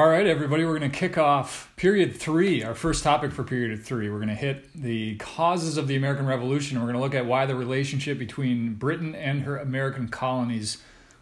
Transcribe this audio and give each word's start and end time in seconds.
All 0.00 0.08
right, 0.08 0.26
everybody, 0.26 0.64
we're 0.64 0.78
going 0.78 0.90
to 0.90 0.98
kick 0.98 1.18
off 1.18 1.70
period 1.76 2.16
three, 2.16 2.64
our 2.64 2.74
first 2.74 3.04
topic 3.04 3.32
for 3.32 3.44
period 3.44 3.84
three. 3.84 4.08
We're 4.08 4.16
going 4.16 4.28
to 4.28 4.34
hit 4.34 4.72
the 4.72 5.16
causes 5.16 5.76
of 5.76 5.88
the 5.88 5.96
American 5.96 6.24
Revolution. 6.24 6.78
We're 6.78 6.86
going 6.86 6.94
to 6.94 7.02
look 7.02 7.14
at 7.14 7.26
why 7.26 7.44
the 7.44 7.54
relationship 7.54 8.18
between 8.18 8.72
Britain 8.76 9.14
and 9.14 9.42
her 9.42 9.58
American 9.58 10.08
colonies 10.08 10.78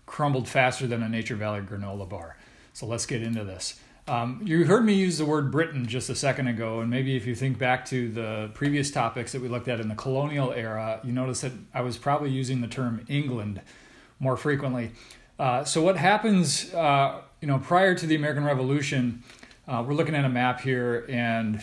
crumbled 0.06 0.46
faster 0.49 0.87
than 0.87 1.02
a 1.02 1.09
Nature 1.09 1.34
Valley 1.34 1.61
granola 1.61 2.09
bar. 2.09 2.36
So 2.72 2.86
let's 2.86 3.04
get 3.04 3.20
into 3.20 3.43
this. 3.43 3.80
Um, 4.06 4.43
you 4.45 4.64
heard 4.64 4.84
me 4.84 4.95
use 4.95 5.18
the 5.18 5.24
word 5.24 5.50
Britain 5.50 5.84
just 5.84 6.08
a 6.08 6.14
second 6.14 6.46
ago, 6.46 6.79
and 6.79 6.88
maybe 6.88 7.16
if 7.16 7.26
you 7.26 7.34
think 7.34 7.58
back 7.58 7.84
to 7.86 8.08
the 8.08 8.52
previous 8.54 8.92
topics 8.92 9.32
that 9.32 9.42
we 9.42 9.48
looked 9.48 9.66
at 9.66 9.80
in 9.80 9.88
the 9.88 9.96
colonial 9.96 10.52
era, 10.52 11.00
you 11.02 11.10
notice 11.10 11.40
that 11.40 11.50
I 11.74 11.80
was 11.80 11.96
probably 11.98 12.30
using 12.30 12.60
the 12.60 12.68
term 12.68 13.04
England 13.08 13.60
more 14.20 14.36
frequently. 14.36 14.92
Uh, 15.36 15.64
so 15.64 15.82
what 15.82 15.96
happens, 15.96 16.72
uh, 16.74 17.23
you 17.41 17.47
know, 17.47 17.59
prior 17.59 17.95
to 17.95 18.06
the 18.06 18.16
American 18.16 18.45
Revolution, 18.45 19.23
uh, 19.66 19.84
we're 19.87 19.95
looking 19.95 20.15
at 20.15 20.24
a 20.24 20.28
map 20.28 20.60
here, 20.60 21.06
and 21.09 21.62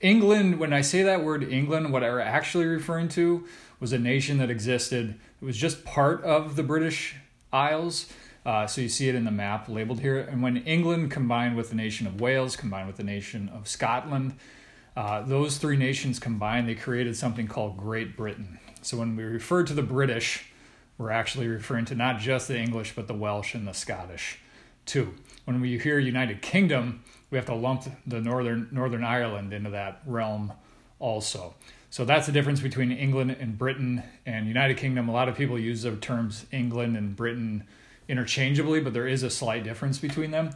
England. 0.00 0.58
When 0.58 0.72
I 0.72 0.80
say 0.80 1.02
that 1.02 1.22
word 1.22 1.44
England, 1.44 1.92
what 1.92 2.02
I'm 2.02 2.18
actually 2.18 2.66
referring 2.66 3.08
to 3.10 3.46
was 3.80 3.92
a 3.92 3.98
nation 3.98 4.38
that 4.38 4.50
existed. 4.50 5.14
It 5.40 5.44
was 5.44 5.56
just 5.56 5.84
part 5.84 6.24
of 6.24 6.56
the 6.56 6.62
British 6.62 7.14
Isles. 7.52 8.12
Uh, 8.44 8.66
so 8.66 8.80
you 8.80 8.88
see 8.88 9.08
it 9.08 9.14
in 9.14 9.24
the 9.24 9.30
map 9.30 9.68
labeled 9.68 10.00
here. 10.00 10.18
And 10.18 10.42
when 10.42 10.56
England 10.58 11.10
combined 11.10 11.56
with 11.56 11.68
the 11.68 11.76
nation 11.76 12.06
of 12.06 12.20
Wales, 12.20 12.56
combined 12.56 12.86
with 12.86 12.96
the 12.96 13.04
nation 13.04 13.50
of 13.54 13.68
Scotland, 13.68 14.34
uh, 14.96 15.22
those 15.22 15.58
three 15.58 15.76
nations 15.76 16.18
combined, 16.18 16.68
they 16.68 16.74
created 16.74 17.16
something 17.16 17.46
called 17.46 17.76
Great 17.76 18.16
Britain. 18.16 18.58
So 18.80 18.96
when 18.96 19.14
we 19.14 19.22
refer 19.22 19.62
to 19.64 19.74
the 19.74 19.82
British, 19.82 20.46
we're 20.96 21.10
actually 21.10 21.46
referring 21.46 21.84
to 21.86 21.94
not 21.94 22.18
just 22.18 22.48
the 22.48 22.58
English, 22.58 22.94
but 22.96 23.06
the 23.06 23.14
Welsh 23.14 23.54
and 23.54 23.68
the 23.68 23.74
Scottish 23.74 24.40
too. 24.88 25.14
When 25.44 25.60
we 25.60 25.78
hear 25.78 25.98
United 25.98 26.42
Kingdom, 26.42 27.04
we 27.30 27.36
have 27.36 27.46
to 27.46 27.54
lump 27.54 27.84
the 28.06 28.20
Northern 28.20 28.68
Northern 28.72 29.04
Ireland 29.04 29.52
into 29.52 29.70
that 29.70 30.02
realm 30.06 30.52
also. 30.98 31.54
So 31.90 32.04
that's 32.04 32.26
the 32.26 32.32
difference 32.32 32.60
between 32.60 32.92
England 32.92 33.36
and 33.38 33.56
Britain 33.56 34.02
and 34.26 34.46
United 34.46 34.76
Kingdom. 34.76 35.08
A 35.08 35.12
lot 35.12 35.28
of 35.28 35.36
people 35.36 35.58
use 35.58 35.82
the 35.82 35.96
terms 35.96 36.44
England 36.52 36.96
and 36.96 37.16
Britain 37.16 37.64
interchangeably, 38.08 38.80
but 38.80 38.92
there 38.92 39.06
is 39.06 39.22
a 39.22 39.30
slight 39.30 39.64
difference 39.64 39.98
between 39.98 40.30
them. 40.30 40.50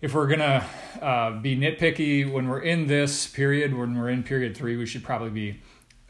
If 0.00 0.14
we're 0.14 0.26
gonna 0.28 0.64
uh, 1.00 1.32
be 1.40 1.56
nitpicky 1.56 2.30
when 2.30 2.48
we're 2.48 2.60
in 2.60 2.86
this 2.86 3.26
period, 3.26 3.74
when 3.74 3.98
we're 3.98 4.10
in 4.10 4.22
period 4.22 4.56
three, 4.56 4.76
we 4.76 4.86
should 4.86 5.02
probably 5.02 5.30
be 5.30 5.60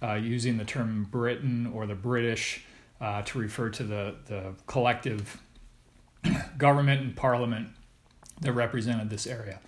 uh, 0.02 0.14
using 0.14 0.58
the 0.58 0.64
term 0.64 1.08
Britain 1.10 1.70
or 1.72 1.86
the 1.86 1.94
British 1.94 2.64
uh, 3.00 3.22
to 3.22 3.38
refer 3.38 3.70
to 3.70 3.82
the, 3.84 4.14
the 4.26 4.54
collective 4.66 5.40
government 6.58 7.00
and 7.00 7.16
parliament 7.16 7.68
that 8.40 8.52
represented 8.52 9.10
this 9.10 9.26
area. 9.26 9.60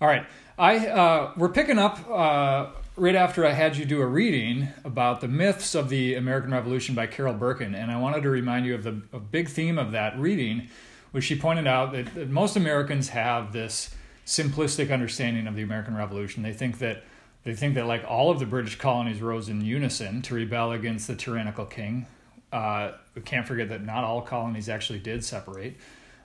All 0.00 0.08
right, 0.08 0.26
I 0.58 0.86
uh, 0.86 1.32
we're 1.36 1.50
picking 1.50 1.78
up 1.78 2.08
uh, 2.08 2.70
right 2.96 3.14
after 3.14 3.46
I 3.46 3.52
had 3.52 3.76
you 3.76 3.84
do 3.84 4.00
a 4.00 4.06
reading 4.06 4.68
about 4.84 5.20
the 5.20 5.28
myths 5.28 5.74
of 5.74 5.88
the 5.88 6.14
American 6.14 6.52
Revolution 6.52 6.94
by 6.94 7.06
Carol 7.06 7.34
Berkin, 7.34 7.74
and 7.74 7.90
I 7.90 7.98
wanted 7.98 8.22
to 8.22 8.30
remind 8.30 8.66
you 8.66 8.74
of 8.74 8.82
the 8.82 8.92
big 8.92 9.48
theme 9.48 9.78
of 9.78 9.92
that 9.92 10.18
reading, 10.18 10.68
which 11.12 11.24
she 11.24 11.36
pointed 11.36 11.66
out 11.66 11.92
that, 11.92 12.14
that 12.14 12.30
most 12.30 12.56
Americans 12.56 13.10
have 13.10 13.52
this 13.52 13.94
simplistic 14.26 14.92
understanding 14.92 15.46
of 15.46 15.54
the 15.54 15.62
American 15.62 15.96
Revolution. 15.96 16.42
They 16.42 16.52
think 16.52 16.78
that 16.78 17.02
they 17.44 17.54
think 17.54 17.74
that 17.74 17.86
like 17.86 18.04
all 18.06 18.30
of 18.30 18.38
the 18.38 18.46
British 18.46 18.76
colonies 18.76 19.20
rose 19.20 19.48
in 19.48 19.64
unison 19.64 20.22
to 20.22 20.34
rebel 20.34 20.72
against 20.72 21.06
the 21.06 21.16
tyrannical 21.16 21.64
king, 21.64 22.06
uh, 22.52 22.92
we 23.14 23.22
can't 23.22 23.46
forget 23.46 23.68
that 23.68 23.84
not 23.84 24.04
all 24.04 24.22
colonies 24.22 24.68
actually 24.68 24.98
did 24.98 25.24
separate. 25.24 25.76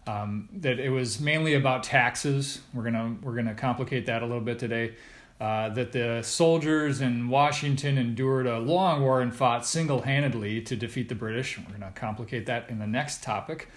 Um, 0.08 0.50
that 0.58 0.80
it 0.80 0.90
was 0.90 1.20
mainly 1.20 1.56
about 1.56 1.84
taxes. 1.84 2.62
We're 2.74 2.84
gonna 2.84 3.16
we're 3.22 3.36
gonna 3.36 3.56
complicate 3.56 4.06
that 4.06 4.22
a 4.22 4.26
little 4.26 4.42
bit 4.42 4.60
today. 4.60 4.96
Uh, 5.40 5.68
that 5.70 5.92
the 5.92 6.22
soldiers 6.22 7.02
in 7.02 7.28
Washington 7.28 7.98
endured 7.98 8.48
a 8.48 8.58
long 8.58 9.02
war 9.02 9.20
and 9.22 9.36
fought 9.36 9.66
single 9.66 10.04
handedly 10.04 10.62
to 10.62 10.78
defeat 10.78 11.10
the 11.10 11.16
British. 11.16 11.58
We're 11.58 11.78
to 11.78 11.92
complicate 11.94 12.46
that 12.46 12.70
in 12.70 12.80
the 12.80 12.88
next 12.88 13.22
topic. 13.22 13.70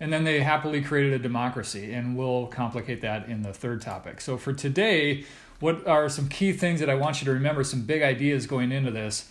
And 0.00 0.12
then 0.12 0.24
they 0.24 0.40
happily 0.40 0.82
created 0.82 1.12
a 1.12 1.20
democracy, 1.20 1.92
and 1.92 2.16
we'll 2.16 2.48
complicate 2.48 3.00
that 3.02 3.28
in 3.28 3.42
the 3.42 3.52
third 3.52 3.80
topic. 3.80 4.20
So, 4.20 4.36
for 4.36 4.52
today, 4.52 5.24
what 5.60 5.86
are 5.86 6.08
some 6.08 6.28
key 6.28 6.52
things 6.52 6.80
that 6.80 6.90
I 6.90 6.96
want 6.96 7.20
you 7.20 7.26
to 7.26 7.30
remember, 7.30 7.62
some 7.62 7.82
big 7.82 8.02
ideas 8.02 8.46
going 8.48 8.72
into 8.72 8.90
this, 8.90 9.28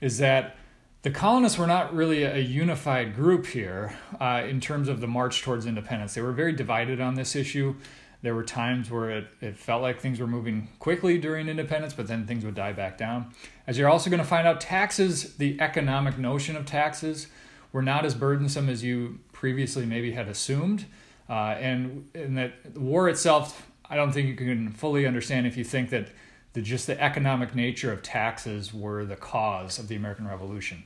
is 0.00 0.18
that 0.18 0.56
the 1.02 1.10
colonists 1.10 1.58
were 1.58 1.66
not 1.66 1.92
really 1.94 2.22
a 2.22 2.38
unified 2.38 3.14
group 3.14 3.46
here 3.46 3.98
uh, 4.20 4.42
in 4.48 4.60
terms 4.60 4.88
of 4.88 5.00
the 5.00 5.08
march 5.08 5.42
towards 5.42 5.66
independence. 5.66 6.14
They 6.14 6.22
were 6.22 6.32
very 6.32 6.52
divided 6.52 7.00
on 7.00 7.16
this 7.16 7.34
issue. 7.34 7.74
There 8.22 8.36
were 8.36 8.44
times 8.44 8.88
where 8.88 9.10
it, 9.10 9.26
it 9.40 9.58
felt 9.58 9.82
like 9.82 10.00
things 10.00 10.20
were 10.20 10.28
moving 10.28 10.68
quickly 10.78 11.18
during 11.18 11.48
independence, 11.48 11.92
but 11.92 12.06
then 12.06 12.24
things 12.24 12.44
would 12.44 12.54
die 12.54 12.72
back 12.72 12.96
down. 12.96 13.34
As 13.66 13.78
you're 13.78 13.90
also 13.90 14.10
going 14.10 14.22
to 14.22 14.26
find 14.26 14.46
out, 14.46 14.60
taxes, 14.60 15.36
the 15.38 15.60
economic 15.60 16.18
notion 16.18 16.54
of 16.54 16.66
taxes, 16.66 17.26
were 17.72 17.82
not 17.82 18.04
as 18.04 18.14
burdensome 18.14 18.68
as 18.68 18.84
you 18.84 19.18
previously 19.32 19.84
maybe 19.84 20.12
had 20.12 20.28
assumed. 20.28 20.84
Uh, 21.28 21.56
and, 21.58 22.08
and 22.14 22.38
that 22.38 22.76
war 22.76 23.08
itself, 23.08 23.66
I 23.90 23.96
don't 23.96 24.12
think 24.12 24.28
you 24.28 24.36
can 24.36 24.70
fully 24.70 25.04
understand 25.04 25.48
if 25.48 25.56
you 25.56 25.64
think 25.64 25.90
that 25.90 26.08
the, 26.52 26.60
just 26.60 26.86
the 26.86 27.00
economic 27.00 27.54
nature 27.54 27.90
of 27.92 28.02
taxes 28.02 28.72
were 28.72 29.04
the 29.04 29.16
cause 29.16 29.78
of 29.78 29.88
the 29.88 29.96
American 29.96 30.28
Revolution. 30.28 30.84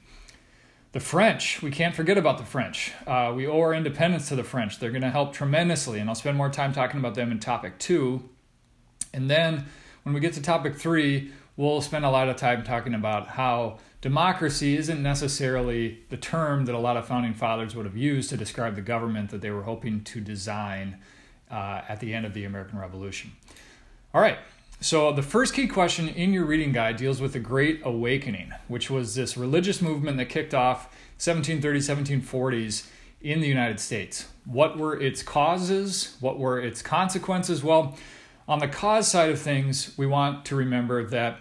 The 0.93 1.01
French, 1.01 1.61
we 1.63 1.71
can't 1.71 1.95
forget 1.95 2.17
about 2.17 2.39
the 2.39 2.45
French. 2.45 2.93
Uh, 3.07 3.33
we 3.37 3.47
owe 3.47 3.61
our 3.61 3.75
independence 3.75 4.29
to 4.29 4.37
the 4.37 4.45
French. 4.45 4.79
They're 4.79 4.91
going 4.91 5.03
to 5.03 5.11
help 5.11 5.35
tremendously, 5.35 6.01
and 6.01 6.09
I'll 6.09 6.15
spend 6.15 6.39
more 6.39 6.49
time 6.49 6.73
talking 6.73 6.99
about 6.99 7.15
them 7.15 7.31
in 7.31 7.39
topic 7.39 7.79
two. 7.79 8.29
And 9.13 9.29
then 9.29 9.67
when 10.05 10.15
we 10.15 10.21
get 10.21 10.33
to 10.35 10.43
topic 10.43 10.77
three, 10.77 11.33
we'll 11.57 11.83
spend 11.83 12.05
a 12.05 12.11
lot 12.11 12.29
of 12.29 12.37
time 12.37 12.65
talking 12.65 12.95
about 12.95 13.29
how 13.29 13.79
democracy 14.01 14.77
isn't 14.77 15.03
necessarily 15.03 15.99
the 16.09 16.17
term 16.17 16.65
that 16.65 16.75
a 16.75 16.79
lot 16.79 16.97
of 16.97 17.07
founding 17.07 17.35
fathers 17.35 17.75
would 17.75 17.85
have 17.85 17.97
used 17.97 18.31
to 18.31 18.37
describe 18.37 18.75
the 18.75 18.83
government 18.83 19.31
that 19.31 19.41
they 19.41 19.51
were 19.51 19.65
hoping 19.65 20.03
to 20.05 20.21
design 20.21 20.99
uh, 21.51 21.83
at 21.89 22.01
the 22.01 22.15
end 22.15 22.25
of 22.25 22.33
the 22.33 22.45
American 22.45 22.79
Revolution. 22.79 23.33
All 24.15 24.21
right, 24.21 24.39
so, 24.81 25.11
the 25.11 25.23
first 25.23 25.55
key 25.55 25.67
question 25.67 26.09
in 26.09 26.33
your 26.33 26.45
reading 26.45 26.71
guide 26.71 26.97
deals 26.97 27.21
with 27.21 27.33
the 27.33 27.41
Great 27.41 27.81
Awakening, 27.83 28.53
which 28.69 28.91
was 28.91 29.15
this 29.15 29.37
religious 29.37 29.81
movement 29.81 30.19
that 30.19 30.27
kicked 30.27 30.53
off 30.53 30.95
1730s, 31.19 32.21
1740s 32.23 32.87
in 33.23 33.41
the 33.41 33.49
United 33.49 33.81
States. 33.81 34.29
What 34.45 34.77
were 34.77 35.01
its 35.01 35.23
causes? 35.23 36.17
What 36.21 36.39
were 36.39 36.61
its 36.61 36.83
consequences? 36.83 37.65
Well, 37.65 37.97
on 38.47 38.59
the 38.59 38.69
cause 38.69 39.09
side 39.09 39.31
of 39.31 39.41
things, 39.41 39.97
we 39.97 40.07
want 40.07 40.45
to 40.47 40.57
remember 40.57 41.05
that 41.07 41.41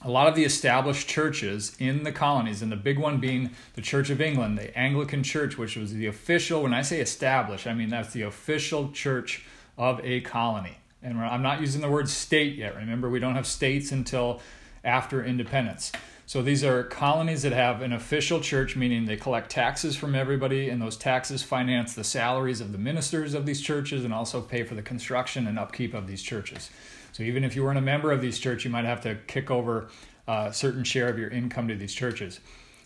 a 0.00 0.10
lot 0.10 0.26
of 0.26 0.34
the 0.34 0.44
established 0.44 1.06
churches 1.06 1.76
in 1.78 2.04
the 2.04 2.12
colonies, 2.12 2.62
and 2.62 2.72
the 2.72 2.76
big 2.76 2.98
one 2.98 3.20
being 3.20 3.50
the 3.74 3.82
Church 3.82 4.08
of 4.08 4.20
England, 4.20 4.58
the 4.58 4.76
Anglican 4.76 5.22
Church, 5.22 5.56
which 5.58 5.76
was 5.76 5.92
the 5.92 6.06
official, 6.06 6.62
when 6.62 6.74
I 6.74 6.82
say 6.82 7.00
established, 7.00 7.66
I 7.66 7.74
mean 7.74 7.90
that's 7.90 8.12
the 8.14 8.22
official 8.22 8.90
church 8.92 9.44
of 9.76 10.00
a 10.02 10.20
colony 10.22 10.78
and 11.04 11.20
I'm 11.20 11.42
not 11.42 11.60
using 11.60 11.80
the 11.80 11.90
word 11.90 12.08
state 12.08 12.56
yet. 12.56 12.74
Remember, 12.76 13.08
we 13.08 13.20
don't 13.20 13.34
have 13.34 13.46
states 13.46 13.92
until 13.92 14.40
after 14.82 15.24
independence. 15.24 15.92
So 16.26 16.40
these 16.40 16.64
are 16.64 16.82
colonies 16.82 17.42
that 17.42 17.52
have 17.52 17.82
an 17.82 17.92
official 17.92 18.40
church, 18.40 18.76
meaning 18.76 19.04
they 19.04 19.16
collect 19.16 19.50
taxes 19.50 19.94
from 19.94 20.14
everybody, 20.14 20.70
and 20.70 20.80
those 20.80 20.96
taxes 20.96 21.42
finance 21.42 21.94
the 21.94 22.04
salaries 22.04 22.62
of 22.62 22.72
the 22.72 22.78
ministers 22.78 23.34
of 23.34 23.44
these 23.44 23.60
churches 23.60 24.04
and 24.04 24.14
also 24.14 24.40
pay 24.40 24.62
for 24.62 24.74
the 24.74 24.82
construction 24.82 25.46
and 25.46 25.58
upkeep 25.58 25.92
of 25.92 26.06
these 26.06 26.22
churches. 26.22 26.70
So 27.12 27.22
even 27.22 27.44
if 27.44 27.54
you 27.54 27.62
weren't 27.62 27.78
a 27.78 27.82
member 27.82 28.10
of 28.10 28.22
these 28.22 28.38
churches, 28.38 28.64
you 28.64 28.70
might 28.70 28.86
have 28.86 29.02
to 29.02 29.16
kick 29.26 29.50
over 29.50 29.88
a 30.26 30.52
certain 30.54 30.82
share 30.82 31.08
of 31.08 31.18
your 31.18 31.28
income 31.28 31.68
to 31.68 31.76
these 31.76 31.92
churches. 31.92 32.40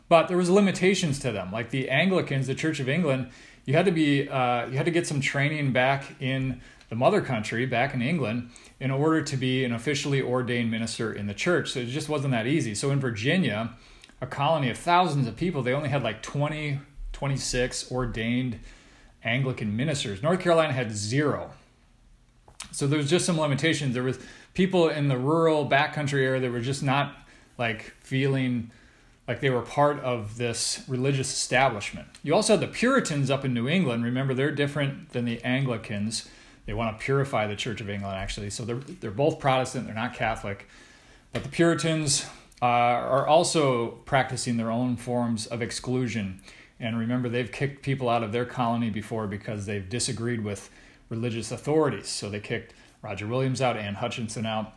But 0.09 0.27
there 0.27 0.37
was 0.37 0.51
limitations 0.51 1.21
to 1.21 1.31
them. 1.31 1.53
Like 1.53 1.71
the 1.71 1.89
Anglicans, 1.89 2.49
the 2.49 2.55
Church 2.55 2.81
of 2.81 2.89
England, 2.89 3.31
you 3.67 3.75
had 3.75 3.85
to 3.85 3.93
be 3.93 4.29
uh, 4.29 4.67
you 4.67 4.77
had 4.77 4.87
to 4.87 4.91
get 4.91 5.07
some 5.07 5.21
training 5.21 5.73
back 5.73 6.05
in 6.21 6.61
the 6.89 6.97
mother 6.97 7.21
country 7.21 7.67
back 7.67 7.95
in 7.95 8.03
England 8.03 8.51
in 8.81 8.91
order 8.91 9.23
to 9.23 9.37
be 9.37 9.65
an 9.65 9.73
officially 9.73 10.23
ordained 10.23 10.71
minister 10.71 11.13
in 11.13 11.27
the 11.27 11.35
church. 11.35 11.73
So 11.73 11.81
it 11.81 11.87
just 11.87 12.09
wasn't 12.09 12.33
that 12.33 12.47
easy. 12.47 12.75
So 12.75 12.91
in 12.91 13.01
Virginia, 13.01 13.75
a 14.21 14.27
colony 14.27 14.71
of 14.71 14.79
thousands 14.79 15.27
of 15.27 15.37
people, 15.37 15.63
they 15.63 15.73
only 15.73 15.89
had 15.89 16.03
like 16.03 16.23
20, 16.23 16.81
26 17.13 17.93
ordained 17.93 18.59
Anglican 19.23 19.77
ministers. 19.77 20.23
North 20.23 20.41
Carolina 20.41 20.73
had 20.73 20.93
zero. 20.93 21.51
So 22.73 22.87
there 22.87 22.99
was 22.99 23.11
just 23.11 23.27
some 23.27 23.39
limitations. 23.39 23.95
There 23.95 24.03
was 24.03 24.19
people 24.55 24.89
in 24.89 25.09
the 25.09 25.19
rural 25.19 25.69
backcountry 25.69 26.23
area 26.23 26.41
that 26.41 26.51
were 26.51 26.61
just 26.61 26.83
not 26.83 27.15
like 27.59 27.95
feeling 28.01 28.71
like 29.27 29.41
they 29.41 29.51
were 29.51 29.63
part 29.63 30.01
of 30.01 30.39
this 30.39 30.83
religious 30.89 31.31
establishment. 31.31 32.09
You 32.23 32.35
also 32.35 32.55
had 32.55 32.61
the 32.61 32.73
Puritans 32.73 33.31
up 33.31 33.45
in 33.45 33.53
New 33.53 33.69
England. 33.69 34.05
Remember, 34.05 34.33
they're 34.33 34.51
different 34.51 35.11
than 35.11 35.27
the 35.27 35.43
Anglicans. 35.45 36.29
They 36.69 36.75
want 36.75 36.99
to 36.99 37.03
purify 37.03 37.47
the 37.47 37.57
Church 37.57 37.81
of 37.81 37.89
England, 37.89 38.19
actually. 38.19 38.51
So 38.51 38.63
they're, 38.67 38.77
they're 38.77 39.11
both 39.11 39.41
Protestant, 39.41 39.87
they're 39.87 39.95
not 39.95 40.13
Catholic. 40.13 40.69
But 41.33 41.43
the 41.43 41.49
Puritans 41.49 42.27
uh, 42.61 42.67
are 42.67 43.27
also 43.27 43.93
practicing 44.05 44.59
their 44.59 44.71
own 44.71 44.97
forms 44.97 45.47
of 45.47 45.63
exclusion. 45.63 46.43
And 46.79 46.99
remember, 46.99 47.31
they've 47.31 47.51
kicked 47.51 47.83
people 47.83 48.11
out 48.11 48.23
of 48.23 48.33
their 48.33 48.45
colony 48.45 48.91
before 48.91 49.27
because 49.27 49.65
they've 49.65 49.89
disagreed 49.89 50.45
with 50.45 50.69
religious 51.09 51.51
authorities. 51.51 52.09
So 52.09 52.29
they 52.29 52.39
kicked 52.39 52.75
Roger 53.01 53.27
Williams 53.27 53.63
out, 53.63 53.79
Anne 53.79 53.95
Hutchinson 53.95 54.45
out. 54.45 54.75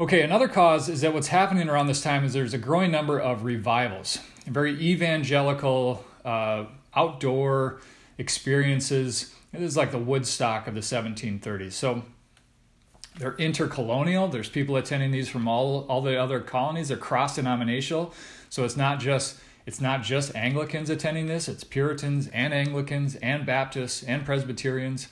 Okay, 0.00 0.22
another 0.22 0.48
cause 0.48 0.88
is 0.88 1.02
that 1.02 1.12
what's 1.12 1.28
happening 1.28 1.68
around 1.68 1.86
this 1.86 2.00
time 2.00 2.24
is 2.24 2.32
there's 2.32 2.54
a 2.54 2.58
growing 2.58 2.90
number 2.90 3.20
of 3.20 3.44
revivals, 3.44 4.20
very 4.46 4.72
evangelical, 4.80 6.02
uh, 6.24 6.64
outdoor 6.96 7.82
experiences. 8.16 9.34
This 9.54 9.70
is 9.70 9.76
like 9.76 9.92
the 9.92 9.98
Woodstock 9.98 10.66
of 10.66 10.74
the 10.74 10.80
1730s. 10.80 11.72
So 11.72 12.02
they're 13.18 13.32
intercolonial. 13.32 14.30
There's 14.30 14.48
people 14.48 14.76
attending 14.76 15.12
these 15.12 15.28
from 15.28 15.46
all 15.46 15.86
all 15.88 16.02
the 16.02 16.20
other 16.20 16.40
colonies. 16.40 16.88
They're 16.88 16.96
cross 16.96 17.36
denominational, 17.36 18.12
so 18.50 18.64
it's 18.64 18.76
not 18.76 18.98
just 19.00 19.38
it's 19.66 19.80
not 19.80 20.02
just 20.02 20.34
Anglicans 20.34 20.90
attending 20.90 21.26
this. 21.26 21.48
It's 21.48 21.64
Puritans 21.64 22.28
and 22.28 22.52
Anglicans 22.52 23.14
and 23.16 23.46
Baptists 23.46 24.02
and 24.02 24.24
Presbyterians. 24.24 25.08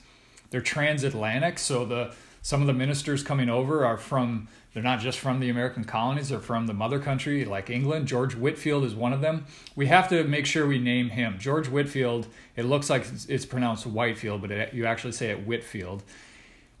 They're 0.49 0.61
transatlantic, 0.61 1.57
so 1.57 1.85
the 1.85 2.13
some 2.43 2.59
of 2.61 2.67
the 2.67 2.73
ministers 2.73 3.23
coming 3.23 3.49
over 3.49 3.85
are 3.85 3.97
from 3.97 4.49
they're 4.73 4.83
not 4.83 4.99
just 4.99 5.17
from 5.17 5.39
the 5.39 5.49
American 5.49 5.85
colonies, 5.85 6.29
they're 6.29 6.39
from 6.39 6.67
the 6.67 6.73
mother 6.73 6.99
country 6.99 7.45
like 7.45 7.69
England. 7.69 8.07
George 8.07 8.35
Whitfield 8.35 8.83
is 8.83 8.93
one 8.93 9.13
of 9.13 9.21
them. 9.21 9.45
We 9.75 9.85
have 9.87 10.09
to 10.09 10.23
make 10.25 10.45
sure 10.45 10.67
we 10.67 10.77
name 10.77 11.09
him. 11.09 11.37
George 11.39 11.69
Whitfield, 11.69 12.27
it 12.55 12.65
looks 12.65 12.89
like 12.89 13.05
it's 13.29 13.45
pronounced 13.45 13.85
Whitefield, 13.85 14.41
but 14.41 14.51
it, 14.51 14.73
you 14.73 14.85
actually 14.85 15.13
say 15.13 15.29
it 15.29 15.47
Whitfield 15.47 16.03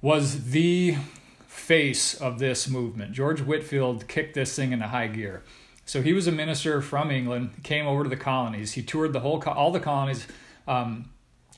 was 0.01 0.49
the 0.49 0.97
face 1.47 2.13
of 2.13 2.39
this 2.39 2.67
movement. 2.67 3.13
George 3.13 3.39
Whitfield 3.39 4.07
kicked 4.09 4.33
this 4.33 4.53
thing 4.53 4.73
into 4.73 4.87
high 4.87 5.07
gear. 5.07 5.43
So 5.85 6.01
he 6.01 6.11
was 6.11 6.27
a 6.27 6.31
minister 6.31 6.81
from 6.81 7.09
England, 7.09 7.63
came 7.63 7.87
over 7.87 8.03
to 8.03 8.09
the 8.09 8.17
colonies. 8.17 8.73
He 8.73 8.81
toured 8.81 9.13
the 9.13 9.21
whole 9.21 9.41
all 9.43 9.71
the 9.71 9.79
colonies 9.79 10.27
um, 10.67 11.09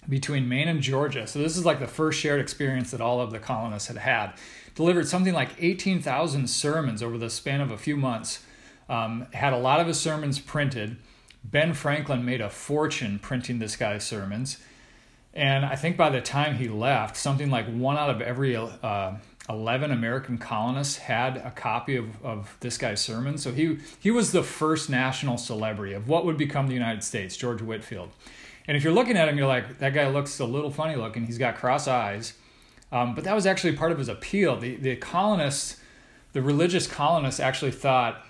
between 0.07 0.48
Maine 0.48 0.68
and 0.68 0.81
Georgia. 0.81 1.28
So 1.28 1.40
this 1.40 1.57
is 1.57 1.66
like 1.66 1.80
the 1.80 1.88
first 1.88 2.19
shared 2.19 2.40
experience 2.40 2.92
that 2.92 3.02
all 3.02 3.22
of 3.22 3.31
the 3.31 3.40
colonists 3.40 3.88
had 3.88 3.98
had. 3.98 4.34
Delivered 4.75 5.07
something 5.07 5.34
like 5.34 5.52
18,000 5.60 6.48
sermons 6.50 7.02
over 7.02 7.18
the 7.18 7.30
span 7.30 7.62
of 7.62 7.72
a 7.72 7.78
few 7.78 7.96
months. 7.96 8.44
Um, 8.88 9.28
had 9.34 9.54
a 9.54 9.57
lot 9.57 9.80
of 9.80 9.88
his 9.88 10.00
sermons 10.00 10.40
printed. 10.40 10.98
Ben 11.44 11.74
Franklin 11.74 12.25
made 12.25 12.42
a 12.42 12.50
fortune 12.50 13.19
printing 13.19 13.60
this 13.60 13.75
guy's 13.75 14.04
sermons. 14.04 14.57
And 15.34 15.66
I 15.66 15.75
think 15.75 15.98
by 15.98 16.10
the 16.10 16.22
time 16.22 16.56
he 16.56 16.68
left, 16.68 17.18
something 17.18 17.50
like 17.50 17.68
one 17.68 17.98
out 17.98 18.10
of 18.10 18.22
every 18.22 18.56
uh, 18.56 19.13
11 19.50 19.92
American 19.92 20.38
colonists 20.38 20.98
had 20.98 21.38
a 21.38 21.52
copy 21.52 21.98
of, 21.98 22.24
of 22.24 22.57
this 22.62 22.78
guy's 22.78 23.02
sermon. 23.02 23.38
So 23.38 23.52
he, 23.52 23.78
he 24.00 24.12
was 24.12 24.31
the 24.31 24.44
first 24.44 24.90
national 24.90 25.38
celebrity 25.38 25.94
of 25.94 26.07
what 26.07 26.25
would 26.25 26.38
become 26.38 26.68
the 26.68 26.74
United 26.74 27.04
States, 27.04 27.38
George 27.38 27.62
Whitefield. 27.62 28.10
And 28.68 28.76
if 28.76 28.84
you're 28.84 28.94
looking 28.94 29.18
at 29.18 29.28
him, 29.28 29.38
you're 29.38 29.48
like, 29.48 29.80
that 29.80 29.94
guy 29.94 30.10
looks 30.10 30.40
a 30.40 30.46
little 30.46 30.72
funny 30.72 30.96
looking. 30.96 31.26
He's 31.26 31.38
got 31.38 31.56
cross 31.56 31.88
eyes. 31.88 32.34
Um, 32.92 33.16
but 33.16 33.24
that 33.24 33.36
was 33.36 33.46
actually 33.46 33.76
part 33.76 33.92
of 33.92 33.98
his 33.98 34.08
appeal. 34.08 34.58
The, 34.58 34.76
the 34.76 34.96
colonists, 34.96 35.78
the 36.34 36.42
religious 36.42 36.88
colonists, 36.88 37.40
actually 37.40 37.72
thought 37.72 38.24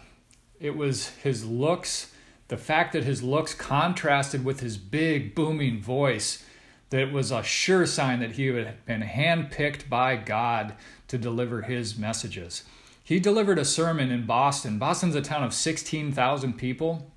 it 0.59 0.75
was 0.75 1.09
his 1.09 1.45
looks, 1.45 2.13
the 2.47 2.57
fact 2.57 2.93
that 2.93 3.03
his 3.03 3.23
looks 3.23 3.53
contrasted 3.53 4.43
with 4.43 4.59
his 4.59 4.77
big, 4.77 5.35
booming 5.35 5.81
voice 5.81 6.43
that 6.89 7.01
it 7.01 7.11
was 7.11 7.31
a 7.31 7.43
sure 7.43 7.85
sign 7.85 8.19
that 8.19 8.33
he 8.33 8.47
had 8.47 8.85
been 8.85 9.01
handpicked 9.01 9.89
by 9.89 10.15
God 10.15 10.75
to 11.07 11.17
deliver 11.17 11.63
his 11.63 11.97
messages. 11.97 12.63
He 13.03 13.19
delivered 13.19 13.59
a 13.59 13.65
sermon 13.65 14.11
in 14.11 14.25
Boston. 14.25 14.79
Boston's 14.79 15.15
a 15.15 15.21
town 15.21 15.43
of 15.43 15.53
16,000 15.53 16.53
people. 16.53 17.11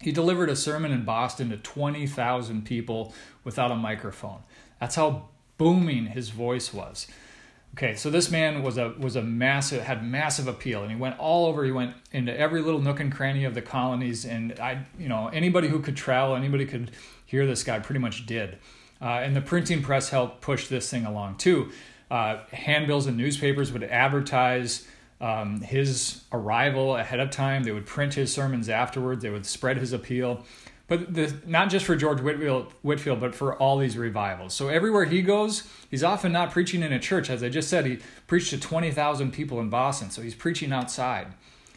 He 0.00 0.12
delivered 0.12 0.48
a 0.48 0.56
sermon 0.56 0.92
in 0.92 1.04
Boston 1.04 1.50
to 1.50 1.56
20,000 1.56 2.64
people 2.64 3.12
without 3.44 3.70
a 3.70 3.76
microphone. 3.76 4.40
That's 4.80 4.94
how 4.94 5.28
booming 5.56 6.06
his 6.06 6.30
voice 6.30 6.72
was. 6.72 7.06
Okay, 7.74 7.94
so 7.94 8.10
this 8.10 8.30
man 8.30 8.62
was 8.62 8.78
a 8.78 8.94
was 8.98 9.14
a 9.14 9.22
massive 9.22 9.82
had 9.82 10.04
massive 10.04 10.48
appeal, 10.48 10.82
and 10.82 10.90
he 10.90 10.96
went 10.96 11.18
all 11.18 11.46
over. 11.46 11.64
He 11.64 11.70
went 11.70 11.94
into 12.12 12.36
every 12.36 12.62
little 12.62 12.80
nook 12.80 12.98
and 12.98 13.12
cranny 13.12 13.44
of 13.44 13.54
the 13.54 13.62
colonies, 13.62 14.24
and 14.24 14.58
I, 14.58 14.86
you 14.98 15.08
know, 15.08 15.28
anybody 15.28 15.68
who 15.68 15.80
could 15.80 15.96
travel, 15.96 16.34
anybody 16.34 16.64
could 16.64 16.90
hear 17.26 17.46
this 17.46 17.62
guy, 17.62 17.78
pretty 17.78 18.00
much 18.00 18.26
did. 18.26 18.58
Uh, 19.00 19.20
and 19.22 19.36
the 19.36 19.40
printing 19.40 19.82
press 19.82 20.08
helped 20.08 20.40
push 20.40 20.66
this 20.66 20.90
thing 20.90 21.04
along 21.04 21.36
too. 21.36 21.70
Uh, 22.10 22.38
handbills 22.52 23.06
and 23.06 23.16
newspapers 23.16 23.70
would 23.70 23.84
advertise 23.84 24.88
um, 25.20 25.60
his 25.60 26.22
arrival 26.32 26.96
ahead 26.96 27.20
of 27.20 27.30
time. 27.30 27.64
They 27.64 27.72
would 27.72 27.86
print 27.86 28.14
his 28.14 28.32
sermons 28.32 28.68
afterwards. 28.68 29.22
They 29.22 29.30
would 29.30 29.46
spread 29.46 29.78
his 29.78 29.92
appeal. 29.92 30.44
But 30.86 31.12
the, 31.12 31.34
not 31.46 31.68
just 31.68 31.84
for 31.84 31.96
George 31.96 32.20
Whitfield, 32.20 32.72
Whitefield, 32.80 33.20
but 33.20 33.34
for 33.34 33.54
all 33.56 33.76
these 33.76 33.98
revivals. 33.98 34.54
So 34.54 34.68
everywhere 34.68 35.04
he 35.04 35.20
goes, 35.20 35.64
he's 35.90 36.02
often 36.02 36.32
not 36.32 36.50
preaching 36.50 36.82
in 36.82 36.92
a 36.92 36.98
church. 36.98 37.28
As 37.28 37.42
I 37.42 37.50
just 37.50 37.68
said, 37.68 37.84
he 37.84 37.98
preached 38.26 38.50
to 38.50 38.58
20,000 38.58 39.30
people 39.30 39.60
in 39.60 39.68
Boston. 39.68 40.10
So 40.10 40.22
he's 40.22 40.34
preaching 40.34 40.72
outside. 40.72 41.26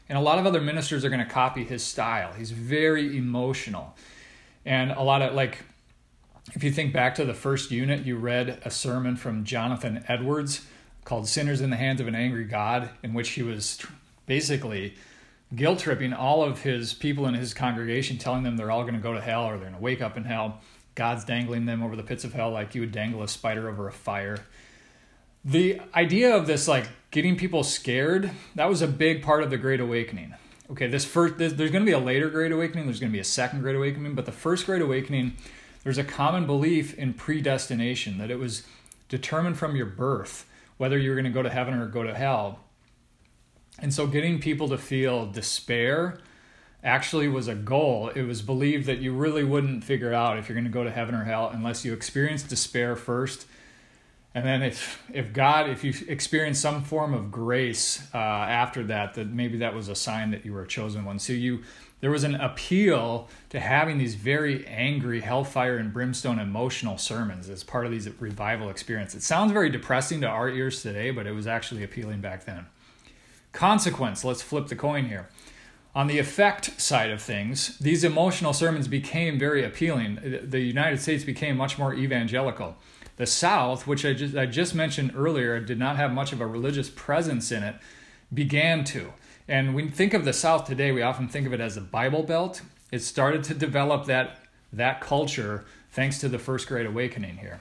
And 0.08 0.18
a 0.18 0.22
lot 0.22 0.40
of 0.40 0.46
other 0.46 0.62
ministers 0.62 1.04
are 1.04 1.10
going 1.10 1.20
to 1.20 1.30
copy 1.30 1.66
his 1.66 1.84
style. 1.84 2.34
He's 2.34 2.52
very 2.52 3.18
emotional. 3.18 3.96
And 4.66 4.92
a 4.92 5.02
lot 5.02 5.22
of, 5.22 5.34
like, 5.34 5.64
if 6.54 6.64
you 6.64 6.72
think 6.72 6.94
back 6.94 7.16
to 7.16 7.26
the 7.26 7.34
first 7.34 7.70
unit, 7.70 8.06
you 8.06 8.18
read 8.18 8.62
a 8.64 8.72
sermon 8.72 9.18
from 9.18 9.44
Jonathan 9.44 10.06
Edwards 10.08 10.66
called 11.06 11.28
Sinners 11.28 11.62
in 11.62 11.70
the 11.70 11.76
Hands 11.76 12.00
of 12.00 12.08
an 12.08 12.16
Angry 12.16 12.46
God, 12.46 12.90
in 13.04 13.14
which 13.14 13.30
he 13.30 13.44
was 13.44 13.80
basically 14.26 14.96
guilt 15.56 15.80
tripping 15.80 16.14
all 16.14 16.44
of 16.44 16.62
his 16.62 16.94
people 16.94 17.26
in 17.28 17.34
his 17.34 17.54
congregation, 17.54 18.18
telling 18.18 18.44
them 18.44 18.58
they're 18.58 18.72
all 18.72 18.84
going 18.84 18.96
to 18.96 19.00
go 19.00 19.14
to 19.14 19.22
hell 19.22 19.46
or 19.46 19.52
they're 19.52 19.70
going 19.70 19.74
to 19.74 19.82
wake 19.82 20.02
up 20.02 20.18
in 20.18 20.24
hell. 20.24 20.60
God's 20.96 21.26
dangling 21.26 21.66
them 21.66 21.82
over 21.84 21.96
the 21.96 22.04
pits 22.04 22.24
of 22.24 22.34
hell 22.34 22.52
like 22.52 22.76
you 22.76 22.82
would 22.82 22.92
dangle 22.92 23.24
a 23.24 23.28
spider 23.28 23.70
over 23.70 23.88
a 23.88 23.92
fire. 23.92 24.40
The 25.44 25.82
idea 25.96 26.36
of 26.36 26.48
this, 26.48 26.68
like 26.68 26.88
getting 27.10 27.36
people 27.36 27.64
scared, 27.64 28.32
that 28.56 28.70
was 28.70 28.82
a 28.82 28.88
big 28.88 29.24
part 29.24 29.42
of 29.44 29.50
the 29.50 29.58
Great 29.58 29.80
Awakening. 29.80 30.36
Okay, 30.70 30.88
this 30.88 31.04
first, 31.04 31.38
this, 31.38 31.54
there's 31.54 31.72
going 31.72 31.84
to 31.84 31.90
be 31.90 31.96
a 31.96 32.00
later 32.00 32.30
Great 32.30 32.52
Awakening, 32.52 32.86
there's 32.86 33.00
going 33.00 33.12
to 33.12 33.16
be 33.16 33.20
a 33.20 33.24
second 33.24 33.62
Great 33.62 33.76
Awakening, 33.76 34.14
but 34.14 34.26
the 34.26 34.32
first 34.32 34.66
Great 34.66 34.82
Awakening 34.82 35.36
there's 35.84 35.98
a 35.98 36.04
common 36.04 36.46
belief 36.46 36.94
in 36.98 37.14
predestination 37.14 38.18
that 38.20 38.30
it 38.30 38.40
was 38.40 38.64
determined 39.10 39.58
from 39.58 39.76
your 39.76 39.86
birth 39.86 40.46
whether 40.82 40.98
you 40.98 41.12
were 41.12 41.16
going 41.16 41.26
to 41.26 41.32
go 41.32 41.44
to 41.44 41.50
heaven 41.52 41.76
or 41.76 41.86
go 41.86 42.02
to 42.02 42.12
hell. 42.12 42.60
And 43.78 43.94
so 43.94 44.08
getting 44.08 44.40
people 44.40 44.68
to 44.70 44.80
feel 44.80 45.28
despair 45.28 46.18
actually 46.84 47.28
was 47.28 47.48
a 47.48 47.54
goal. 47.54 48.10
It 48.16 48.24
was 48.24 48.42
believed 48.42 48.88
that 48.88 48.98
you 48.98 49.14
really 49.14 49.44
wouldn't 49.44 49.84
figure 49.84 50.12
out 50.12 50.40
if 50.40 50.50
you're 50.50 50.56
going 50.56 50.66
to 50.66 50.72
go 50.72 50.84
to 50.84 50.90
heaven 50.90 51.14
or 51.14 51.24
hell 51.24 51.52
unless 51.54 51.86
you 51.86 51.94
experience 51.94 52.42
despair 52.42 52.96
first. 52.96 53.46
And 54.34 54.44
then 54.44 54.64
if 54.64 55.04
if 55.14 55.32
God, 55.34 55.70
if 55.70 55.84
you 55.84 55.94
experience 56.08 56.58
some 56.58 56.84
form 56.84 57.14
of 57.14 57.32
grace 57.32 58.08
uh, 58.12 58.18
after 58.18 58.84
that, 58.86 59.14
that 59.14 59.28
maybe 59.28 59.60
that 59.60 59.76
was 59.76 59.88
a 59.88 59.94
sign 59.94 60.32
that 60.32 60.46
you 60.46 60.54
were 60.54 60.64
a 60.64 60.68
chosen 60.68 61.06
one. 61.06 61.20
So 61.20 61.34
you 61.34 61.62
there 62.02 62.12
was 62.12 62.24
an 62.24 62.36
appeal 62.36 63.30
to 63.50 63.60
having 63.60 63.98
these 63.98 64.16
very 64.16 64.68
angry, 64.68 65.22
hellfire 65.22 65.78
and 65.78 65.94
brimstone 65.94 66.40
emotional 66.40 66.98
sermons 66.98 67.48
as 67.48 67.64
part 67.64 67.86
of 67.86 67.92
these 67.92 68.10
revival 68.20 68.70
experience. 68.70 69.16
It 69.16 69.24
sounds 69.24 69.52
very 69.52 69.70
depressing 69.70 70.20
to 70.22 70.28
our 70.28 70.50
ears 70.50 70.82
today, 70.82 71.12
but 71.12 71.28
it 71.28 71.32
was 71.32 71.48
actually 71.48 71.84
appealing 71.84 72.20
back 72.20 72.46
then. 72.46 72.66
Consequence, 73.54 74.24
let's 74.24 74.42
flip 74.42 74.68
the 74.68 74.76
coin 74.76 75.06
here. 75.06 75.30
On 75.94 76.08
the 76.08 76.20
effect 76.20 76.80
side 76.80 77.12
of 77.12 77.22
things, 77.22 77.78
these 77.80 78.04
emotional 78.04 78.54
sermons 78.54 78.88
became 78.88 79.38
very 79.38 79.64
appealing. 79.64 80.40
The 80.44 80.62
United 80.62 81.02
States 81.02 81.24
became 81.24 81.58
much 81.58 81.78
more 81.78 81.94
evangelical. 81.94 82.78
The 83.18 83.28
South, 83.28 83.86
which 83.86 84.06
I 84.06 84.14
just, 84.14 84.36
I 84.36 84.46
just 84.46 84.74
mentioned 84.74 85.12
earlier, 85.16 85.60
did 85.60 85.78
not 85.78 85.98
have 85.98 86.14
much 86.14 86.32
of 86.32 86.42
a 86.42 86.48
religious 86.48 86.90
presence 86.90 87.52
in 87.52 87.62
it, 87.62 87.76
began 88.34 88.86
to. 88.86 89.14
And 89.52 89.76
we 89.76 89.90
think 89.90 90.14
of 90.14 90.24
the 90.24 90.32
South 90.32 90.66
today, 90.66 90.94
we 90.94 91.02
often 91.02 91.28
think 91.28 91.46
of 91.46 91.52
it 91.52 91.60
as 91.60 91.76
a 91.76 91.82
Bible 91.82 92.24
Belt. 92.24 92.62
It 92.90 93.00
started 93.00 93.44
to 93.44 93.54
develop 93.54 94.06
that, 94.06 94.38
that 94.72 95.02
culture 95.02 95.66
thanks 95.92 96.20
to 96.20 96.30
the 96.30 96.40
First 96.40 96.70
Great 96.70 96.86
Awakening 96.86 97.36
here. 97.36 97.60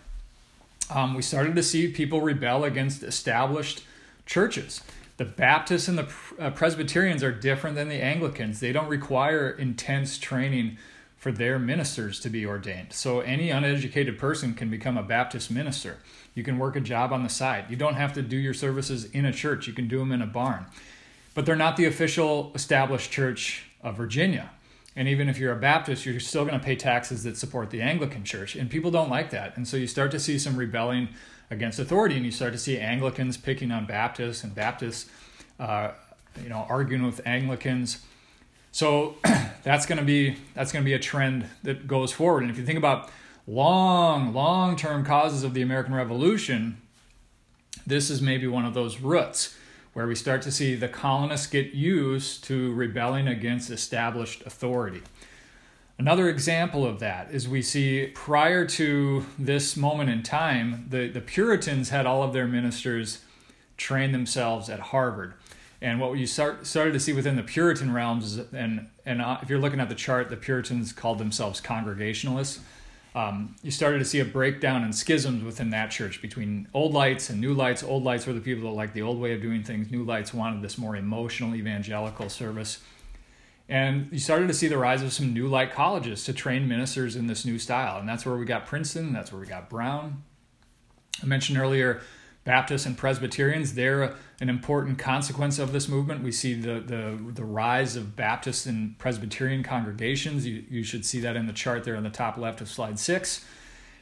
Um, 0.88 1.14
we 1.14 1.23
started 1.23 1.56
to 1.56 1.64
see 1.64 1.88
people 1.88 2.20
rebel 2.20 2.62
against 2.62 3.02
established 3.02 3.82
churches. 4.25 4.82
The 5.16 5.25
Baptists 5.25 5.88
and 5.88 5.99
the 5.99 6.09
uh, 6.38 6.50
Presbyterians 6.50 7.25
are 7.25 7.32
different 7.32 7.75
than 7.75 7.88
the 7.88 8.00
Anglicans. 8.00 8.61
They 8.61 8.70
don't 8.70 8.88
require 8.88 9.50
intense 9.50 10.16
training 10.16 10.78
for 11.18 11.32
their 11.32 11.59
ministers 11.59 12.20
to 12.20 12.30
be 12.30 12.47
ordained. 12.47 12.92
So 12.92 13.18
any 13.18 13.50
uneducated 13.50 14.16
person 14.16 14.54
can 14.54 14.70
become 14.70 14.97
a 14.97 15.02
Baptist 15.02 15.50
minister. 15.50 15.97
You 16.37 16.44
can 16.44 16.56
work 16.56 16.76
a 16.76 16.80
job 16.80 17.12
on 17.12 17.25
the 17.25 17.28
side. 17.28 17.64
You 17.68 17.75
don't 17.75 17.94
have 17.94 18.12
to 18.12 18.23
do 18.23 18.37
your 18.37 18.54
services 18.54 19.06
in 19.06 19.25
a 19.25 19.32
church, 19.32 19.66
you 19.66 19.73
can 19.73 19.88
do 19.88 19.99
them 19.99 20.12
in 20.12 20.23
a 20.23 20.26
barn 20.26 20.66
but 21.35 21.47
they're 21.47 21.57
not 21.57 21.77
the 21.77 21.85
official 21.85 22.53
established 22.55 23.11
church 23.11 23.67
of 23.83 23.97
Virginia. 23.97 24.51
And 24.97 25.09
even 25.09 25.29
if 25.29 25.39
you're 25.39 25.53
a 25.53 25.59
Baptist, 25.59 26.05
you're 26.05 26.19
still 26.21 26.45
going 26.45 26.59
to 26.59 26.65
pay 26.65 26.77
taxes 26.77 27.23
that 27.23 27.37
support 27.37 27.71
the 27.71 27.81
Anglican 27.81 28.25
church. 28.25 28.57
And 28.57 28.69
people 28.69 28.91
don't 28.91 29.09
like 29.09 29.31
that. 29.31 29.57
And 29.57 29.67
so 29.67 29.77
you 29.77 29.87
start 29.87 30.11
to 30.11 30.21
see 30.21 30.39
some 30.39 30.57
rebelling 30.57 31.09
against 31.51 31.79
authority, 31.79 32.17
and 32.17 32.25
you 32.25 32.31
start 32.31 32.53
to 32.53 32.59
see 32.59 32.79
Anglicans 32.79 33.37
picking 33.37 33.71
on 33.71 33.87
Baptists 33.87 34.45
and 34.45 34.55
Baptists, 34.55 35.11
uh, 35.59 35.93
you 36.43 36.49
know, 36.49 36.67
arguing 36.69 37.05
with 37.05 37.21
Anglicans. 37.27 38.05
So 38.73 39.17
that's 39.63 39.87
going 39.87 39.99
to 39.99 40.05
be 40.05 40.37
that's 40.55 40.73
going 40.73 40.85
to 40.85 40.89
be 40.89 40.95
a 40.95 40.99
trend 40.99 41.47
that 41.63 41.87
goes 41.87 42.13
forward. 42.13 42.43
And 42.43 42.51
if 42.51 42.59
you 42.59 42.65
think 42.65 42.79
about 42.79 43.11
long, 43.47 44.33
long 44.33 44.77
term 44.77 45.05
causes 45.05 45.43
of 45.43 45.55
the 45.55 45.63
American 45.63 45.95
Revolution, 45.95 46.81
this 47.87 48.11
is 48.11 48.23
maybe 48.23 48.47
one 48.47 48.65
of 48.65 48.75
those 48.75 49.01
roots 49.01 49.57
where 49.92 50.06
we 50.06 50.14
start 50.14 50.42
to 50.42 50.52
see 50.52 50.75
the 50.75 50.88
colonists 50.88 51.47
get 51.47 51.73
used 51.73 52.44
to 52.44 52.73
rebelling 52.75 53.26
against 53.26 53.70
established 53.70 54.42
authority. 54.47 55.02
Another 55.99 56.28
example 56.30 56.87
of 56.87 56.99
that 57.00 57.30
is 57.30 57.47
we 57.47 57.61
see 57.61 58.06
prior 58.14 58.64
to 58.66 59.26
this 59.38 59.76
moment 59.76 60.09
in 60.09 60.23
time, 60.23 60.87
the, 60.88 61.09
the 61.09 61.20
Puritans 61.20 61.90
had 61.90 62.06
all 62.06 62.23
of 62.23 62.32
their 62.32 62.47
ministers 62.47 63.23
train 63.76 64.12
themselves 64.12 64.70
at 64.70 64.80
Harvard. 64.80 65.35
And 65.82 66.00
what 66.00 66.12
you 66.18 66.26
start, 66.26 66.66
started 66.66 66.92
to 66.92 67.00
see 67.00 67.12
within 67.12 67.37
the 67.37 67.42
Puritan 67.42 67.92
realms, 67.92 68.37
is, 68.37 68.52
and, 68.52 68.88
and 69.04 69.20
uh, 69.20 69.38
if 69.42 69.50
you're 69.50 69.59
looking 69.59 69.80
at 69.80 69.88
the 69.88 69.94
chart, 69.94 70.30
the 70.30 70.37
Puritans 70.37 70.92
called 70.92 71.18
themselves 71.18 71.61
Congregationalists. 71.61 72.61
Um, 73.14 73.57
you 73.62 73.71
started 73.73 73.99
to 73.99 74.05
see 74.05 74.21
a 74.21 74.25
breakdown 74.25 74.85
and 74.85 74.95
schisms 74.95 75.43
within 75.43 75.71
that 75.71 75.90
church 75.90 76.23
between 76.23 76.69
old 76.73 76.93
lights 76.93 77.29
and 77.29 77.40
new 77.40 77.52
lights. 77.55 77.83
Old 77.83 78.05
lights 78.05 78.26
were 78.26 78.33
the 78.33 78.40
people 78.40 78.71
that 78.71 78.76
liked 78.76 78.95
the 78.95 79.02
old 79.02 79.21
way 79.21 79.33
of 79.33 79.43
doing 79.43 79.64
things. 79.64 79.90
New 79.90 80.05
lights 80.05 80.33
wanted 80.33 80.62
this 80.62 80.79
more 80.79 80.95
emotional 80.95 81.55
evangelical 81.55 82.29
service. 82.29 82.79
And 83.69 84.09
you 84.12 84.19
started 84.19 84.49
to 84.49 84.55
see 84.55 84.69
the 84.69 84.79
rise 84.79 85.02
of 85.02 85.12
some 85.12 85.33
new 85.33 85.49
light 85.49 85.73
colleges 85.73 86.25
to 86.25 86.33
train 86.33 86.69
ministers 86.69 87.17
in 87.17 87.26
this 87.26 87.45
new 87.45 87.59
style. 87.59 87.99
And 87.99 88.09
that's 88.09 88.25
where 88.25 88.37
we 88.37 88.45
got 88.45 88.67
Princeton, 88.67 89.12
that's 89.12 89.33
where 89.33 89.40
we 89.40 89.47
got 89.47 89.69
Brown. 89.69 90.23
I 91.23 91.26
mentioned 91.26 91.59
earlier 91.59 92.00
Baptists 92.44 92.87
and 92.87 92.97
Presbyterians, 92.97 93.75
they're 93.75 94.14
an 94.40 94.49
important 94.49 94.99
consequence 94.99 95.59
of 95.59 95.73
this 95.73 95.88
movement. 95.88 96.23
We 96.23 96.32
see 96.32 96.54
the, 96.54 96.80
the, 96.80 97.18
the 97.35 97.44
rise 97.44 97.97
of 97.97 98.16
Baptist 98.16 98.64
and 98.64 98.99
Presbyterian 98.99 99.62
congregations. 99.62 100.47
You, 100.47 100.64
you 100.68 100.82
should 100.82 101.04
see 101.04 101.20
that 101.20 101.37
in 101.37 101.47
the 101.47 101.52
chart 101.52 101.85
there 101.85 101.97
on 101.97 102.02
the 102.02 102.11
top 102.11 102.38
left 102.38 102.62
of 102.62 102.68
slide 102.68 102.99
six. 102.99 103.44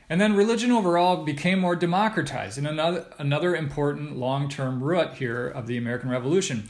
And 0.08 0.20
then 0.20 0.36
religion 0.36 0.70
overall 0.70 1.24
became 1.24 1.58
more 1.58 1.74
democratized. 1.74 2.58
And 2.58 2.66
another, 2.66 3.06
another 3.18 3.56
important 3.56 4.16
long 4.16 4.48
term 4.48 4.82
root 4.82 5.14
here 5.14 5.48
of 5.48 5.66
the 5.66 5.76
American 5.76 6.08
Revolution. 6.08 6.68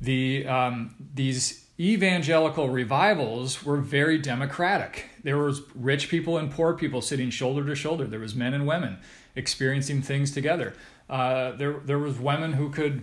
The, 0.00 0.46
um, 0.46 0.94
these 1.14 1.66
evangelical 1.80 2.68
revivals 2.68 3.64
were 3.64 3.78
very 3.78 4.18
democratic. 4.18 5.06
There 5.24 5.38
was 5.38 5.62
rich 5.74 6.08
people 6.08 6.38
and 6.38 6.50
poor 6.50 6.74
people 6.74 7.02
sitting 7.02 7.30
shoulder 7.30 7.64
to 7.66 7.74
shoulder. 7.74 8.04
There 8.04 8.20
was 8.20 8.34
men 8.36 8.54
and 8.54 8.66
women 8.66 8.98
experiencing 9.36 10.02
things 10.02 10.30
together. 10.30 10.74
Uh, 11.08 11.52
there, 11.52 11.80
there 11.84 11.98
was 11.98 12.18
women 12.18 12.54
who 12.54 12.70
could 12.70 13.02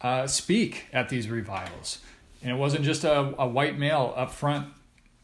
uh, 0.00 0.26
speak 0.26 0.86
at 0.92 1.08
these 1.08 1.28
revivals, 1.28 1.98
and 2.42 2.50
it 2.50 2.56
wasn't 2.56 2.84
just 2.84 3.04
a, 3.04 3.34
a 3.38 3.46
white 3.46 3.78
male 3.78 4.12
up 4.16 4.32
front, 4.32 4.68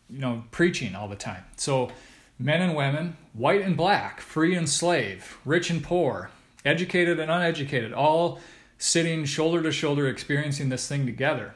you 0.08 0.18
know, 0.18 0.44
preaching 0.50 0.94
all 0.94 1.08
the 1.08 1.16
time. 1.16 1.44
So, 1.56 1.90
men 2.38 2.62
and 2.62 2.74
women, 2.74 3.16
white 3.32 3.62
and 3.62 3.76
black, 3.76 4.20
free 4.20 4.54
and 4.54 4.68
slave, 4.68 5.38
rich 5.44 5.70
and 5.70 5.82
poor, 5.82 6.30
educated 6.64 7.18
and 7.18 7.30
uneducated, 7.30 7.92
all 7.92 8.40
sitting 8.78 9.24
shoulder 9.24 9.62
to 9.62 9.72
shoulder, 9.72 10.08
experiencing 10.08 10.68
this 10.68 10.88
thing 10.88 11.04
together 11.04 11.54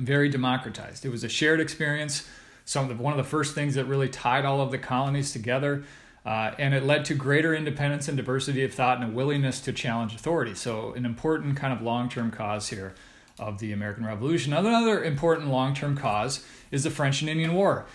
very 0.00 0.28
democratized. 0.28 1.04
It 1.04 1.10
was 1.10 1.24
a 1.24 1.28
shared 1.28 1.60
experience. 1.60 2.28
Some 2.64 2.90
of 2.90 2.96
the, 2.96 3.02
one 3.02 3.12
of 3.12 3.16
the 3.16 3.28
first 3.28 3.54
things 3.54 3.74
that 3.74 3.84
really 3.84 4.08
tied 4.08 4.44
all 4.44 4.60
of 4.60 4.70
the 4.70 4.78
colonies 4.78 5.32
together, 5.32 5.84
uh, 6.24 6.52
and 6.58 6.74
it 6.74 6.84
led 6.84 7.04
to 7.06 7.14
greater 7.14 7.54
independence 7.54 8.08
and 8.08 8.16
diversity 8.16 8.62
of 8.62 8.74
thought 8.74 9.00
and 9.00 9.10
a 9.10 9.14
willingness 9.14 9.60
to 9.60 9.72
challenge 9.72 10.14
authority. 10.14 10.54
So, 10.54 10.92
an 10.92 11.06
important 11.06 11.56
kind 11.56 11.72
of 11.72 11.80
long-term 11.80 12.30
cause 12.30 12.68
here 12.68 12.94
of 13.38 13.58
the 13.58 13.72
American 13.72 14.04
Revolution. 14.04 14.52
Another 14.52 15.02
important 15.02 15.48
long-term 15.48 15.96
cause 15.96 16.44
is 16.70 16.84
the 16.84 16.90
French 16.90 17.22
and 17.22 17.30
Indian 17.30 17.54
War, 17.54 17.86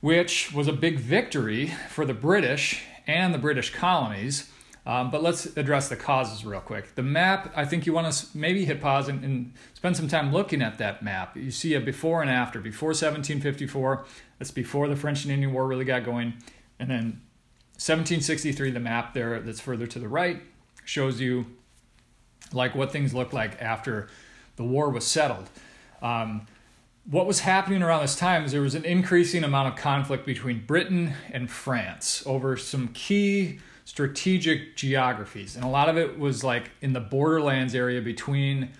which 0.00 0.52
was 0.52 0.68
a 0.68 0.72
big 0.72 0.98
victory 0.98 1.72
for 1.88 2.04
the 2.04 2.14
British 2.14 2.82
and 3.06 3.32
the 3.32 3.38
British 3.38 3.72
colonies. 3.72 4.50
Um, 4.86 5.10
but 5.10 5.22
let's 5.22 5.46
address 5.56 5.88
the 5.88 5.96
causes 5.96 6.44
real 6.44 6.60
quick. 6.60 6.94
The 6.94 7.02
map, 7.02 7.50
I 7.56 7.64
think 7.64 7.86
you 7.86 7.94
want 7.94 8.12
to 8.12 8.26
maybe 8.36 8.66
hit 8.66 8.82
pause 8.82 9.08
and, 9.08 9.24
and, 9.24 9.54
spend 9.72 9.96
some 9.96 10.08
time 10.08 10.32
looking 10.32 10.62
at 10.62 10.78
that 10.78 11.02
map. 11.02 11.36
You 11.36 11.50
see 11.50 11.74
a 11.74 11.80
before 11.80 12.20
and 12.20 12.30
after. 12.30 12.60
Before 12.60 12.88
1754, 12.88 14.04
that's 14.38 14.50
before 14.50 14.88
the 14.88 14.96
French 14.96 15.24
and 15.24 15.32
Indian 15.32 15.52
War 15.54 15.66
really 15.66 15.84
got 15.84 16.04
going. 16.04 16.34
And 16.78 16.90
then 16.90 17.22
1763, 17.76 18.70
the 18.70 18.80
map 18.80 19.14
there 19.14 19.40
that's 19.40 19.60
further 19.60 19.86
to 19.86 19.98
the 19.98 20.08
right 20.08 20.40
shows 20.84 21.20
you 21.20 21.46
like 22.52 22.74
what 22.74 22.92
things 22.92 23.12
looked 23.14 23.32
like 23.32 23.60
after 23.60 24.08
the 24.56 24.64
war 24.64 24.90
was 24.90 25.04
settled. 25.04 25.48
Um, 26.00 26.46
what 27.10 27.26
was 27.26 27.40
happening 27.40 27.82
around 27.82 28.02
this 28.02 28.16
time 28.16 28.44
is 28.44 28.52
there 28.52 28.62
was 28.62 28.74
an 28.74 28.84
increasing 28.84 29.44
amount 29.44 29.68
of 29.68 29.76
conflict 29.76 30.24
between 30.24 30.64
Britain 30.64 31.12
and 31.32 31.50
France 31.50 32.22
over 32.26 32.56
some 32.56 32.88
key 32.88 33.58
strategic 33.84 34.76
geographies, 34.76 35.56
and 35.56 35.64
a 35.64 35.68
lot 35.68 35.88
of 35.88 35.98
it 35.98 36.18
was 36.18 36.42
like 36.42 36.70
in 36.80 36.92
the 36.92 37.00
borderlands 37.00 37.74
area 37.74 38.00
between 38.00 38.70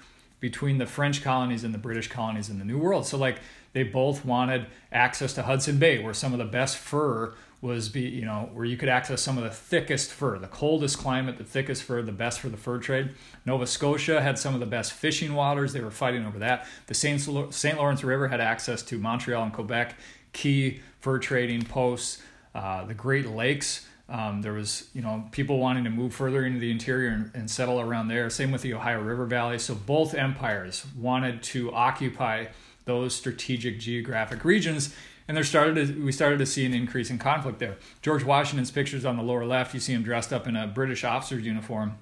between 0.41 0.77
the 0.77 0.87
French 0.87 1.23
colonies 1.23 1.65
and 1.65 1.73
the 1.73 1.79
British 1.79 2.09
colonies 2.09 2.51
in 2.51 2.59
the 2.59 2.65
New 2.65 2.79
World. 2.79 3.07
So 3.07 3.17
like 3.17 3.41
they 3.73 3.83
both 3.83 4.25
wanted 4.25 4.67
access 4.93 5.33
to 5.35 5.43
Hudson 5.43 5.79
Bay, 5.79 5.99
where 6.03 6.15
some 6.15 6.33
of 6.33 6.39
the 6.39 6.45
best 6.45 6.77
fur 6.77 7.35
was 7.65 7.89
be 7.89 8.03
you 8.03 8.27
know 8.27 8.51
where 8.53 8.67
you 8.67 8.77
could 8.77 8.91
access 8.91 9.23
some 9.23 9.39
of 9.39 9.45
the 9.45 9.51
thickest 9.51 10.13
fur, 10.13 10.39
the 10.39 10.47
coldest 10.47 10.99
climate, 10.99 11.39
the 11.39 11.45
thickest 11.45 11.83
fur, 11.83 12.03
the 12.03 12.13
best 12.13 12.41
for 12.41 12.51
the 12.51 12.57
fur 12.57 12.79
trade. 12.79 13.11
Nova 13.47 13.67
Scotia 13.67 14.21
had 14.21 14.39
some 14.39 14.53
of 14.53 14.61
the 14.61 14.67
best 14.67 14.93
fishing 14.93 15.35
waters. 15.35 15.73
They 15.73 15.81
were 15.81 15.91
fighting 15.91 16.27
over 16.27 16.39
that. 16.41 16.67
The 16.87 16.95
Saint 16.95 17.23
Saint 17.55 17.79
Lawrence 17.79 18.05
River 18.05 18.29
had 18.29 18.41
access 18.41 18.83
to 18.83 18.99
Montreal 18.99 19.43
and 19.43 19.53
Quebec, 19.53 19.97
key 20.35 20.81
fur 21.01 21.19
trading 21.19 21.63
posts. 21.63 22.23
Uh, 22.55 22.85
the 22.85 22.95
Great 22.95 23.27
Lakes 23.27 23.87
um, 24.09 24.43
there 24.43 24.53
was, 24.53 24.91
you 24.93 25.01
know, 25.01 25.25
people 25.33 25.59
wanting 25.59 25.85
to 25.85 25.91
move 25.91 26.15
further 26.15 26.45
into 26.45 26.59
the 26.59 26.71
interior 26.71 27.09
and, 27.09 27.31
and, 27.35 27.51
settle 27.51 27.81
around 27.81 28.09
there. 28.09 28.29
Same 28.29 28.53
with 28.53 28.61
the 28.61 28.75
Ohio 28.75 29.01
River 29.01 29.25
Valley. 29.25 29.59
So 29.59 29.75
both 29.75 30.15
empires 30.15 30.85
wanted 30.95 31.43
to 31.45 31.73
occupy 31.73 32.47
those 32.85 33.15
strategic 33.15 33.81
geographic 33.81 34.45
regions, 34.45 34.95
and 35.27 35.37
there 35.37 35.45
started 35.45 35.75
to, 35.75 36.05
we 36.05 36.13
started 36.13 36.39
to 36.39 36.47
see 36.47 36.67
an 36.67 36.75
increase 36.75 37.11
in 37.11 37.19
conflict 37.19 37.59
there. 37.59 37.77
George 38.03 38.25
Washington's 38.25 38.71
pictures 38.71 39.05
on 39.05 39.17
the 39.17 39.23
lower 39.23 39.45
left, 39.45 39.73
you 39.75 39.81
see 39.81 39.93
him 39.93 40.03
dressed 40.03 40.33
up 40.33 40.47
in 40.47 40.57
a 40.57 40.67
British 40.67 41.05
officer's 41.05 41.45
uniform. 41.45 41.97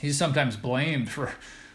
He's 0.00 0.18
sometimes 0.18 0.56
blamed 0.56 1.10
for 1.10 1.32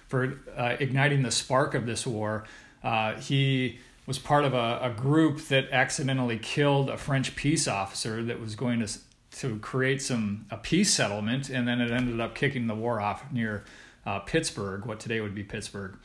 for 0.07 0.39
uh, 0.55 0.77
igniting 0.79 1.21
the 1.21 1.31
spark 1.31 1.73
of 1.73 1.85
this 1.85 2.07
war. 2.07 2.45
Uh, 2.81 3.15
he 3.15 3.77
was 4.05 4.17
part 4.17 4.45
of 4.45 4.53
a, 4.53 4.79
a, 4.81 4.89
group 4.89 5.41
that 5.49 5.69
accidentally 5.69 6.39
killed 6.39 6.89
a 6.89 6.97
French 6.97 7.35
peace 7.35 7.67
officer 7.67 8.23
that 8.23 8.39
was 8.39 8.55
going 8.55 8.79
to 8.79 8.99
to 9.31 9.59
create 9.59 10.01
some 10.01 10.45
a 10.49 10.57
peace 10.57 10.93
settlement, 10.93 11.49
and 11.49 11.67
then 11.67 11.81
it 11.81 11.91
ended 11.91 12.19
up 12.19 12.33
kicking 12.33 12.67
the 12.67 12.75
war 12.75 13.01
off 13.01 13.29
near 13.31 13.65
uh, 14.05 14.19
Pittsburgh, 14.19 14.85
what 14.85 14.99
today 14.99 15.19
would 15.19 15.35
be 15.35 15.43
Pittsburgh. 15.43 15.97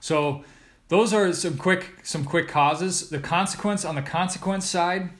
So 0.00 0.44
those 0.88 1.12
are 1.12 1.32
some 1.32 1.56
quick 1.56 2.00
some 2.02 2.24
quick 2.24 2.48
causes. 2.48 3.10
The 3.10 3.18
consequence 3.18 3.84
on 3.84 3.94
the 3.94 4.02
consequence 4.02 4.66
side, 4.66 5.10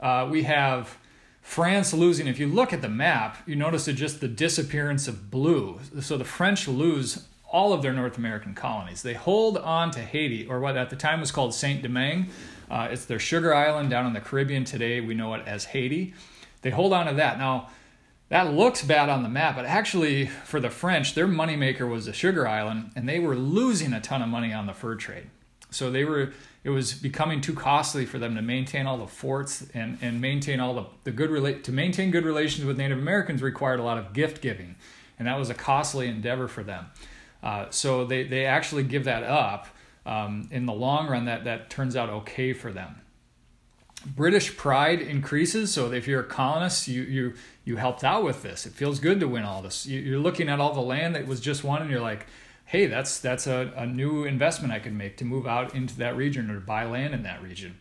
uh, 0.00 0.28
we 0.30 0.42
have 0.44 0.96
France 1.40 1.92
losing. 1.92 2.26
If 2.26 2.38
you 2.38 2.46
look 2.46 2.72
at 2.72 2.82
the 2.82 2.88
map, 2.88 3.38
you 3.46 3.56
notice 3.56 3.86
that 3.86 3.94
just 3.94 4.20
the 4.20 4.28
disappearance 4.28 5.08
of 5.08 5.30
blue. 5.30 5.80
So 6.00 6.16
the 6.16 6.24
French 6.24 6.68
lose 6.68 7.26
all 7.50 7.72
of 7.72 7.82
their 7.82 7.92
North 7.92 8.18
American 8.18 8.54
colonies. 8.54 9.02
They 9.02 9.14
hold 9.14 9.58
on 9.58 9.90
to 9.92 10.00
Haiti, 10.00 10.46
or 10.46 10.60
what 10.60 10.76
at 10.76 10.90
the 10.90 10.96
time 10.96 11.20
was 11.20 11.30
called 11.30 11.54
Saint 11.54 11.82
Domingue. 11.82 12.28
Uh, 12.70 12.88
it's 12.90 13.04
their 13.04 13.18
sugar 13.18 13.54
island 13.54 13.90
down 13.90 14.06
in 14.06 14.12
the 14.12 14.20
Caribbean. 14.20 14.64
Today 14.64 15.00
we 15.00 15.14
know 15.14 15.34
it 15.34 15.42
as 15.46 15.66
Haiti. 15.66 16.14
They 16.62 16.70
hold 16.70 16.92
on 16.92 17.06
to 17.06 17.14
that. 17.14 17.38
Now, 17.38 17.68
that 18.28 18.54
looks 18.54 18.82
bad 18.82 19.08
on 19.08 19.22
the 19.22 19.28
map, 19.28 19.56
but 19.56 19.66
actually, 19.66 20.26
for 20.26 20.58
the 20.58 20.70
French, 20.70 21.14
their 21.14 21.28
moneymaker 21.28 21.88
was 21.88 22.06
the 22.06 22.12
sugar 22.12 22.48
island, 22.48 22.90
and 22.96 23.08
they 23.08 23.18
were 23.18 23.36
losing 23.36 23.92
a 23.92 24.00
ton 24.00 24.22
of 24.22 24.28
money 24.28 24.52
on 24.52 24.66
the 24.66 24.72
fur 24.72 24.94
trade. 24.94 25.28
So 25.70 25.90
they 25.90 26.04
were 26.04 26.32
it 26.64 26.70
was 26.70 26.94
becoming 26.94 27.42
too 27.42 27.52
costly 27.52 28.06
for 28.06 28.18
them 28.18 28.34
to 28.36 28.42
maintain 28.42 28.86
all 28.86 28.96
the 28.96 29.06
forts 29.06 29.66
and, 29.74 29.98
and 30.00 30.18
maintain 30.18 30.60
all 30.60 30.74
the, 30.74 30.86
the 31.04 31.10
good 31.10 31.28
rela- 31.28 31.62
to 31.62 31.72
maintain 31.72 32.10
good 32.10 32.24
relations 32.24 32.64
with 32.64 32.78
Native 32.78 32.98
Americans 32.98 33.42
required 33.42 33.80
a 33.80 33.82
lot 33.82 33.98
of 33.98 34.14
gift 34.14 34.40
giving, 34.40 34.76
and 35.18 35.28
that 35.28 35.38
was 35.38 35.50
a 35.50 35.54
costly 35.54 36.08
endeavor 36.08 36.48
for 36.48 36.62
them. 36.62 36.86
Uh, 37.42 37.66
so 37.68 38.06
they, 38.06 38.24
they 38.24 38.46
actually 38.46 38.82
give 38.82 39.04
that 39.04 39.22
up. 39.22 39.68
Um, 40.06 40.48
in 40.50 40.66
the 40.66 40.72
long 40.72 41.08
run, 41.08 41.26
that, 41.26 41.44
that 41.44 41.70
turns 41.70 41.96
out 41.96 42.10
okay 42.10 42.52
for 42.52 42.72
them. 42.72 43.00
British 44.06 44.56
pride 44.56 45.00
increases. 45.00 45.72
So 45.72 45.92
if 45.92 46.06
you're 46.06 46.20
a 46.20 46.26
colonist, 46.26 46.88
you 46.88 47.02
you 47.02 47.34
you 47.64 47.76
helped 47.76 48.04
out 48.04 48.24
with 48.24 48.42
this. 48.42 48.66
It 48.66 48.72
feels 48.72 48.98
good 48.98 49.20
to 49.20 49.28
win 49.28 49.44
all 49.44 49.62
this. 49.62 49.86
You're 49.86 50.18
looking 50.18 50.48
at 50.48 50.60
all 50.60 50.74
the 50.74 50.80
land 50.80 51.14
that 51.14 51.26
was 51.26 51.40
just 51.40 51.64
won, 51.64 51.82
and 51.82 51.90
you're 51.90 52.00
like, 52.00 52.26
hey, 52.66 52.86
that's 52.86 53.18
that's 53.18 53.46
a, 53.46 53.72
a 53.76 53.86
new 53.86 54.24
investment 54.24 54.72
I 54.72 54.78
can 54.78 54.96
make 54.96 55.16
to 55.18 55.24
move 55.24 55.46
out 55.46 55.74
into 55.74 55.96
that 55.98 56.16
region 56.16 56.50
or 56.50 56.60
buy 56.60 56.84
land 56.84 57.14
in 57.14 57.22
that 57.22 57.42
region. 57.42 57.76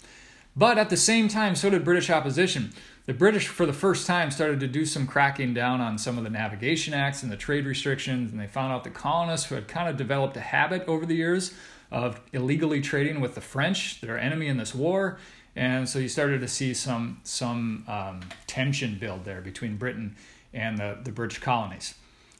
But 0.55 0.77
at 0.77 0.89
the 0.89 0.97
same 0.97 1.27
time, 1.27 1.55
so 1.55 1.69
did 1.69 1.83
British 1.83 2.09
opposition. 2.09 2.73
The 3.05 3.13
British, 3.13 3.47
for 3.47 3.65
the 3.65 3.73
first 3.73 4.07
time, 4.07 4.31
started 4.31 4.59
to 4.61 4.67
do 4.67 4.85
some 4.85 5.07
cracking 5.07 5.53
down 5.53 5.81
on 5.81 5.97
some 5.97 6.17
of 6.17 6.23
the 6.23 6.29
navigation 6.29 6.93
acts 6.93 7.23
and 7.23 7.31
the 7.31 7.37
trade 7.37 7.65
restrictions, 7.65 8.31
and 8.31 8.39
they 8.39 8.47
found 8.47 8.71
out 8.71 8.83
the 8.83 8.89
colonists 8.89 9.47
who 9.47 9.55
had 9.55 9.67
kind 9.67 9.89
of 9.89 9.97
developed 9.97 10.37
a 10.37 10.41
habit 10.41 10.87
over 10.87 11.05
the 11.05 11.15
years 11.15 11.53
of 11.91 12.21
illegally 12.31 12.81
trading 12.81 13.19
with 13.19 13.35
the 13.35 13.41
French, 13.41 13.99
their 13.99 14.17
enemy 14.17 14.47
in 14.47 14.57
this 14.57 14.73
war, 14.73 15.17
And 15.55 15.87
so 15.87 15.99
you 15.99 16.07
started 16.07 16.41
to 16.41 16.47
see 16.47 16.73
some 16.73 17.21
some 17.23 17.85
um, 17.87 18.21
tension 18.47 18.97
build 18.99 19.25
there 19.25 19.41
between 19.41 19.77
Britain 19.77 20.15
and 20.53 20.77
the, 20.77 20.97
the 21.03 21.11
British 21.11 21.39
colonies. 21.39 21.95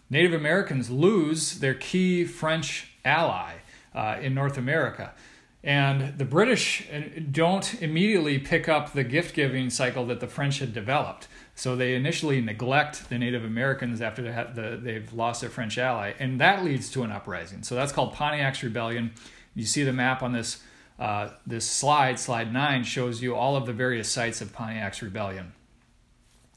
Native 0.10 0.34
Americans 0.34 0.90
lose 0.90 1.60
their 1.60 1.74
key 1.74 2.26
French 2.26 2.92
ally 3.06 3.54
uh, 3.96 4.18
in 4.22 4.34
North 4.34 4.58
America. 4.58 5.14
And 5.64 6.18
the 6.18 6.26
British 6.26 6.86
uh, 6.92 7.02
don't 7.32 7.82
immediately 7.82 8.38
pick 8.38 8.68
up 8.68 8.92
the 8.92 9.04
gift 9.04 9.34
giving 9.34 9.70
cycle 9.70 10.06
that 10.08 10.20
the 10.20 10.28
French 10.28 10.60
had 10.60 10.74
developed. 10.74 11.28
So 11.56 11.76
they 11.76 11.96
initially 11.96 12.42
neglect 12.42 13.10
the 13.10 13.18
Native 13.18 13.46
Americans 13.46 14.02
after 14.02 14.80
they've 14.84 15.14
lost 15.14 15.42
their 15.42 15.50
French 15.50 15.78
ally, 15.78 16.14
and 16.20 16.42
that 16.42 16.66
leads 16.66 16.90
to 16.92 17.04
an 17.04 17.12
uprising. 17.12 17.64
So 17.64 17.76
that's 17.76 17.92
called 17.92 18.14
Pontiac's 18.14 18.64
Rebellion. 18.64 19.12
You 19.56 19.66
see 19.66 19.84
the 19.84 19.94
map 19.94 20.24
on 20.24 20.34
this 20.34 20.62
uh, 21.04 21.32
this 21.46 21.70
slide, 21.70 22.18
slide 22.18 22.54
nine, 22.54 22.86
shows 22.86 23.22
you 23.22 23.36
all 23.36 23.58
of 23.58 23.66
the 23.66 23.74
various 23.74 24.08
sites 24.08 24.40
of 24.40 24.54
Pontiac's 24.54 25.02
Rebellion. 25.02 25.52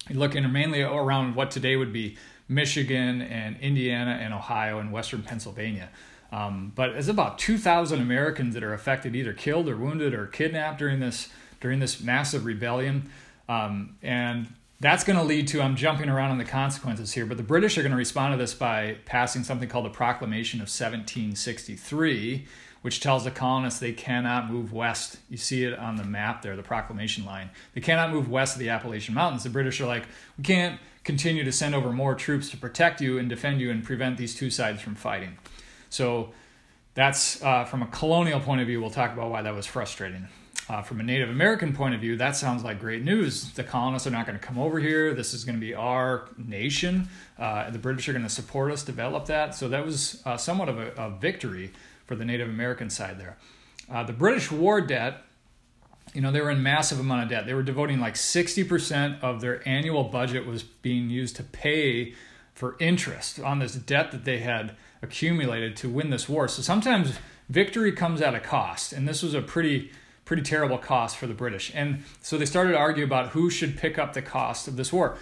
You're 0.08 0.20
looking 0.20 0.52
mainly 0.52 0.82
around 0.82 1.34
what 1.34 1.50
today 1.50 1.74
would 1.74 1.92
be 1.92 2.16
Michigan 2.48 3.22
and 3.22 3.58
Indiana 3.60 4.20
and 4.22 4.32
Ohio 4.32 4.78
and 4.78 4.92
Western 4.92 5.22
Pennsylvania. 5.22 5.88
Um, 6.30 6.70
but 6.76 6.90
it's 6.90 7.08
about 7.08 7.40
2,000 7.40 8.00
Americans 8.00 8.54
that 8.54 8.62
are 8.62 8.72
affected, 8.72 9.16
either 9.16 9.32
killed 9.32 9.68
or 9.68 9.76
wounded 9.76 10.14
or 10.14 10.28
kidnapped 10.28 10.78
during 10.78 11.00
this 11.00 11.28
during 11.58 11.80
this 11.80 12.00
massive 12.00 12.44
rebellion. 12.44 13.10
Um, 13.48 13.96
and 14.00 14.46
that's 14.78 15.02
going 15.02 15.18
to 15.18 15.24
lead 15.24 15.48
to, 15.48 15.60
I'm 15.60 15.74
jumping 15.74 16.08
around 16.08 16.30
on 16.30 16.38
the 16.38 16.44
consequences 16.44 17.14
here, 17.14 17.26
but 17.26 17.36
the 17.36 17.42
British 17.42 17.78
are 17.78 17.82
going 17.82 17.90
to 17.90 17.96
respond 17.96 18.34
to 18.34 18.38
this 18.38 18.54
by 18.54 18.98
passing 19.06 19.42
something 19.42 19.68
called 19.68 19.86
the 19.86 19.90
Proclamation 19.90 20.60
of 20.60 20.68
1763, 20.68 22.46
which 22.86 23.00
tells 23.00 23.24
the 23.24 23.32
colonists 23.32 23.80
they 23.80 23.90
cannot 23.90 24.48
move 24.48 24.72
west. 24.72 25.16
You 25.28 25.38
see 25.38 25.64
it 25.64 25.76
on 25.76 25.96
the 25.96 26.04
map 26.04 26.42
there, 26.42 26.54
the 26.54 26.62
proclamation 26.62 27.24
line. 27.24 27.50
They 27.74 27.80
cannot 27.80 28.12
move 28.12 28.30
west 28.30 28.54
of 28.54 28.60
the 28.60 28.68
Appalachian 28.68 29.12
Mountains. 29.12 29.42
The 29.42 29.50
British 29.50 29.80
are 29.80 29.86
like, 29.86 30.04
we 30.38 30.44
can't 30.44 30.78
continue 31.02 31.42
to 31.42 31.50
send 31.50 31.74
over 31.74 31.90
more 31.90 32.14
troops 32.14 32.48
to 32.50 32.56
protect 32.56 33.00
you 33.00 33.18
and 33.18 33.28
defend 33.28 33.60
you 33.60 33.72
and 33.72 33.82
prevent 33.82 34.18
these 34.18 34.36
two 34.36 34.50
sides 34.50 34.80
from 34.80 34.94
fighting. 34.94 35.36
So 35.90 36.30
that's 36.94 37.42
uh, 37.42 37.64
from 37.64 37.82
a 37.82 37.88
colonial 37.88 38.38
point 38.38 38.60
of 38.60 38.68
view, 38.68 38.80
we'll 38.80 38.90
talk 38.90 39.12
about 39.12 39.32
why 39.32 39.42
that 39.42 39.52
was 39.52 39.66
frustrating. 39.66 40.28
Uh, 40.68 40.82
from 40.82 41.00
a 41.00 41.02
Native 41.02 41.28
American 41.28 41.72
point 41.72 41.96
of 41.96 42.00
view, 42.00 42.16
that 42.18 42.36
sounds 42.36 42.62
like 42.62 42.78
great 42.78 43.02
news. 43.02 43.52
The 43.54 43.64
colonists 43.64 44.06
are 44.06 44.12
not 44.12 44.26
going 44.26 44.38
to 44.38 44.44
come 44.44 44.60
over 44.60 44.78
here. 44.78 45.12
This 45.12 45.34
is 45.34 45.42
going 45.44 45.56
to 45.56 45.60
be 45.60 45.74
our 45.74 46.28
nation. 46.38 47.08
Uh, 47.36 47.68
the 47.68 47.78
British 47.80 48.08
are 48.08 48.12
going 48.12 48.24
to 48.24 48.30
support 48.30 48.70
us, 48.70 48.84
develop 48.84 49.26
that. 49.26 49.56
So 49.56 49.68
that 49.70 49.84
was 49.84 50.22
uh, 50.24 50.36
somewhat 50.36 50.68
of 50.68 50.78
a, 50.78 50.92
a, 50.96 51.10
victory 51.10 51.72
for 52.06 52.16
the 52.16 52.24
Native 52.24 52.48
American 52.48 52.90
side 52.90 53.18
there. 53.18 53.36
Uh, 53.90 54.02
the 54.02 54.12
British 54.12 54.50
war 54.50 54.80
debt, 54.80 55.22
you 56.14 56.20
know, 56.20 56.32
they 56.32 56.40
were 56.40 56.50
in 56.50 56.62
massive 56.62 56.98
amount 56.98 57.24
of 57.24 57.28
debt. 57.28 57.46
They 57.46 57.54
were 57.54 57.62
devoting 57.62 58.00
like 58.00 58.14
60% 58.14 59.20
of 59.22 59.40
their 59.40 59.66
annual 59.68 60.04
budget 60.04 60.46
was 60.46 60.62
being 60.62 61.10
used 61.10 61.36
to 61.36 61.42
pay 61.42 62.14
for 62.54 62.76
interest 62.80 63.38
on 63.38 63.58
this 63.58 63.74
debt 63.74 64.12
that 64.12 64.24
they 64.24 64.38
had 64.38 64.74
accumulated 65.02 65.76
to 65.76 65.88
win 65.88 66.10
this 66.10 66.28
war. 66.28 66.48
So 66.48 66.62
sometimes 66.62 67.18
victory 67.48 67.92
comes 67.92 68.22
at 68.22 68.34
a 68.34 68.40
cost, 68.40 68.92
and 68.92 69.06
this 69.06 69.22
was 69.22 69.34
a 69.34 69.42
pretty 69.42 69.90
pretty 70.24 70.42
terrible 70.42 70.76
cost 70.76 71.16
for 71.16 71.28
the 71.28 71.34
British. 71.34 71.70
And 71.72 72.02
so 72.20 72.36
they 72.36 72.46
started 72.46 72.72
to 72.72 72.78
argue 72.78 73.04
about 73.04 73.28
who 73.28 73.48
should 73.48 73.78
pick 73.78 73.96
up 73.96 74.12
the 74.12 74.22
cost 74.22 74.66
of 74.66 74.76
this 74.76 74.92
war. 74.92 75.16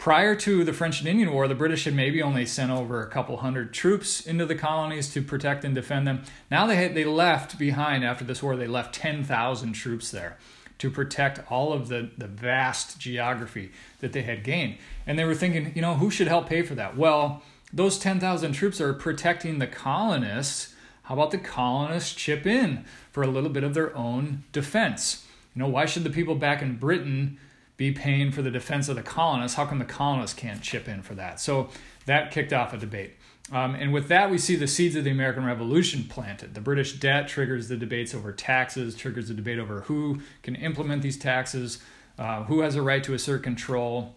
Prior 0.00 0.34
to 0.34 0.64
the 0.64 0.72
French 0.72 1.00
and 1.00 1.08
Indian 1.08 1.30
War, 1.30 1.46
the 1.46 1.54
British 1.54 1.84
had 1.84 1.94
maybe 1.94 2.22
only 2.22 2.46
sent 2.46 2.72
over 2.72 3.02
a 3.02 3.10
couple 3.10 3.36
hundred 3.36 3.74
troops 3.74 4.26
into 4.26 4.46
the 4.46 4.54
colonies 4.54 5.12
to 5.12 5.20
protect 5.20 5.62
and 5.62 5.74
defend 5.74 6.06
them. 6.06 6.22
Now 6.50 6.66
they 6.66 6.76
had, 6.76 6.94
they 6.94 7.04
left 7.04 7.58
behind 7.58 8.02
after 8.02 8.24
this 8.24 8.42
war. 8.42 8.56
They 8.56 8.66
left 8.66 8.94
10,000 8.94 9.72
troops 9.74 10.10
there 10.10 10.38
to 10.78 10.90
protect 10.90 11.52
all 11.52 11.74
of 11.74 11.88
the, 11.88 12.08
the 12.16 12.26
vast 12.26 12.98
geography 12.98 13.72
that 14.00 14.14
they 14.14 14.22
had 14.22 14.42
gained. 14.42 14.78
And 15.06 15.18
they 15.18 15.24
were 15.24 15.34
thinking, 15.34 15.72
you 15.76 15.82
know, 15.82 15.96
who 15.96 16.10
should 16.10 16.28
help 16.28 16.48
pay 16.48 16.62
for 16.62 16.74
that? 16.76 16.96
Well, 16.96 17.42
those 17.70 17.98
10,000 17.98 18.52
troops 18.52 18.80
are 18.80 18.94
protecting 18.94 19.58
the 19.58 19.66
colonists 19.66 20.74
how 21.10 21.14
about 21.14 21.32
the 21.32 21.38
colonists 21.38 22.14
chip 22.14 22.46
in 22.46 22.84
for 23.10 23.24
a 23.24 23.26
little 23.26 23.50
bit 23.50 23.64
of 23.64 23.74
their 23.74 23.96
own 23.96 24.44
defense? 24.52 25.26
You 25.56 25.58
know, 25.58 25.68
why 25.68 25.84
should 25.84 26.04
the 26.04 26.10
people 26.10 26.36
back 26.36 26.62
in 26.62 26.76
Britain 26.76 27.36
be 27.80 27.90
paying 27.90 28.30
for 28.30 28.42
the 28.42 28.50
defense 28.50 28.90
of 28.90 28.96
the 28.96 29.02
colonists? 29.02 29.56
How 29.56 29.64
come 29.64 29.78
the 29.78 29.86
colonists 29.86 30.38
can't 30.38 30.60
chip 30.60 30.86
in 30.86 31.00
for 31.00 31.14
that? 31.14 31.40
So 31.40 31.70
that 32.04 32.30
kicked 32.30 32.52
off 32.52 32.74
a 32.74 32.76
debate. 32.76 33.14
Um, 33.50 33.74
and 33.74 33.90
with 33.90 34.08
that, 34.08 34.30
we 34.30 34.36
see 34.36 34.54
the 34.54 34.66
seeds 34.66 34.96
of 34.96 35.04
the 35.04 35.10
American 35.10 35.46
Revolution 35.46 36.04
planted. 36.04 36.52
The 36.52 36.60
British 36.60 36.92
debt 36.92 37.26
triggers 37.26 37.68
the 37.68 37.78
debates 37.78 38.14
over 38.14 38.32
taxes, 38.32 38.94
triggers 38.94 39.28
the 39.28 39.34
debate 39.34 39.58
over 39.58 39.80
who 39.80 40.20
can 40.42 40.56
implement 40.56 41.00
these 41.00 41.16
taxes, 41.16 41.82
uh, 42.18 42.42
who 42.44 42.60
has 42.60 42.76
a 42.76 42.82
right 42.82 43.02
to 43.02 43.14
assert 43.14 43.42
control, 43.42 44.14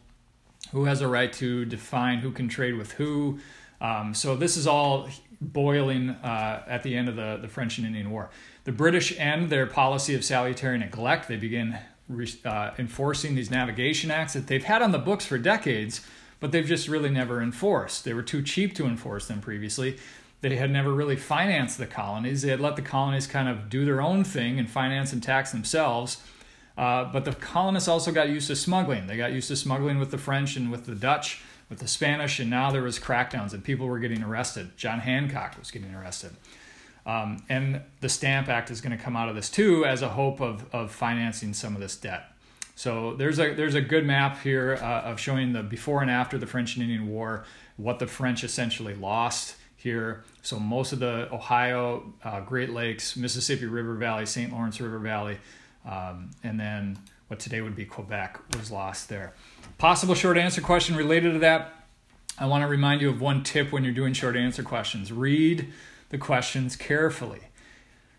who 0.73 0.83
has 0.83 0.99
a 0.99 1.07
right 1.07 1.31
to 1.31 1.63
define 1.63 2.19
who 2.19 2.31
can 2.31 2.49
trade 2.49 2.75
with 2.75 2.91
who. 2.91 3.39
Um, 3.79 4.13
so 4.13 4.35
this 4.35 4.57
is 4.57 4.67
all 4.67 5.07
boiling 5.39 6.09
uh, 6.09 6.63
at 6.67 6.83
the 6.83 6.97
end 6.97 7.07
of 7.07 7.15
the, 7.15 7.39
the 7.41 7.47
French 7.47 7.77
and 7.77 7.87
Indian 7.87 8.11
War. 8.11 8.29
The 8.65 8.73
British 8.73 9.17
end 9.17 9.49
their 9.49 9.67
policy 9.67 10.15
of 10.15 10.25
salutary 10.25 10.77
neglect. 10.77 11.29
They 11.29 11.37
begin 11.37 11.79
uh, 12.45 12.71
enforcing 12.77 13.35
these 13.35 13.49
navigation 13.49 14.11
acts 14.11 14.33
that 14.33 14.47
they've 14.47 14.63
had 14.63 14.81
on 14.81 14.91
the 14.91 14.99
books 14.99 15.25
for 15.25 15.37
decades, 15.37 16.05
but 16.39 16.51
they've 16.51 16.65
just 16.65 16.87
really 16.87 17.09
never 17.09 17.41
enforced. 17.41 18.03
They 18.05 18.13
were 18.13 18.23
too 18.23 18.41
cheap 18.41 18.75
to 18.75 18.85
enforce 18.85 19.27
them 19.27 19.41
previously. 19.41 19.97
They 20.41 20.57
had 20.57 20.71
never 20.71 20.91
really 20.91 21.15
financed 21.15 21.77
the 21.77 21.87
colonies. 21.87 22.41
They 22.41 22.49
had 22.49 22.59
let 22.59 22.75
the 22.75 22.81
colonies 22.81 23.27
kind 23.27 23.47
of 23.47 23.69
do 23.69 23.85
their 23.85 24.01
own 24.01 24.23
thing 24.25 24.59
and 24.59 24.69
finance 24.69 25.13
and 25.13 25.23
tax 25.23 25.51
themselves. 25.51 26.21
Uh, 26.77 27.05
but 27.05 27.23
the 27.23 27.33
colonists 27.33 27.87
also 27.87 28.11
got 28.11 28.29
used 28.29 28.47
to 28.47 28.55
smuggling. 28.55 29.07
They 29.07 29.15
got 29.15 29.31
used 29.31 29.47
to 29.47 29.55
smuggling 29.55 29.99
with 29.99 30.11
the 30.11 30.17
French 30.17 30.57
and 30.57 30.71
with 30.71 30.85
the 30.85 30.95
Dutch 30.95 31.41
with 31.69 31.79
the 31.79 31.87
Spanish, 31.87 32.39
and 32.39 32.49
now 32.49 32.71
there 32.71 32.83
was 32.83 32.99
crackdowns 32.99 33.53
and 33.53 33.63
people 33.63 33.87
were 33.87 33.99
getting 33.99 34.21
arrested. 34.21 34.77
John 34.77 34.99
Hancock 34.99 35.57
was 35.57 35.71
getting 35.71 35.93
arrested. 35.95 36.31
Um, 37.05 37.43
and 37.49 37.81
the 37.99 38.09
Stamp 38.09 38.47
Act 38.47 38.71
is 38.71 38.79
going 38.79 38.97
to 38.97 39.03
come 39.03 39.15
out 39.15 39.29
of 39.29 39.35
this 39.35 39.49
too 39.49 39.85
as 39.85 40.01
a 40.01 40.09
hope 40.09 40.39
of, 40.39 40.65
of 40.73 40.91
financing 40.91 41.53
some 41.53 41.75
of 41.75 41.81
this 41.81 41.97
debt. 41.97 42.29
So 42.75 43.13
there's 43.15 43.39
a 43.39 43.53
there's 43.53 43.75
a 43.75 43.81
good 43.81 44.05
map 44.05 44.41
here 44.41 44.79
uh, 44.81 45.01
of 45.01 45.19
showing 45.19 45.53
the 45.53 45.61
before 45.61 46.01
and 46.01 46.09
after 46.09 46.37
the 46.37 46.47
French 46.47 46.75
and 46.75 46.83
Indian 46.83 47.07
War, 47.07 47.45
what 47.77 47.99
the 47.99 48.07
French 48.07 48.43
essentially 48.43 48.95
lost 48.95 49.55
here. 49.75 50.23
So 50.41 50.59
most 50.59 50.93
of 50.93 50.99
the 50.99 51.31
Ohio, 51.31 52.13
uh, 52.23 52.39
Great 52.41 52.71
Lakes, 52.71 53.15
Mississippi 53.15 53.65
River 53.65 53.95
Valley, 53.95 54.25
St. 54.25 54.51
Lawrence 54.51 54.79
River 54.81 54.97
Valley, 54.97 55.37
um, 55.85 56.31
and 56.43 56.59
then 56.59 56.97
what 57.27 57.39
today 57.39 57.61
would 57.61 57.75
be 57.75 57.85
Quebec 57.85 58.39
was 58.57 58.71
lost 58.71 59.09
there. 59.09 59.33
Possible 59.77 60.15
short 60.15 60.37
answer 60.37 60.61
question 60.61 60.95
related 60.95 61.33
to 61.33 61.39
that. 61.39 61.73
I 62.39 62.47
want 62.47 62.63
to 62.63 62.67
remind 62.67 63.01
you 63.01 63.09
of 63.09 63.21
one 63.21 63.43
tip 63.43 63.71
when 63.71 63.83
you're 63.83 63.93
doing 63.93 64.13
short 64.13 64.35
answer 64.35 64.63
questions. 64.63 65.11
Read 65.11 65.71
the 66.13 66.17
questions 66.19 66.77
carefully. 66.77 67.41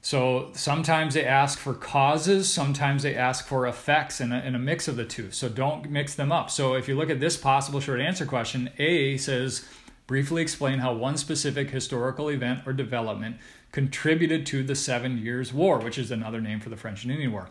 So 0.02 0.50
sometimes 0.52 1.14
they 1.14 1.24
ask 1.24 1.58
for 1.58 1.72
causes, 1.72 2.52
sometimes 2.52 3.04
they 3.04 3.14
ask 3.14 3.46
for 3.46 3.66
effects, 3.66 4.20
and 4.20 4.34
a, 4.34 4.46
a 4.46 4.58
mix 4.58 4.86
of 4.88 4.96
the 4.96 5.04
two. 5.04 5.30
So 5.30 5.48
don't 5.48 5.88
mix 5.88 6.14
them 6.14 6.30
up. 6.30 6.50
So 6.50 6.74
if 6.74 6.88
you 6.88 6.96
look 6.96 7.08
at 7.08 7.20
this 7.20 7.38
possible 7.38 7.80
short 7.80 8.00
answer 8.00 8.26
question, 8.26 8.68
A 8.78 9.16
says, 9.16 9.66
briefly 10.06 10.42
explain 10.42 10.80
how 10.80 10.92
one 10.92 11.16
specific 11.16 11.70
historical 11.70 12.28
event 12.28 12.66
or 12.66 12.72
development 12.72 13.36
contributed 13.72 14.44
to 14.46 14.62
the 14.64 14.74
Seven 14.74 15.16
Years' 15.16 15.54
War, 15.54 15.78
which 15.78 15.96
is 15.96 16.10
another 16.10 16.40
name 16.40 16.60
for 16.60 16.68
the 16.68 16.76
French 16.76 17.04
and 17.04 17.12
Indian 17.12 17.32
War. 17.32 17.48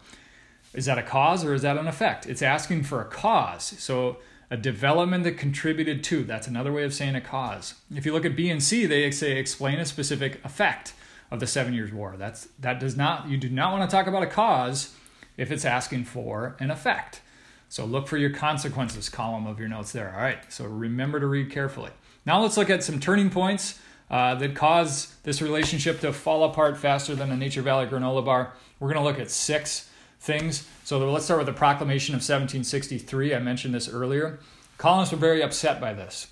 Is 0.73 0.85
that 0.85 0.97
a 0.97 1.03
cause 1.03 1.45
or 1.45 1.53
is 1.53 1.61
that 1.61 1.77
an 1.77 1.87
effect? 1.87 2.27
It's 2.27 2.41
asking 2.41 2.83
for 2.83 3.01
a 3.01 3.05
cause. 3.05 3.63
So 3.79 4.17
a 4.53 4.57
development 4.57 5.23
that 5.23 5.35
contributed 5.35 6.03
to, 6.03 6.23
that's 6.23 6.45
another 6.45 6.71
way 6.71 6.83
of 6.83 6.93
saying 6.93 7.15
a 7.15 7.21
cause. 7.21 7.73
If 7.91 8.05
you 8.05 8.13
look 8.13 8.23
at 8.23 8.35
B 8.35 8.51
and 8.51 8.61
C, 8.61 8.85
they 8.85 9.09
say 9.09 9.39
explain 9.39 9.79
a 9.79 9.85
specific 9.85 10.45
effect 10.45 10.93
of 11.31 11.39
the 11.39 11.47
Seven 11.47 11.73
Years' 11.73 11.91
War. 11.91 12.13
That's 12.19 12.47
that 12.59 12.79
does 12.79 12.95
not 12.95 13.27
you 13.27 13.37
do 13.37 13.49
not 13.49 13.71
want 13.71 13.89
to 13.89 13.91
talk 13.91 14.05
about 14.05 14.21
a 14.21 14.27
cause 14.27 14.95
if 15.37 15.51
it's 15.51 15.65
asking 15.65 16.05
for 16.05 16.55
an 16.59 16.69
effect. 16.69 17.21
So 17.67 17.83
look 17.83 18.07
for 18.07 18.17
your 18.17 18.29
consequences 18.29 19.09
column 19.09 19.47
of 19.47 19.57
your 19.57 19.69
notes 19.69 19.91
there. 19.91 20.13
All 20.15 20.21
right. 20.21 20.37
So 20.53 20.65
remember 20.65 21.19
to 21.19 21.25
read 21.25 21.49
carefully. 21.49 21.89
Now 22.23 22.39
let's 22.39 22.55
look 22.55 22.69
at 22.69 22.83
some 22.83 22.99
turning 22.99 23.31
points 23.31 23.79
uh, 24.11 24.35
that 24.35 24.53
cause 24.53 25.15
this 25.23 25.41
relationship 25.41 25.99
to 26.01 26.13
fall 26.13 26.43
apart 26.43 26.77
faster 26.77 27.15
than 27.15 27.31
a 27.31 27.35
Nature 27.35 27.63
Valley 27.63 27.87
granola 27.87 28.23
bar. 28.23 28.53
We're 28.79 28.93
going 28.93 29.03
to 29.03 29.09
look 29.09 29.19
at 29.19 29.31
six 29.31 29.89
things. 30.23 30.65
So 30.85 30.97
let's 31.11 31.25
start 31.25 31.39
with 31.39 31.47
the 31.47 31.53
Proclamation 31.53 32.13
of 32.15 32.19
1763. 32.19 33.35
I 33.35 33.39
mentioned 33.39 33.73
this 33.73 33.89
earlier. 33.89 34.39
Colonists 34.77 35.11
were 35.11 35.19
very 35.19 35.43
upset 35.43 35.81
by 35.81 35.93
this. 35.93 36.27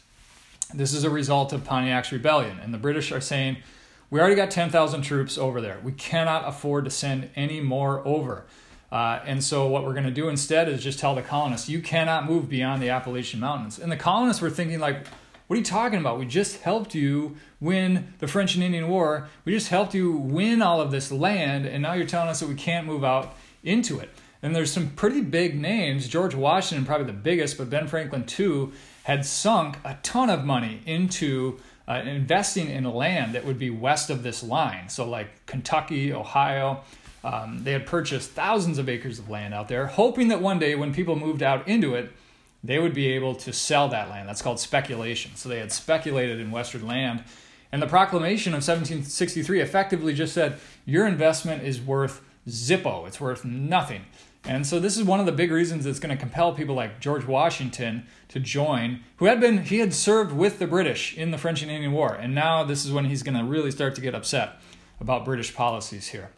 This 0.74 0.94
is 0.94 1.04
a 1.04 1.10
result 1.10 1.52
of 1.52 1.66
Pontiac's 1.66 2.12
rebellion, 2.12 2.58
and 2.64 2.74
the 2.74 2.78
British 2.78 3.12
are 3.12 3.20
saying, 3.20 3.58
We 4.10 4.22
already 4.22 4.36
got 4.36 4.50
10,000 4.50 5.02
troops 5.02 5.38
over 5.38 5.60
there. 5.60 5.80
We 5.84 5.92
cannot 5.92 6.48
afford 6.48 6.86
to 6.86 6.92
send 6.92 7.30
any 7.36 7.60
more 7.60 8.06
over. 8.08 8.46
Uh, 8.90 9.20
and 9.26 9.44
so, 9.44 9.68
what 9.68 9.84
we're 9.84 9.94
going 9.94 10.06
to 10.06 10.12
do 10.12 10.30
instead 10.30 10.70
is 10.70 10.82
just 10.82 11.00
tell 11.00 11.14
the 11.14 11.22
colonists, 11.22 11.68
You 11.68 11.82
cannot 11.82 12.26
move 12.26 12.48
beyond 12.48 12.82
the 12.82 12.90
Appalachian 12.90 13.42
Mountains. 13.42 13.78
And 13.78 13.92
the 13.92 13.98
colonists 13.98 14.42
were 14.42 14.50
thinking, 14.50 14.80
like, 14.80 15.06
what 15.48 15.56
are 15.56 15.60
you 15.60 15.66
talking 15.66 16.00
about? 16.00 16.18
We 16.18 16.26
just 16.26 16.62
helped 16.62 16.96
you 16.96 17.36
win 17.60 18.14
the 18.20 18.28
French 18.28 18.56
and 18.56 18.64
Indian 18.64 18.88
War. 18.88 19.28
We 19.44 19.52
just 19.52 19.68
helped 19.68 19.94
you 19.94 20.14
win 20.14 20.62
all 20.62 20.80
of 20.80 20.92
this 20.92 21.12
land, 21.12 21.66
and 21.66 21.84
now 21.84 21.92
you're 21.92 22.06
telling 22.06 22.30
us 22.30 22.40
that 22.40 22.48
we 22.48 22.56
can't 22.56 22.88
move 22.88 23.04
out 23.04 23.36
into 23.63 24.00
it. 24.00 24.10
And 24.43 24.56
there's 24.56 24.71
some 24.71 24.89
pretty 24.89 25.21
big 25.21 25.60
names. 25.60 26.08
George 26.08 26.34
Washington, 26.34 26.86
probably 26.86 27.08
the 27.08 27.13
biggest, 27.13 27.58
but 27.58 27.69
Ben 27.69 27.88
Franklin 27.88 28.26
too, 28.26 28.74
had 29.04 29.26
sunk 29.26 29.78
a 29.84 29.97
ton 30.02 30.30
of 30.30 30.43
money 30.43 30.82
into 30.86 31.60
uh, 31.88 32.02
investing 32.06 32.69
in 32.69 32.84
land 32.84 33.34
that 33.34 33.45
would 33.45 33.60
be 33.60 33.69
west 33.69 34.10
of 34.10 34.24
this 34.24 34.43
line. 34.43 34.89
So, 34.89 35.08
like 35.08 35.45
Kentucky, 35.45 36.13
Ohio, 36.13 36.84
um, 37.24 37.63
they 37.63 37.74
had 37.74 37.86
purchased 37.86 38.32
thousands 38.32 38.78
of 38.78 38.89
acres 38.89 39.19
of 39.19 39.30
land 39.30 39.54
out 39.54 39.67
there, 39.67 39.88
hoping 39.88 40.30
that 40.30 40.41
one 40.41 40.58
day 40.58 40.76
when 40.76 40.93
people 40.93 41.15
moved 41.15 41.43
out 41.43 41.67
into 41.67 41.95
it, 41.95 42.12
they 42.63 42.80
would 42.80 42.93
be 42.93 43.08
able 43.10 43.36
to 43.36 43.52
sell 43.52 43.89
that 43.89 44.10
land. 44.10 44.30
That's 44.30 44.41
called 44.41 44.60
speculation. 44.60 45.36
So, 45.36 45.50
they 45.50 45.60
had 45.60 45.71
speculated 45.71 46.39
in 46.39 46.52
Western 46.52 46.88
land. 46.88 47.24
And 47.71 47.82
the 47.82 47.88
proclamation 47.88 48.52
of 48.52 48.58
1763 48.58 49.62
effectively 49.62 50.13
just 50.13 50.34
said, 50.34 50.60
Your 50.86 51.08
investment 51.08 51.63
is 51.63 51.82
worth 51.82 52.21
zippo, 52.52 53.08
it's 53.08 53.20
worth 53.20 53.44
nothing. 53.46 54.06
And 54.44 54.66
so 54.66 54.80
this 54.80 54.98
is 54.98 55.04
one 55.04 55.20
of 55.20 55.28
the 55.28 55.32
big 55.32 55.52
reasons 55.52 55.86
that's 55.86 56.00
going 56.00 56.16
to 56.16 56.20
compel 56.20 56.54
people 56.54 56.74
like 56.74 57.00
George 57.00 57.26
Washington 57.26 58.08
to 58.30 58.40
join, 58.40 59.02
who 59.18 59.26
had 59.26 59.40
been 59.40 59.66
he 59.66 59.80
had 59.80 59.94
served 59.94 60.34
with 60.34 60.58
the 60.58 60.66
British 60.66 61.16
in 61.16 61.30
the 61.30 61.38
French 61.38 61.62
and 61.62 61.70
Indian 61.70 61.92
War, 61.92 62.16
and 62.16 62.34
now 62.34 62.64
this 62.64 62.84
is 62.84 62.92
when 62.92 63.06
he's 63.06 63.22
going 63.22 63.38
to 63.38 63.44
really 63.44 63.70
start 63.70 63.94
to 63.96 64.02
get 64.02 64.16
upset 64.16 64.60
about 65.00 65.26
British 65.26 65.54
policies 65.54 66.08
here. 66.08 66.32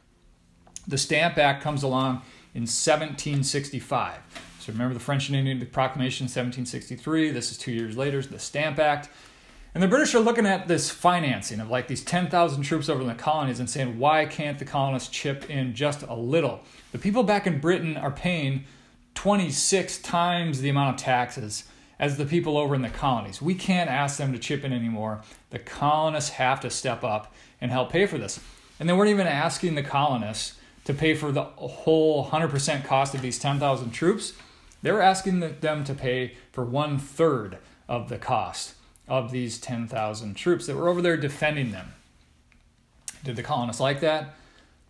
The 0.86 0.97
Stamp 0.97 1.38
Act 1.38 1.63
comes 1.63 1.82
along 1.82 2.23
in 2.54 2.63
1765. 2.63 4.17
So 4.60 4.71
remember 4.73 4.93
the 4.93 4.99
French 4.99 5.30
and 5.30 5.38
Indian 5.38 5.65
Proclamation 5.67 6.26
1763, 6.26 7.32
this 7.32 7.52
is 7.52 7.58
2 7.58 7.71
years 7.71 7.95
later, 7.95 8.21
the 8.21 8.39
Stamp 8.39 8.80
Act. 8.80 9.10
And 9.73 9.81
the 9.81 9.88
British 9.88 10.13
are 10.13 10.19
looking 10.19 10.45
at 10.45 10.67
this 10.67 10.91
financing 10.91 11.59
of 11.59 11.69
like 11.69 11.88
these 11.88 12.03
10,000 12.03 12.62
troops 12.62 12.89
over 12.89 13.01
in 13.01 13.07
the 13.07 13.15
colonies 13.15 13.59
and 13.59 13.67
saying, 13.67 13.97
why 13.97 14.25
can't 14.27 14.59
the 14.59 14.65
colonists 14.65 15.09
chip 15.09 15.49
in 15.49 15.73
just 15.73 16.03
a 16.03 16.13
little? 16.13 16.62
The 16.91 16.99
people 16.99 17.23
back 17.23 17.47
in 17.47 17.59
Britain 17.59 17.97
are 17.97 18.12
paying 18.12 18.65
26 19.15 19.97
times 19.99 20.62
the 20.62 20.69
amount 20.69 20.95
of 20.95 21.03
taxes 21.03 21.63
as 21.97 22.17
the 22.17 22.25
people 22.25 22.55
over 22.55 22.75
in 22.75 22.83
the 22.83 22.89
colonies. 22.89 23.41
We 23.41 23.55
can't 23.55 23.89
ask 23.89 24.17
them 24.17 24.31
to 24.31 24.38
chip 24.38 24.63
in 24.63 24.73
anymore. 24.73 25.21
The 25.49 25.59
colonists 25.59 26.31
have 26.31 26.59
to 26.59 26.69
step 26.69 27.03
up 27.03 27.33
and 27.59 27.71
help 27.71 27.91
pay 27.91 28.05
for 28.05 28.19
this. 28.19 28.39
And 28.79 28.88
they 28.88 28.93
weren't 28.93 29.09
even 29.09 29.25
asking 29.25 29.73
the 29.73 29.83
colonists 29.83 30.55
to 30.83 30.93
pay 30.93 31.15
for 31.15 31.31
the 31.31 31.43
whole 31.43 32.27
100% 32.27 32.86
cost 32.86 33.15
of 33.15 33.21
these 33.23 33.39
10,000 33.39 33.89
troops. 33.89 34.33
They 34.83 34.91
were 34.91 35.01
asking 35.01 35.39
them 35.39 35.83
to 35.83 35.93
pay 35.95 36.36
for 36.51 36.63
one 36.63 36.99
third 36.99 37.57
of 37.88 38.09
the 38.09 38.19
cost 38.19 38.75
of 39.08 39.32
these 39.32 39.60
10,000 39.60 40.36
troops 40.36 40.66
that 40.68 40.76
were 40.76 40.89
over 40.89 41.02
there 41.02 41.18
defending 41.18 41.72
them. 41.72 41.94
Did 43.24 43.36
the 43.36 43.44
colonists 43.44 43.82
like 43.82 44.00
that? 44.02 44.36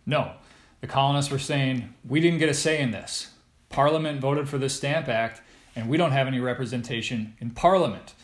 No. 0.06 0.32
The 0.80 0.86
colonists 0.86 1.30
were 1.30 1.38
saying, 1.38 1.94
we 2.06 2.20
didn't 2.20 2.38
get 2.38 2.48
a 2.48 2.54
say 2.54 2.80
in 2.80 2.90
this. 2.90 3.30
Parliament 3.68 4.20
voted 4.20 4.48
for 4.48 4.58
this 4.58 4.74
Stamp 4.74 5.08
Act, 5.08 5.40
and 5.74 5.88
we 5.88 5.96
don't 5.96 6.12
have 6.12 6.26
any 6.26 6.40
representation 6.40 7.34
in 7.40 7.50
Parliament. 7.50 8.14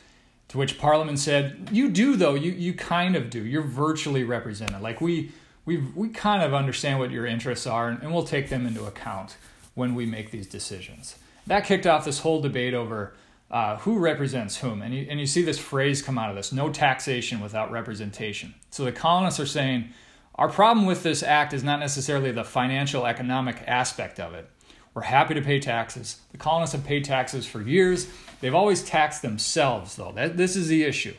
To 0.48 0.58
which 0.58 0.78
Parliament 0.78 1.18
said, 1.18 1.68
You 1.72 1.88
do, 1.88 2.16
though. 2.16 2.34
You, 2.34 2.52
you 2.52 2.74
kind 2.74 3.16
of 3.16 3.30
do. 3.30 3.44
You're 3.44 3.62
virtually 3.62 4.24
represented. 4.24 4.80
Like, 4.80 5.00
we, 5.00 5.32
we, 5.64 5.78
we 5.78 6.08
kind 6.08 6.42
of 6.42 6.52
understand 6.52 6.98
what 6.98 7.10
your 7.10 7.24
interests 7.24 7.66
are, 7.66 7.88
and 7.88 8.12
we'll 8.12 8.24
take 8.24 8.48
them 8.48 8.66
into 8.66 8.84
account 8.84 9.36
when 9.74 9.94
we 9.94 10.06
make 10.06 10.30
these 10.30 10.46
decisions. 10.46 11.16
That 11.46 11.64
kicked 11.64 11.86
off 11.86 12.04
this 12.04 12.20
whole 12.20 12.40
debate 12.40 12.74
over 12.74 13.14
uh, 13.50 13.76
who 13.78 13.98
represents 13.98 14.58
whom. 14.58 14.82
And 14.82 14.94
you, 14.94 15.06
and 15.10 15.18
you 15.18 15.26
see 15.26 15.42
this 15.42 15.58
phrase 15.58 16.02
come 16.02 16.18
out 16.18 16.30
of 16.30 16.36
this 16.36 16.52
no 16.52 16.70
taxation 16.70 17.40
without 17.40 17.70
representation. 17.70 18.54
So 18.70 18.84
the 18.84 18.92
colonists 18.92 19.40
are 19.40 19.46
saying, 19.46 19.90
our 20.36 20.48
problem 20.48 20.86
with 20.86 21.02
this 21.02 21.22
act 21.22 21.52
is 21.52 21.64
not 21.64 21.80
necessarily 21.80 22.32
the 22.32 22.44
financial 22.44 23.06
economic 23.06 23.62
aspect 23.66 24.20
of 24.20 24.34
it. 24.34 24.48
We're 24.94 25.02
happy 25.02 25.34
to 25.34 25.42
pay 25.42 25.60
taxes. 25.60 26.20
The 26.32 26.38
colonists 26.38 26.74
have 26.74 26.84
paid 26.84 27.04
taxes 27.04 27.46
for 27.46 27.60
years. 27.60 28.08
They've 28.40 28.54
always 28.54 28.82
taxed 28.82 29.22
themselves, 29.22 29.96
though. 29.96 30.12
That, 30.12 30.36
this 30.36 30.56
is 30.56 30.68
the 30.68 30.82
issue. 30.84 31.14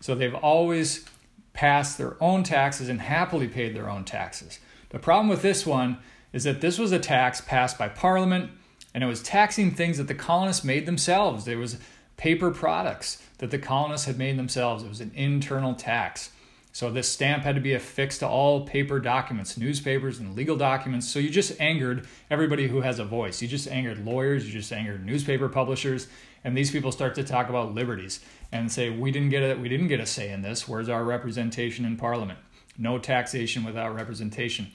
So 0.00 0.14
they've 0.14 0.34
always 0.34 1.04
passed 1.52 1.98
their 1.98 2.22
own 2.22 2.42
taxes 2.42 2.88
and 2.88 3.00
happily 3.00 3.48
paid 3.48 3.74
their 3.74 3.88
own 3.88 4.04
taxes. 4.04 4.60
The 4.90 4.98
problem 4.98 5.28
with 5.28 5.42
this 5.42 5.64
one 5.66 5.98
is 6.32 6.44
that 6.44 6.60
this 6.60 6.78
was 6.78 6.92
a 6.92 6.98
tax 6.98 7.40
passed 7.40 7.78
by 7.78 7.88
Parliament 7.88 8.50
and 8.96 9.04
it 9.04 9.08
was 9.08 9.22
taxing 9.22 9.72
things 9.72 9.98
that 9.98 10.08
the 10.08 10.14
colonists 10.14 10.64
made 10.64 10.86
themselves. 10.86 11.44
There 11.44 11.58
was 11.58 11.76
paper 12.16 12.50
products 12.50 13.22
that 13.36 13.50
the 13.50 13.58
colonists 13.58 14.06
had 14.06 14.16
made 14.16 14.38
themselves. 14.38 14.82
It 14.82 14.88
was 14.88 15.02
an 15.02 15.12
internal 15.14 15.74
tax. 15.74 16.30
So 16.72 16.90
this 16.90 17.06
stamp 17.06 17.42
had 17.42 17.56
to 17.56 17.60
be 17.60 17.74
affixed 17.74 18.20
to 18.20 18.26
all 18.26 18.66
paper 18.66 18.98
documents, 18.98 19.58
newspapers 19.58 20.18
and 20.18 20.34
legal 20.34 20.56
documents. 20.56 21.06
So 21.06 21.18
you 21.18 21.28
just 21.28 21.60
angered 21.60 22.08
everybody 22.30 22.68
who 22.68 22.80
has 22.80 22.98
a 22.98 23.04
voice. 23.04 23.42
You 23.42 23.48
just 23.48 23.68
angered 23.68 24.02
lawyers, 24.02 24.46
you 24.46 24.52
just 24.52 24.72
angered 24.72 25.04
newspaper 25.04 25.50
publishers, 25.50 26.08
and 26.42 26.56
these 26.56 26.70
people 26.70 26.90
start 26.90 27.14
to 27.16 27.22
talk 27.22 27.50
about 27.50 27.74
liberties 27.74 28.20
and 28.50 28.72
say 28.72 28.88
we 28.88 29.10
didn't 29.10 29.28
get 29.28 29.42
a 29.42 29.60
we 29.60 29.68
didn't 29.68 29.88
get 29.88 30.00
a 30.00 30.06
say 30.06 30.30
in 30.30 30.40
this. 30.40 30.66
Where's 30.66 30.88
our 30.88 31.04
representation 31.04 31.84
in 31.84 31.98
parliament? 31.98 32.38
No 32.78 32.98
taxation 32.98 33.62
without 33.62 33.94
representation. 33.94 34.68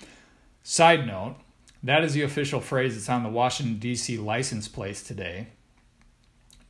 Side 0.61 1.07
note, 1.07 1.37
that 1.83 2.03
is 2.03 2.13
the 2.13 2.21
official 2.21 2.61
phrase 2.61 2.95
that's 2.95 3.09
on 3.09 3.23
the 3.23 3.29
Washington, 3.29 3.79
D.C. 3.79 4.17
license 4.17 4.67
plates 4.67 5.01
today. 5.01 5.47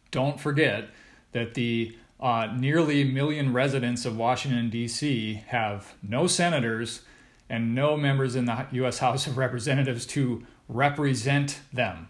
Don't 0.09 0.39
forget 0.39 0.89
that 1.31 1.53
the 1.53 1.97
uh, 2.19 2.47
nearly 2.55 3.03
million 3.03 3.51
residents 3.51 4.05
of 4.05 4.17
Washington, 4.17 4.69
D.C. 4.69 5.43
have 5.47 5.95
no 6.03 6.27
senators 6.27 7.01
and 7.49 7.75
no 7.75 7.97
members 7.97 8.35
in 8.35 8.45
the 8.45 8.65
U.S. 8.71 8.99
House 8.99 9.27
of 9.27 9.37
Representatives 9.37 10.05
to 10.07 10.45
represent 10.69 11.59
them. 11.73 12.07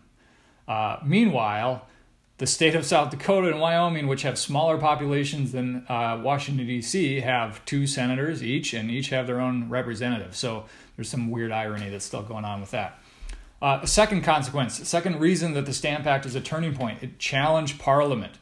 Uh, 0.68 0.98
meanwhile, 1.04 1.88
the 2.42 2.48
state 2.48 2.74
of 2.74 2.84
South 2.84 3.12
Dakota 3.12 3.50
and 3.50 3.60
Wyoming, 3.60 4.08
which 4.08 4.24
have 4.24 4.36
smaller 4.36 4.76
populations 4.76 5.52
than 5.52 5.86
uh, 5.88 6.20
Washington, 6.24 6.66
D.C., 6.66 7.20
have 7.20 7.64
two 7.66 7.86
senators 7.86 8.42
each 8.42 8.74
and 8.74 8.90
each 8.90 9.10
have 9.10 9.28
their 9.28 9.40
own 9.40 9.70
representative. 9.70 10.36
So 10.36 10.66
there's 10.96 11.08
some 11.08 11.30
weird 11.30 11.52
irony 11.52 11.90
that's 11.90 12.04
still 12.04 12.24
going 12.24 12.44
on 12.44 12.60
with 12.60 12.72
that. 12.72 12.98
Uh, 13.62 13.86
second 13.86 14.24
consequence, 14.24 14.88
second 14.90 15.20
reason 15.20 15.54
that 15.54 15.68
the 15.68 15.72
Stamp 15.72 16.08
Act 16.08 16.26
is 16.26 16.34
a 16.34 16.42
turning 16.42 16.74
point, 16.74 17.04
it 17.04 17.20
challenged 17.20 17.80
Parliament. 17.80 18.34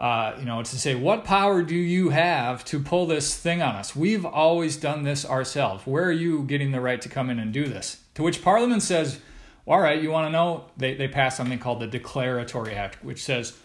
Uh, 0.00 0.34
you 0.40 0.44
know, 0.44 0.58
it's 0.58 0.72
to 0.72 0.78
say, 0.78 0.96
what 0.96 1.22
power 1.22 1.62
do 1.62 1.76
you 1.76 2.08
have 2.08 2.64
to 2.64 2.80
pull 2.80 3.06
this 3.06 3.36
thing 3.36 3.62
on 3.62 3.76
us? 3.76 3.94
We've 3.94 4.26
always 4.26 4.76
done 4.76 5.04
this 5.04 5.24
ourselves. 5.24 5.86
Where 5.86 6.06
are 6.06 6.10
you 6.10 6.42
getting 6.42 6.72
the 6.72 6.80
right 6.80 7.00
to 7.02 7.08
come 7.08 7.30
in 7.30 7.38
and 7.38 7.52
do 7.52 7.66
this? 7.66 7.98
To 8.16 8.24
which 8.24 8.42
Parliament 8.42 8.82
says, 8.82 9.20
all 9.68 9.80
right, 9.80 10.02
you 10.02 10.10
want 10.10 10.26
to 10.26 10.30
know? 10.30 10.64
They, 10.76 10.94
they 10.94 11.08
pass 11.08 11.36
something 11.36 11.58
called 11.58 11.80
the 11.80 11.86
Declaratory 11.86 12.74
Act, 12.74 13.04
which 13.04 13.22
says, 13.22 13.56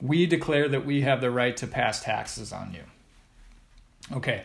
we 0.00 0.26
declare 0.26 0.68
that 0.68 0.86
we 0.86 1.02
have 1.02 1.20
the 1.20 1.30
right 1.30 1.56
to 1.58 1.66
pass 1.66 2.02
taxes 2.02 2.52
on 2.52 2.74
you. 2.74 4.16
Okay, 4.16 4.42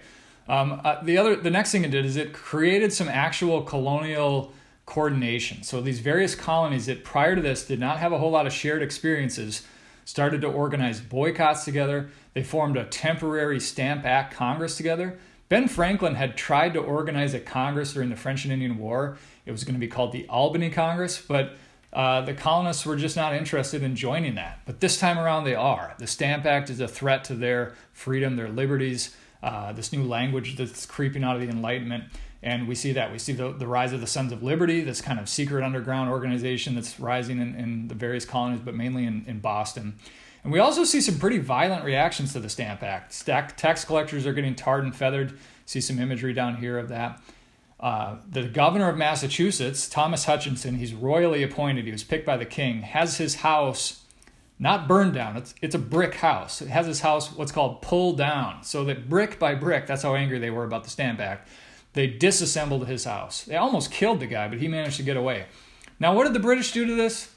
um, 0.47 0.81
uh, 0.83 1.01
the 1.01 1.17
other, 1.17 1.35
the 1.35 1.49
next 1.49 1.71
thing 1.71 1.85
it 1.85 1.91
did 1.91 2.05
is 2.05 2.17
it 2.17 2.33
created 2.33 2.91
some 2.91 3.07
actual 3.07 3.61
colonial 3.61 4.53
coordination. 4.85 5.63
So 5.63 5.81
these 5.81 5.99
various 5.99 6.35
colonies 6.35 6.85
that 6.85 7.03
prior 7.03 7.35
to 7.35 7.41
this 7.41 7.65
did 7.65 7.79
not 7.79 7.97
have 7.99 8.11
a 8.11 8.17
whole 8.17 8.31
lot 8.31 8.45
of 8.45 8.53
shared 8.53 8.83
experiences 8.83 9.65
started 10.03 10.41
to 10.41 10.47
organize 10.47 11.01
boycotts 11.01 11.65
together. 11.65 12.09
They 12.33 12.43
formed 12.43 12.77
a 12.77 12.85
temporary 12.85 13.59
Stamp 13.59 14.05
Act 14.05 14.35
Congress 14.35 14.77
together. 14.77 15.17
Ben 15.49 15.67
Franklin 15.67 16.15
had 16.15 16.37
tried 16.37 16.73
to 16.73 16.79
organize 16.79 17.33
a 17.33 17.39
Congress 17.39 17.93
during 17.93 18.09
the 18.09 18.15
French 18.15 18.43
and 18.43 18.53
Indian 18.53 18.77
War. 18.77 19.17
It 19.45 19.51
was 19.51 19.63
going 19.63 19.75
to 19.75 19.79
be 19.79 19.87
called 19.87 20.11
the 20.11 20.27
Albany 20.27 20.69
Congress, 20.69 21.21
but 21.21 21.55
uh, 21.93 22.21
the 22.21 22.33
colonists 22.33 22.85
were 22.85 22.95
just 22.95 23.15
not 23.15 23.33
interested 23.33 23.83
in 23.83 23.95
joining 23.95 24.35
that. 24.35 24.59
But 24.65 24.79
this 24.79 24.99
time 24.99 25.17
around, 25.17 25.43
they 25.43 25.55
are. 25.55 25.95
The 25.97 26.07
Stamp 26.07 26.45
Act 26.45 26.69
is 26.69 26.79
a 26.79 26.87
threat 26.87 27.23
to 27.25 27.35
their 27.35 27.73
freedom, 27.93 28.35
their 28.35 28.49
liberties 28.49 29.15
uh, 29.45 29.71
this 29.73 29.93
new 29.93 30.03
language 30.03 30.57
that's 30.57 30.87
creeping 30.87 31.23
out 31.23 31.35
of 31.35 31.41
the 31.41 31.47
Enlightenment. 31.47 32.05
And 32.41 32.67
we 32.67 32.73
see 32.73 32.93
that. 32.93 33.11
We 33.11 33.19
see 33.19 33.33
the, 33.33 33.51
the 33.51 33.67
rise 33.67 33.93
of 33.93 34.01
the 34.01 34.07
Sons 34.07 34.31
of 34.31 34.41
Liberty, 34.41 34.81
this 34.81 35.01
kind 35.01 35.19
of 35.19 35.29
secret 35.29 35.63
underground 35.63 36.09
organization 36.09 36.73
that's 36.73 36.99
rising 36.99 37.39
in, 37.39 37.55
in 37.55 37.87
the 37.87 37.93
various 37.93 38.25
colonies, 38.25 38.59
but 38.59 38.73
mainly 38.73 39.05
in, 39.05 39.23
in 39.27 39.39
Boston. 39.39 39.95
And 40.43 40.51
we 40.51 40.59
also 40.59 40.83
see 40.83 40.99
some 40.99 41.19
pretty 41.19 41.37
violent 41.37 41.85
reactions 41.85 42.33
to 42.33 42.39
the 42.39 42.49
Stamp 42.49 42.81
Act. 42.81 43.13
Stack, 43.13 43.55
tax 43.55 43.85
collectors 43.85 44.25
are 44.25 44.33
getting 44.33 44.55
tarred 44.55 44.83
and 44.83 44.95
feathered. 44.95 45.37
See 45.65 45.81
some 45.81 45.99
imagery 45.99 46.33
down 46.33 46.57
here 46.57 46.79
of 46.79 46.89
that. 46.89 47.21
Uh, 47.79 48.17
the 48.29 48.43
governor 48.43 48.89
of 48.89 48.97
Massachusetts, 48.97 49.89
Thomas 49.89 50.25
Hutchinson, 50.25 50.75
he's 50.75 50.93
royally 50.93 51.43
appointed. 51.43 51.85
He 51.85 51.91
was 51.91 52.03
picked 52.03 52.25
by 52.25 52.37
the 52.37 52.45
king, 52.45 52.81
has 52.81 53.17
his 53.17 53.35
house 53.35 54.01
not 54.57 54.87
burned 54.87 55.13
down. 55.13 55.35
It's 55.35 55.53
it's 55.61 55.75
a 55.75 55.79
brick 55.79 56.15
house. 56.15 56.61
It 56.61 56.69
has 56.69 56.87
his 56.87 57.01
house 57.01 57.31
what's 57.33 57.51
called 57.51 57.81
pulled 57.81 58.17
down. 58.17 58.63
So 58.63 58.85
that 58.85 59.09
brick 59.09 59.37
by 59.37 59.55
brick, 59.55 59.87
that's 59.87 60.03
how 60.03 60.15
angry 60.15 60.39
they 60.39 60.49
were 60.49 60.63
about 60.63 60.83
the 60.83 60.89
Stamp 60.89 61.19
Act. 61.19 61.49
They 61.93 62.07
disassembled 62.07 62.87
his 62.87 63.05
house. 63.05 63.43
They 63.43 63.55
almost 63.55 63.91
killed 63.91 64.19
the 64.19 64.27
guy, 64.27 64.47
but 64.47 64.59
he 64.59 64.67
managed 64.67 64.97
to 64.97 65.03
get 65.03 65.17
away. 65.17 65.45
Now, 65.99 66.13
what 66.13 66.25
did 66.25 66.33
the 66.33 66.39
British 66.39 66.71
do 66.71 66.85
to 66.85 66.95
this? 66.95 67.33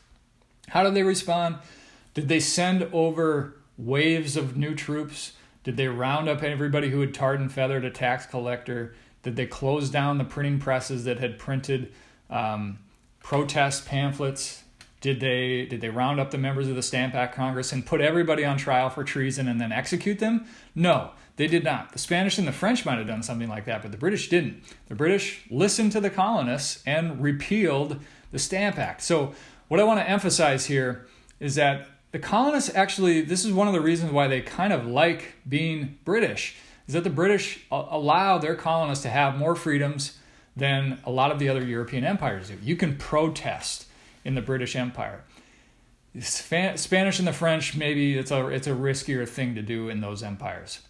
How 0.68 0.82
did 0.82 0.94
they 0.94 1.04
respond? 1.04 1.56
Did 2.14 2.28
they 2.28 2.40
send 2.40 2.88
over 2.92 3.56
waves 3.76 4.36
of 4.36 4.56
new 4.56 4.74
troops? 4.74 5.32
Did 5.62 5.76
they 5.76 5.86
round 5.86 6.28
up 6.28 6.42
everybody 6.42 6.90
who 6.90 7.00
had 7.00 7.14
tarred 7.14 7.40
and 7.40 7.52
feathered 7.52 7.84
a 7.84 7.90
tax 7.90 8.26
collector? 8.26 8.94
Did 9.22 9.36
they 9.36 9.46
close 9.46 9.90
down 9.90 10.18
the 10.18 10.24
printing 10.24 10.58
presses 10.58 11.04
that 11.04 11.18
had 11.18 11.38
printed 11.38 11.92
um, 12.30 12.78
protest 13.20 13.86
pamphlets? 13.86 14.62
Did 15.00 15.20
they 15.20 15.66
did 15.66 15.80
they 15.80 15.90
round 15.90 16.18
up 16.18 16.30
the 16.30 16.38
members 16.38 16.68
of 16.68 16.74
the 16.74 16.82
Stamp 16.82 17.14
Act 17.14 17.34
Congress 17.34 17.72
and 17.72 17.86
put 17.86 18.00
everybody 18.00 18.44
on 18.44 18.56
trial 18.56 18.90
for 18.90 19.04
treason 19.04 19.46
and 19.46 19.60
then 19.60 19.70
execute 19.70 20.18
them? 20.18 20.46
No, 20.74 21.12
they 21.36 21.46
did 21.46 21.62
not. 21.62 21.92
The 21.92 22.00
Spanish 22.00 22.36
and 22.36 22.48
the 22.48 22.52
French 22.52 22.84
might 22.84 22.98
have 22.98 23.06
done 23.06 23.22
something 23.22 23.48
like 23.48 23.64
that, 23.66 23.82
but 23.82 23.92
the 23.92 23.98
British 23.98 24.28
didn't. 24.28 24.62
The 24.88 24.96
British 24.96 25.44
listened 25.50 25.92
to 25.92 26.00
the 26.00 26.10
colonists 26.10 26.82
and 26.84 27.22
repealed 27.22 28.00
the 28.32 28.40
Stamp 28.40 28.76
Act. 28.76 29.02
So, 29.02 29.34
what 29.68 29.78
I 29.78 29.84
want 29.84 30.00
to 30.00 30.08
emphasize 30.08 30.66
here 30.66 31.06
is 31.38 31.54
that 31.54 31.86
the 32.10 32.18
colonists 32.18 32.74
actually, 32.74 33.20
this 33.20 33.44
is 33.44 33.52
one 33.52 33.68
of 33.68 33.74
the 33.74 33.80
reasons 33.80 34.10
why 34.10 34.26
they 34.26 34.40
kind 34.40 34.72
of 34.72 34.86
like 34.86 35.34
being 35.48 35.98
British, 36.04 36.56
is 36.88 36.94
that 36.94 37.04
the 37.04 37.10
British 37.10 37.66
allow 37.70 38.38
their 38.38 38.56
colonists 38.56 39.02
to 39.02 39.10
have 39.10 39.36
more 39.36 39.54
freedoms 39.54 40.18
than 40.56 40.98
a 41.04 41.10
lot 41.10 41.30
of 41.30 41.38
the 41.38 41.48
other 41.48 41.64
European 41.64 42.02
empires 42.02 42.48
do. 42.48 42.58
You 42.62 42.74
can 42.74 42.96
protest 42.96 43.86
in 44.24 44.34
the 44.34 44.42
British 44.42 44.74
Empire. 44.74 45.22
Spanish 46.20 47.18
and 47.18 47.28
the 47.28 47.32
French, 47.32 47.76
maybe 47.76 48.18
it's 48.18 48.30
a, 48.30 48.48
it's 48.48 48.66
a 48.66 48.72
riskier 48.72 49.28
thing 49.28 49.54
to 49.54 49.62
do 49.62 49.88
in 49.88 50.00
those 50.00 50.22
empires. 50.22 50.80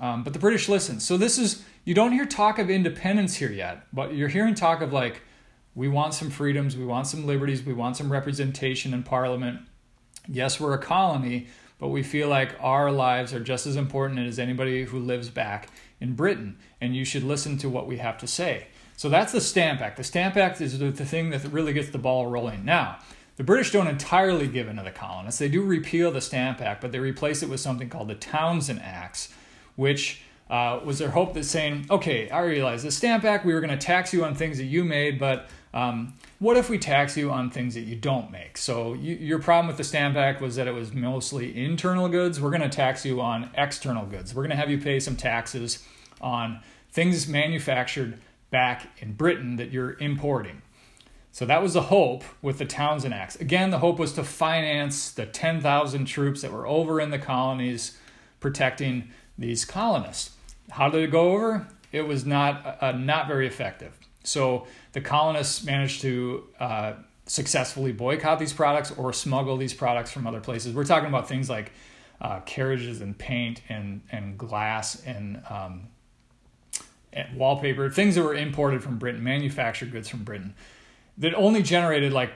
Um, 0.00 0.22
but 0.22 0.32
the 0.32 0.38
British 0.38 0.68
listen. 0.68 1.00
So 1.00 1.16
this 1.16 1.38
is 1.38 1.64
you 1.84 1.92
don't 1.92 2.12
hear 2.12 2.24
talk 2.24 2.58
of 2.58 2.70
independence 2.70 3.34
here 3.34 3.50
yet, 3.50 3.86
but 3.92 4.14
you're 4.14 4.28
hearing 4.28 4.54
talk 4.54 4.80
of 4.80 4.92
like 4.92 5.22
we 5.74 5.88
want 5.88 6.14
some 6.14 6.30
freedoms, 6.30 6.76
we 6.76 6.84
want 6.84 7.06
some 7.08 7.26
liberties, 7.26 7.64
we 7.64 7.72
want 7.72 7.96
some 7.96 8.10
representation 8.10 8.94
in 8.94 9.02
Parliament. 9.02 9.60
Yes, 10.28 10.60
we're 10.60 10.74
a 10.74 10.78
colony, 10.78 11.48
but 11.78 11.88
we 11.88 12.02
feel 12.02 12.28
like 12.28 12.54
our 12.60 12.90
lives 12.90 13.32
are 13.32 13.40
just 13.40 13.66
as 13.66 13.76
important 13.76 14.20
as 14.20 14.38
anybody 14.38 14.84
who 14.84 14.98
lives 14.98 15.30
back 15.30 15.68
in 16.00 16.14
Britain, 16.14 16.56
and 16.80 16.94
you 16.94 17.04
should 17.04 17.22
listen 17.22 17.56
to 17.58 17.68
what 17.68 17.86
we 17.86 17.98
have 17.98 18.18
to 18.18 18.26
say. 18.26 18.66
So 18.96 19.08
that's 19.08 19.32
the 19.32 19.40
Stamp 19.40 19.80
Act. 19.80 19.96
The 19.96 20.04
Stamp 20.04 20.36
Act 20.36 20.60
is 20.60 20.78
the 20.78 20.92
thing 20.92 21.30
that 21.30 21.44
really 21.44 21.72
gets 21.72 21.90
the 21.90 21.98
ball 21.98 22.26
rolling. 22.26 22.64
Now, 22.64 22.98
the 23.36 23.44
British 23.44 23.70
don't 23.70 23.86
entirely 23.86 24.48
give 24.48 24.66
in 24.68 24.76
to 24.76 24.82
the 24.82 24.90
colonists. 24.90 25.38
They 25.38 25.48
do 25.48 25.62
repeal 25.62 26.10
the 26.10 26.20
Stamp 26.20 26.60
Act, 26.60 26.80
but 26.80 26.90
they 26.90 26.98
replace 26.98 27.42
it 27.44 27.48
with 27.48 27.60
something 27.60 27.88
called 27.88 28.08
the 28.08 28.16
Townshend 28.16 28.82
Acts, 28.82 29.32
which 29.76 30.22
uh, 30.50 30.80
was 30.84 30.98
their 30.98 31.10
hope 31.10 31.34
that 31.34 31.44
saying, 31.44 31.86
okay, 31.88 32.28
I 32.30 32.40
realize 32.40 32.82
the 32.82 32.90
Stamp 32.90 33.24
Act, 33.24 33.44
we 33.44 33.54
were 33.54 33.60
going 33.60 33.70
to 33.70 33.86
tax 33.86 34.12
you 34.12 34.24
on 34.24 34.34
things 34.34 34.58
that 34.58 34.64
you 34.64 34.82
made, 34.82 35.20
but 35.20 35.48
um, 35.72 36.14
what 36.38 36.56
if 36.56 36.70
we 36.70 36.78
tax 36.78 37.16
you 37.16 37.30
on 37.30 37.50
things 37.50 37.74
that 37.74 37.80
you 37.80 37.96
don't 37.96 38.30
make? 38.30 38.56
So 38.56 38.94
you, 38.94 39.16
your 39.16 39.40
problem 39.40 39.66
with 39.66 39.76
the 39.76 39.84
Stamp 39.84 40.16
Act 40.16 40.40
was 40.40 40.56
that 40.56 40.68
it 40.68 40.74
was 40.74 40.92
mostly 40.92 41.56
internal 41.56 42.08
goods. 42.08 42.40
We're 42.40 42.50
going 42.50 42.62
to 42.62 42.68
tax 42.68 43.04
you 43.04 43.20
on 43.20 43.50
external 43.54 44.06
goods. 44.06 44.34
We're 44.34 44.42
going 44.42 44.50
to 44.50 44.56
have 44.56 44.70
you 44.70 44.78
pay 44.78 45.00
some 45.00 45.16
taxes 45.16 45.84
on 46.20 46.60
things 46.90 47.26
manufactured 47.26 48.18
back 48.50 48.86
in 48.98 49.14
Britain 49.14 49.56
that 49.56 49.72
you're 49.72 49.98
importing. 49.98 50.62
So 51.32 51.44
that 51.44 51.62
was 51.62 51.74
the 51.74 51.82
hope 51.82 52.24
with 52.40 52.58
the 52.58 52.64
Townshend 52.64 53.14
Acts. 53.14 53.36
Again, 53.36 53.70
the 53.70 53.78
hope 53.78 53.98
was 53.98 54.12
to 54.14 54.24
finance 54.24 55.10
the 55.10 55.26
10,000 55.26 56.04
troops 56.06 56.42
that 56.42 56.52
were 56.52 56.66
over 56.66 57.00
in 57.00 57.10
the 57.10 57.18
colonies 57.18 57.98
protecting 58.40 59.10
these 59.36 59.64
colonists. 59.64 60.30
How 60.70 60.88
did 60.88 61.02
it 61.02 61.10
go 61.10 61.32
over? 61.32 61.66
It 61.92 62.02
was 62.02 62.24
not 62.24 62.78
uh, 62.80 62.92
not 62.92 63.26
very 63.26 63.46
effective. 63.46 63.98
So 64.24 64.66
the 64.98 65.04
colonists 65.04 65.62
managed 65.62 66.00
to 66.00 66.42
uh, 66.58 66.94
successfully 67.24 67.92
boycott 67.92 68.40
these 68.40 68.52
products 68.52 68.90
or 68.90 69.12
smuggle 69.12 69.56
these 69.56 69.72
products 69.72 70.10
from 70.10 70.26
other 70.26 70.40
places. 70.40 70.74
We're 70.74 70.84
talking 70.84 71.08
about 71.08 71.28
things 71.28 71.48
like 71.48 71.70
uh, 72.20 72.40
carriages 72.40 73.00
and 73.00 73.16
paint 73.16 73.62
and 73.68 74.00
and 74.10 74.36
glass 74.36 75.00
and, 75.06 75.40
um, 75.48 75.86
and 77.12 77.38
wallpaper, 77.38 77.88
things 77.90 78.16
that 78.16 78.24
were 78.24 78.34
imported 78.34 78.82
from 78.82 78.98
Britain, 78.98 79.22
manufactured 79.22 79.92
goods 79.92 80.08
from 80.08 80.24
Britain, 80.24 80.56
that 81.16 81.32
only 81.34 81.62
generated 81.62 82.12
like 82.12 82.32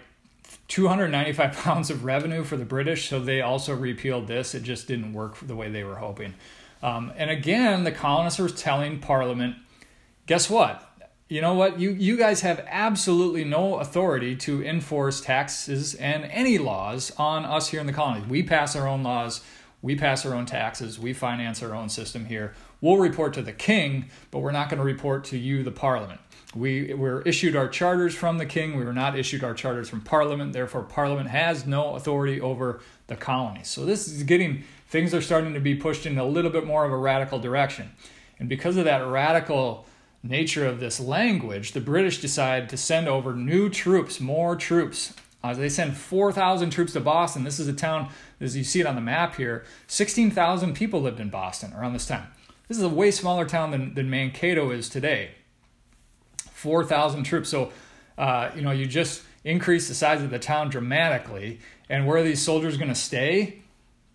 295 0.68 1.56
pounds 1.64 1.90
of 1.90 2.04
revenue 2.04 2.44
for 2.44 2.56
the 2.56 2.64
British. 2.64 3.08
So 3.08 3.18
they 3.18 3.40
also 3.40 3.74
repealed 3.74 4.28
this. 4.28 4.54
It 4.54 4.62
just 4.62 4.86
didn't 4.86 5.14
work 5.14 5.36
the 5.40 5.56
way 5.56 5.68
they 5.68 5.82
were 5.82 5.96
hoping. 5.96 6.34
Um, 6.80 7.12
and 7.16 7.28
again, 7.28 7.82
the 7.82 7.92
colonists 7.92 8.38
were 8.38 8.48
telling 8.48 9.00
Parliament, 9.00 9.56
guess 10.26 10.48
what? 10.48 10.91
You 11.32 11.40
know 11.40 11.54
what? 11.54 11.80
You, 11.80 11.92
you 11.92 12.18
guys 12.18 12.42
have 12.42 12.62
absolutely 12.68 13.42
no 13.42 13.76
authority 13.76 14.36
to 14.36 14.62
enforce 14.62 15.22
taxes 15.22 15.94
and 15.94 16.26
any 16.26 16.58
laws 16.58 17.10
on 17.16 17.46
us 17.46 17.68
here 17.68 17.80
in 17.80 17.86
the 17.86 17.92
colonies. 17.94 18.28
We 18.28 18.42
pass 18.42 18.76
our 18.76 18.86
own 18.86 19.02
laws, 19.02 19.40
we 19.80 19.96
pass 19.96 20.26
our 20.26 20.34
own 20.34 20.44
taxes, 20.44 20.98
we 20.98 21.14
finance 21.14 21.62
our 21.62 21.74
own 21.74 21.88
system 21.88 22.26
here. 22.26 22.52
We'll 22.82 22.98
report 22.98 23.32
to 23.32 23.40
the 23.40 23.54
king, 23.54 24.10
but 24.30 24.40
we're 24.40 24.52
not 24.52 24.68
going 24.68 24.76
to 24.76 24.84
report 24.84 25.24
to 25.24 25.38
you, 25.38 25.62
the 25.62 25.70
Parliament. 25.70 26.20
We 26.54 26.92
were 26.92 27.22
issued 27.22 27.56
our 27.56 27.68
charters 27.68 28.14
from 28.14 28.36
the 28.36 28.44
king. 28.44 28.76
We 28.76 28.84
were 28.84 28.92
not 28.92 29.18
issued 29.18 29.42
our 29.42 29.54
charters 29.54 29.88
from 29.88 30.02
Parliament. 30.02 30.52
Therefore, 30.52 30.82
Parliament 30.82 31.30
has 31.30 31.64
no 31.64 31.94
authority 31.94 32.42
over 32.42 32.82
the 33.06 33.16
colonies. 33.16 33.68
So 33.68 33.86
this 33.86 34.06
is 34.06 34.22
getting 34.24 34.64
things 34.86 35.14
are 35.14 35.22
starting 35.22 35.54
to 35.54 35.60
be 35.60 35.76
pushed 35.76 36.04
in 36.04 36.18
a 36.18 36.26
little 36.26 36.50
bit 36.50 36.66
more 36.66 36.84
of 36.84 36.92
a 36.92 36.96
radical 36.98 37.38
direction. 37.38 37.90
And 38.38 38.50
because 38.50 38.76
of 38.76 38.84
that 38.84 38.98
radical 39.06 39.86
nature 40.22 40.66
of 40.66 40.80
this 40.80 41.00
language, 41.00 41.72
the 41.72 41.80
British 41.80 42.20
decide 42.20 42.68
to 42.68 42.76
send 42.76 43.08
over 43.08 43.34
new 43.34 43.68
troops, 43.68 44.20
more 44.20 44.56
troops. 44.56 45.14
Uh, 45.42 45.52
they 45.54 45.68
send 45.68 45.96
4,000 45.96 46.70
troops 46.70 46.92
to 46.92 47.00
Boston. 47.00 47.42
This 47.42 47.58
is 47.58 47.66
a 47.66 47.72
town, 47.72 48.10
as 48.40 48.56
you 48.56 48.62
see 48.62 48.80
it 48.80 48.86
on 48.86 48.94
the 48.94 49.00
map 49.00 49.36
here, 49.36 49.64
16,000 49.88 50.74
people 50.74 51.02
lived 51.02 51.18
in 51.18 51.30
Boston 51.30 51.72
around 51.74 51.92
this 51.92 52.06
time. 52.06 52.28
This 52.68 52.78
is 52.78 52.84
a 52.84 52.88
way 52.88 53.10
smaller 53.10 53.44
town 53.44 53.72
than, 53.72 53.94
than 53.94 54.08
Mankato 54.08 54.70
is 54.70 54.88
today. 54.88 55.32
4,000 56.52 57.24
troops. 57.24 57.48
So, 57.48 57.72
uh, 58.16 58.50
you 58.54 58.62
know, 58.62 58.70
you 58.70 58.86
just 58.86 59.22
increase 59.42 59.88
the 59.88 59.94
size 59.94 60.22
of 60.22 60.30
the 60.30 60.38
town 60.38 60.70
dramatically. 60.70 61.58
And 61.88 62.06
where 62.06 62.18
are 62.18 62.22
these 62.22 62.40
soldiers 62.40 62.76
going 62.76 62.88
to 62.88 62.94
stay? 62.94 63.61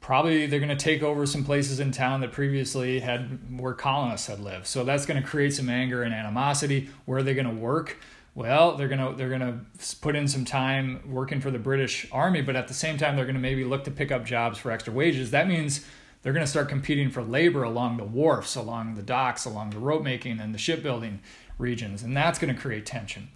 Probably 0.07 0.45
they're 0.45 0.61
going 0.61 0.69
to 0.69 0.75
take 0.77 1.03
over 1.03 1.25
some 1.25 1.43
places 1.43 1.81
in 1.81 1.91
town 1.91 2.21
that 2.21 2.31
previously 2.31 3.01
had 3.01 3.59
where 3.59 3.73
colonists 3.73 4.27
had 4.27 4.39
lived. 4.39 4.65
So 4.65 4.85
that's 4.85 5.05
going 5.05 5.21
to 5.21 5.27
create 5.27 5.53
some 5.53 5.67
anger 5.67 6.01
and 6.01 6.13
animosity. 6.13 6.89
Where 7.03 7.19
are 7.19 7.23
they 7.23 7.33
going 7.33 7.45
to 7.45 7.53
work? 7.53 7.97
Well, 8.33 8.77
they're 8.77 8.87
going 8.87 9.05
to 9.05 9.17
they're 9.17 9.27
going 9.27 9.41
to 9.41 9.59
put 9.99 10.15
in 10.15 10.29
some 10.29 10.45
time 10.45 11.01
working 11.11 11.41
for 11.41 11.51
the 11.51 11.59
British 11.59 12.07
Army, 12.13 12.41
but 12.41 12.55
at 12.55 12.69
the 12.69 12.73
same 12.73 12.97
time 12.97 13.17
they're 13.17 13.25
going 13.25 13.35
to 13.35 13.41
maybe 13.41 13.65
look 13.65 13.83
to 13.83 13.91
pick 13.91 14.09
up 14.09 14.23
jobs 14.23 14.57
for 14.57 14.71
extra 14.71 14.93
wages. 14.93 15.31
That 15.31 15.45
means 15.45 15.85
they're 16.21 16.31
going 16.31 16.45
to 16.45 16.49
start 16.49 16.69
competing 16.69 17.11
for 17.11 17.21
labor 17.21 17.63
along 17.63 17.97
the 17.97 18.05
wharfs, 18.05 18.55
along 18.55 18.95
the 18.95 19.03
docks, 19.03 19.43
along 19.43 19.71
the 19.71 19.79
rope 19.79 20.03
making 20.03 20.39
and 20.39 20.53
the 20.53 20.57
shipbuilding 20.57 21.19
regions, 21.57 22.01
and 22.01 22.15
that's 22.15 22.39
going 22.39 22.55
to 22.55 22.59
create 22.59 22.85
tension. 22.85 23.27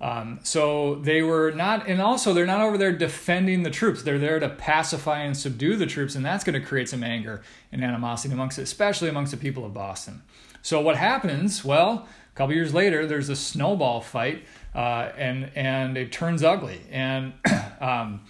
Um, 0.00 0.38
so 0.44 0.96
they 0.96 1.22
were 1.22 1.50
not, 1.50 1.88
and 1.88 2.00
also 2.00 2.32
they're 2.32 2.46
not 2.46 2.60
over 2.60 2.78
there 2.78 2.92
defending 2.92 3.64
the 3.64 3.70
troops. 3.70 4.02
They're 4.02 4.18
there 4.18 4.38
to 4.38 4.48
pacify 4.48 5.22
and 5.22 5.36
subdue 5.36 5.76
the 5.76 5.86
troops, 5.86 6.14
and 6.14 6.24
that's 6.24 6.44
going 6.44 6.60
to 6.60 6.64
create 6.64 6.88
some 6.88 7.02
anger 7.02 7.42
and 7.72 7.82
animosity 7.82 8.32
amongst, 8.32 8.58
especially 8.58 9.08
amongst 9.08 9.32
the 9.32 9.36
people 9.36 9.64
of 9.64 9.74
Boston. 9.74 10.22
So 10.62 10.80
what 10.80 10.96
happens? 10.96 11.64
Well, 11.64 12.06
a 12.32 12.36
couple 12.36 12.54
years 12.54 12.72
later, 12.72 13.06
there's 13.06 13.28
a 13.28 13.36
snowball 13.36 14.00
fight, 14.00 14.44
uh, 14.74 15.10
and 15.16 15.50
and 15.56 15.96
it 15.96 16.12
turns 16.12 16.44
ugly, 16.44 16.80
and 16.90 17.32
um, 17.80 18.20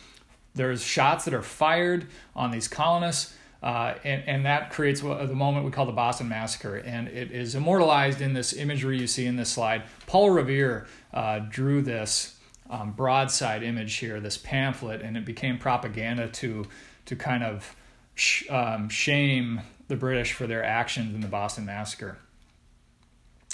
there's 0.55 0.83
shots 0.83 1.27
that 1.27 1.35
are 1.35 1.43
fired 1.43 2.07
on 2.35 2.51
these 2.51 2.69
colonists. 2.69 3.35
Uh, 3.61 3.95
and, 4.05 4.23
and 4.29 4.47
that 4.47 4.71
creates 4.71 5.03
what, 5.03 5.27
the 5.27 5.35
moment 5.35 5.65
we 5.65 5.73
call 5.73 5.85
the 5.85 5.91
Boston 5.91 6.29
Massacre. 6.29 6.77
And 6.77 7.09
it 7.09 7.33
is 7.33 7.57
immortalized 7.57 8.21
in 8.21 8.33
this 8.33 8.53
imagery 8.53 9.01
you 9.01 9.09
see 9.09 9.27
in 9.27 9.35
this 9.35 9.51
slide. 9.51 9.83
Paul 10.07 10.31
Revere 10.31 10.87
uh, 11.13 11.41
drew 11.41 11.83
this 11.83 12.37
um, 12.71 12.93
broadside 12.93 13.63
image 13.63 13.97
here, 13.97 14.21
this 14.21 14.39
pamphlet, 14.39 15.01
and 15.01 15.17
it 15.17 15.25
became 15.25 15.59
propaganda 15.59 16.29
to, 16.29 16.67
to 17.07 17.17
kind 17.17 17.43
of 17.43 17.75
sh- 18.15 18.49
um, 18.51 18.89
shame 18.89 19.61
the 19.89 19.97
British 19.97 20.33
for 20.33 20.47
their 20.47 20.63
actions 20.65 21.15
in 21.15 21.21
the 21.21 21.29
Boston 21.29 21.65
Massacre. 21.65 22.19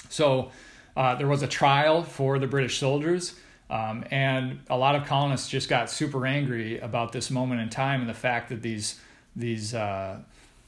So 0.09 0.51
uh, 0.97 1.15
there 1.15 1.27
was 1.27 1.43
a 1.43 1.47
trial 1.47 2.03
for 2.03 2.39
the 2.39 2.47
British 2.47 2.77
soldiers. 2.79 3.35
Um, 3.69 4.05
and 4.11 4.59
a 4.69 4.77
lot 4.77 4.95
of 4.95 5.05
colonists 5.05 5.49
just 5.49 5.69
got 5.69 5.89
super 5.89 6.27
angry 6.27 6.79
about 6.79 7.11
this 7.11 7.31
moment 7.31 7.61
in 7.61 7.69
time 7.69 8.01
and 8.01 8.09
the 8.09 8.13
fact 8.13 8.49
that 8.49 8.61
these 8.61 8.99
these 9.35 9.73
uh, 9.73 10.19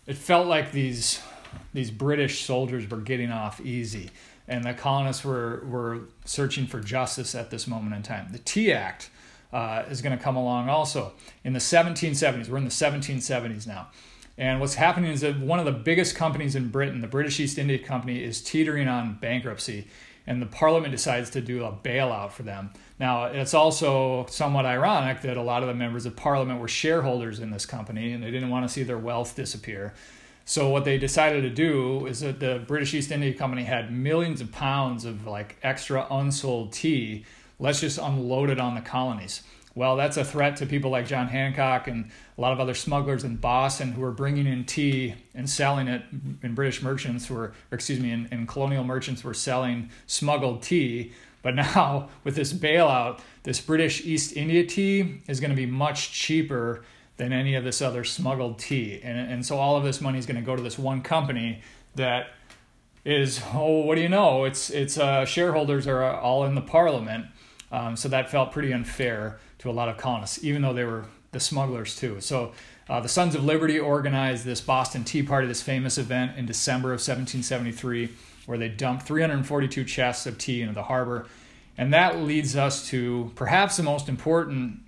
it 0.08 0.18
felt 0.18 0.48
like 0.48 0.72
these 0.72 1.22
these 1.74 1.92
British 1.92 2.44
soldiers 2.44 2.90
were 2.90 2.98
getting 2.98 3.32
off 3.32 3.62
easy, 3.62 4.10
and 4.48 4.64
the 4.64 4.74
colonists 4.74 5.24
were 5.24 5.64
were 5.66 6.02
searching 6.26 6.68
for 6.68 6.80
justice 6.80 7.36
at 7.36 7.50
this 7.50 7.68
moment 7.68 7.96
in 7.96 8.04
time. 8.04 8.30
The 8.32 8.40
Tea 8.40 8.72
Act 8.72 9.10
uh, 9.52 9.84
is 9.90 10.02
going 10.02 10.18
to 10.18 10.24
come 10.24 10.36
along 10.36 10.70
also 10.70 11.14
in 11.44 11.54
the 11.54 11.60
1770s. 11.60 12.50
We're 12.50 12.58
in 12.58 12.66
the 12.66 12.70
1770s 12.70 13.68
now. 13.68 13.88
And 14.38 14.60
what's 14.60 14.76
happening 14.76 15.12
is 15.12 15.22
that 15.22 15.40
one 15.40 15.58
of 15.58 15.66
the 15.66 15.72
biggest 15.72 16.16
companies 16.16 16.56
in 16.56 16.70
Britain, 16.70 17.02
the 17.02 17.08
British 17.08 17.40
East 17.40 17.58
India 17.58 17.80
Company, 17.80 18.24
is 18.24 18.42
teetering 18.42 18.88
on 18.88 19.16
bankruptcy 19.16 19.88
and 20.28 20.42
the 20.42 20.46
parliament 20.46 20.92
decides 20.92 21.30
to 21.32 21.42
do 21.42 21.64
a 21.64 21.72
bailout 21.72 22.32
for 22.32 22.44
them. 22.44 22.70
Now, 23.00 23.26
it's 23.26 23.54
also 23.54 24.26
somewhat 24.30 24.66
ironic 24.66 25.22
that 25.22 25.38
a 25.38 25.42
lot 25.42 25.64
of 25.64 25.70
the 25.70 25.74
members 25.74 26.06
of 26.06 26.18
parliament 26.18 26.60
were 26.60 26.68
shareholders 26.68 27.40
in 27.40 27.50
this 27.50 27.66
company 27.66 28.12
and 28.12 28.22
they 28.22 28.30
didn't 28.30 28.50
want 28.50 28.68
to 28.68 28.74
see 28.74 28.84
their 28.84 28.98
wealth 28.98 29.36
disappear. 29.36 29.94
So, 30.50 30.70
what 30.70 30.86
they 30.86 30.98
decided 30.98 31.42
to 31.42 31.50
do 31.50 32.06
is 32.06 32.22
that 32.22 32.40
the 32.40 32.64
British 32.66 32.94
East 32.94 33.12
India 33.12 33.34
Company 33.34 33.66
had 33.66 33.92
millions 33.92 34.40
of 34.40 34.50
pounds 34.50 35.04
of 35.04 35.28
like 35.28 35.58
extra 35.62 36.08
unsold 36.10 36.72
tea. 36.72 37.26
Let's 37.60 37.82
just 37.82 37.98
unload 37.98 38.50
it 38.50 38.58
on 38.58 38.74
the 38.74 38.80
colonies. 38.80 39.44
Well, 39.76 39.98
that's 39.98 40.16
a 40.16 40.24
threat 40.24 40.56
to 40.58 40.66
people 40.66 40.90
like 40.90 41.06
John 41.06 41.28
Hancock 41.28 41.90
and 41.90 42.10
a 42.38 42.42
lot 42.42 42.54
of 42.54 42.62
other 42.62 42.74
smugglers 42.74 43.26
in 43.26 43.36
Boston 43.36 43.92
who 43.92 44.02
are 44.06 44.12
bringing 44.12 44.48
in 44.48 44.64
tea 44.64 45.16
and 45.36 45.50
selling 45.50 45.90
it, 45.90 46.04
and 46.42 46.56
British 46.56 46.82
merchants 46.82 47.30
were, 47.30 47.52
excuse 47.70 48.00
me, 48.00 48.12
and, 48.12 48.30
and 48.32 48.48
colonial 48.48 48.86
merchants 48.86 49.26
were 49.26 49.34
selling 49.34 49.90
smuggled 50.06 50.64
tea. 50.64 51.12
But 51.42 51.56
now, 51.56 52.08
with 52.24 52.38
this 52.38 52.54
bailout, 52.54 53.20
this 53.44 53.60
British 53.60 54.06
East 54.06 54.38
India 54.38 54.66
tea 54.66 55.24
is 55.28 55.42
going 55.42 55.52
to 55.52 55.58
be 55.58 55.66
much 55.66 56.14
cheaper 56.14 56.86
than 57.18 57.34
any 57.34 57.56
of 57.56 57.64
this 57.64 57.82
other 57.82 58.04
smuggled 58.04 58.60
tea. 58.60 59.00
And, 59.04 59.32
and 59.32 59.46
so 59.46 59.58
all 59.58 59.76
of 59.76 59.84
this 59.84 60.00
money 60.00 60.20
is 60.20 60.26
going 60.26 60.40
to 60.40 60.46
go 60.46 60.56
to 60.56 60.62
this 60.62 60.78
one 60.78 61.02
company 61.02 61.62
that 61.96 62.28
is, 63.04 63.42
oh, 63.54 63.82
what 63.82 63.96
do 63.96 64.02
you 64.02 64.10
know? 64.10 64.46
It's, 64.46 64.70
it's 64.70 64.98
uh, 64.98 65.26
shareholders 65.26 65.88
are 65.88 66.04
all 66.04 66.46
in 66.46 66.56
the 66.56 66.62
parliament. 66.62 67.26
Um, 67.72 67.96
so 67.96 68.08
that 68.10 68.30
felt 68.30 68.52
pretty 68.52 68.72
unfair 68.72 69.40
to 69.60 69.70
a 69.70 69.74
lot 69.74 69.90
of 69.90 69.98
colonists, 69.98 70.44
even 70.44 70.62
though 70.62 70.74
they 70.74 70.84
were 70.84 71.06
the 71.32 71.40
smugglers 71.40 71.96
too. 71.96 72.22
So 72.22 72.54
uh, 72.90 73.02
the 73.02 73.10
Sons 73.10 73.36
of 73.36 73.44
Liberty 73.44 73.80
organized 73.80 74.46
this 74.46 74.62
Boston 74.62 75.04
Tea 75.04 75.24
Party, 75.24 75.48
this 75.48 75.62
famous 75.62 75.98
event 75.98 76.38
in 76.38 76.46
December 76.46 76.90
of 76.90 77.00
1773, 77.00 78.10
where 78.46 78.58
they 78.58 78.70
dumped 78.70 79.06
342 79.06 79.84
chests 79.84 80.26
of 80.26 80.38
tea 80.38 80.62
into 80.62 80.74
the 80.74 80.84
harbor. 80.84 81.26
And 81.78 81.94
that 81.94 82.20
leads 82.20 82.56
us 82.56 82.88
to 82.90 83.32
perhaps 83.36 83.78
the 83.78 83.84
most 83.84 84.08
important 84.08 84.80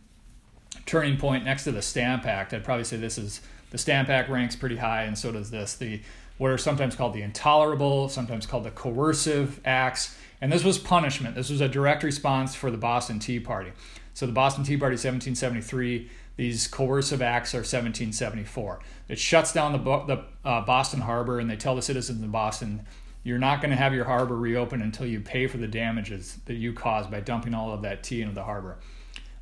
turning 0.89 1.17
point 1.17 1.45
next 1.45 1.65
to 1.65 1.71
the 1.71 1.84
Stamp 1.84 2.25
Act. 2.25 2.52
I'd 2.52 2.63
probably 2.63 2.84
say 2.84 2.97
this 2.97 3.19
is 3.19 3.41
the 3.69 3.78
Stamp 3.78 4.10
Act 4.10 4.28
ranks 4.28 4.56
pretty 4.56 4.78
high, 4.78 5.04
and 5.04 5.15
so 5.15 5.32
does 5.32 5.52
this. 5.52 5.75
The 5.75 6.02
what 6.39 6.49
are 6.52 6.58
sometimes 6.58 6.95
called 6.95 7.13
the 7.13 7.21
intolerable, 7.21 8.10
sometimes 8.10 8.45
called 8.45 8.63
the 8.63 8.71
coercive 8.71 9.60
acts. 9.65 10.17
And 10.41 10.52
this 10.52 10.63
was 10.63 10.78
punishment. 10.78 11.36
This 11.36 11.49
was 11.49 11.60
a 11.60 11.67
direct 11.67 12.02
response 12.02 12.56
for 12.56 12.71
the 12.71 12.78
Boston 12.78 13.19
Tea 13.19 13.41
Party. 13.41 13.73
So 14.13 14.25
the 14.25 14.32
Boston 14.32 14.63
Tea 14.63 14.78
Party 14.78 14.93
1773, 14.93 16.10
these 16.38 16.67
coercive 16.67 17.21
acts 17.21 17.54
are 17.54 17.60
1774. 17.60 18.80
It 19.10 19.19
shuts 19.19 19.52
down 19.52 19.73
the, 19.73 19.80
the 19.80 20.23
uh, 20.45 20.62
Boston 20.62 21.02
harbor 21.02 21.39
and 21.39 21.49
they 21.49 21.58
tell 21.58 21.75
the 21.75 21.82
citizens 21.82 22.23
of 22.23 22.32
Boston, 22.32 22.86
you're 23.23 23.38
not 23.38 23.60
going 23.60 23.71
to 23.71 23.75
have 23.75 23.93
your 23.93 24.06
harbor 24.06 24.38
reopened 24.38 24.82
until 24.82 25.06
you 25.06 25.19
pay 25.19 25.45
for 25.45 25.58
the 25.58 25.67
damages 25.67 26.38
that 26.45 26.54
you 26.54 26.71
caused 26.71 27.12
by 27.12 27.19
dumping 27.19 27.54
all 27.54 27.73
of 27.73 27.82
that 27.82 28.02
tea 28.02 28.21
into 28.21 28.34
the 28.34 28.45
harbor. 28.45 28.78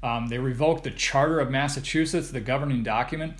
Um, 0.03 0.27
they 0.27 0.37
revoked 0.37 0.83
the 0.83 0.91
Charter 0.91 1.39
of 1.39 1.49
Massachusetts, 1.49 2.31
the 2.31 2.39
governing 2.39 2.83
document. 2.83 3.33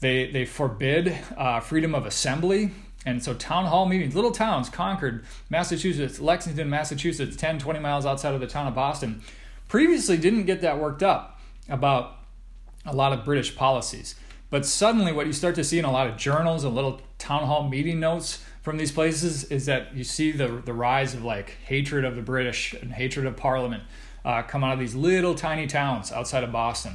They, 0.00 0.30
they 0.30 0.46
forbid 0.46 1.16
uh, 1.36 1.60
freedom 1.60 1.94
of 1.94 2.06
assembly. 2.06 2.70
And 3.06 3.22
so 3.22 3.34
town 3.34 3.66
hall 3.66 3.86
meetings, 3.86 4.14
little 4.14 4.30
towns, 4.30 4.68
Concord, 4.68 5.24
Massachusetts, 5.48 6.20
Lexington, 6.20 6.68
Massachusetts, 6.68 7.36
10, 7.36 7.58
20 7.58 7.78
miles 7.80 8.04
outside 8.04 8.34
of 8.34 8.40
the 8.40 8.46
town 8.46 8.66
of 8.66 8.74
Boston, 8.74 9.22
previously 9.68 10.16
didn't 10.16 10.44
get 10.44 10.60
that 10.60 10.78
worked 10.78 11.02
up 11.02 11.40
about 11.68 12.18
a 12.84 12.94
lot 12.94 13.12
of 13.12 13.24
British 13.24 13.56
policies. 13.56 14.14
But 14.50 14.66
suddenly, 14.66 15.12
what 15.12 15.26
you 15.26 15.32
start 15.32 15.54
to 15.54 15.64
see 15.64 15.78
in 15.78 15.84
a 15.84 15.92
lot 15.92 16.08
of 16.08 16.16
journals 16.16 16.64
and 16.64 16.74
little 16.74 17.00
town 17.18 17.46
hall 17.46 17.68
meeting 17.68 18.00
notes 18.00 18.42
from 18.62 18.76
these 18.76 18.90
places 18.92 19.44
is 19.44 19.66
that 19.66 19.94
you 19.94 20.04
see 20.04 20.32
the, 20.32 20.48
the 20.48 20.74
rise 20.74 21.14
of 21.14 21.24
like 21.24 21.56
hatred 21.64 22.04
of 22.04 22.16
the 22.16 22.22
British 22.22 22.74
and 22.74 22.92
hatred 22.92 23.26
of 23.26 23.36
Parliament 23.36 23.84
uh, 24.24 24.42
come 24.42 24.64
out 24.64 24.72
of 24.72 24.78
these 24.78 24.94
little 24.94 25.34
tiny 25.34 25.66
towns 25.66 26.12
outside 26.12 26.44
of 26.44 26.52
Boston. 26.52 26.94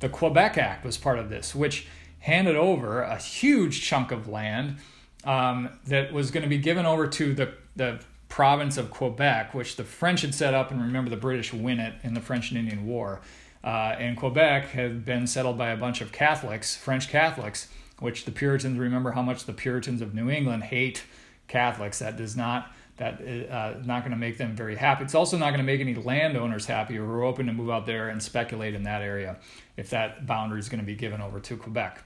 The 0.00 0.08
Quebec 0.08 0.58
Act 0.58 0.84
was 0.84 0.96
part 0.96 1.18
of 1.18 1.28
this, 1.28 1.54
which 1.54 1.86
handed 2.20 2.56
over 2.56 3.02
a 3.02 3.16
huge 3.16 3.82
chunk 3.82 4.10
of 4.12 4.28
land 4.28 4.76
um, 5.24 5.68
that 5.86 6.12
was 6.12 6.30
going 6.30 6.42
to 6.42 6.48
be 6.48 6.58
given 6.58 6.86
over 6.86 7.06
to 7.06 7.34
the, 7.34 7.54
the 7.76 8.00
province 8.28 8.76
of 8.76 8.90
Quebec, 8.90 9.54
which 9.54 9.76
the 9.76 9.84
French 9.84 10.22
had 10.22 10.34
set 10.34 10.54
up, 10.54 10.70
and 10.70 10.80
remember 10.80 11.10
the 11.10 11.16
British 11.16 11.52
win 11.52 11.78
it 11.78 11.94
in 12.02 12.14
the 12.14 12.20
French 12.20 12.50
and 12.50 12.58
Indian 12.58 12.86
War. 12.86 13.20
Uh, 13.62 13.94
and 13.98 14.16
Quebec 14.16 14.70
had 14.70 15.04
been 15.04 15.26
settled 15.26 15.56
by 15.56 15.70
a 15.70 15.76
bunch 15.76 16.00
of 16.00 16.10
Catholics, 16.10 16.74
French 16.74 17.08
Catholics, 17.08 17.68
which 17.98 18.24
the 18.24 18.32
Puritans 18.32 18.78
remember 18.78 19.12
how 19.12 19.22
much 19.22 19.44
the 19.44 19.52
Puritans 19.52 20.00
of 20.00 20.14
New 20.14 20.28
England 20.28 20.64
hate 20.64 21.04
Catholics. 21.46 22.00
That 22.00 22.16
does 22.16 22.36
not 22.36 22.74
that 22.98 23.20
uh, 23.50 23.74
not 23.84 24.00
going 24.00 24.12
to 24.12 24.18
make 24.18 24.38
them 24.38 24.54
very 24.54 24.76
happy. 24.76 25.04
It's 25.04 25.14
also 25.14 25.38
not 25.38 25.48
going 25.50 25.58
to 25.58 25.64
make 25.64 25.80
any 25.80 25.94
landowners 25.94 26.66
happy 26.66 26.96
who 26.96 27.04
are 27.04 27.24
open 27.24 27.46
to 27.46 27.52
move 27.52 27.70
out 27.70 27.86
there 27.86 28.08
and 28.08 28.22
speculate 28.22 28.74
in 28.74 28.82
that 28.84 29.02
area 29.02 29.38
if 29.76 29.90
that 29.90 30.26
boundary 30.26 30.60
is 30.60 30.68
going 30.68 30.80
to 30.80 30.86
be 30.86 30.94
given 30.94 31.20
over 31.20 31.40
to 31.40 31.56
Quebec. 31.56 32.04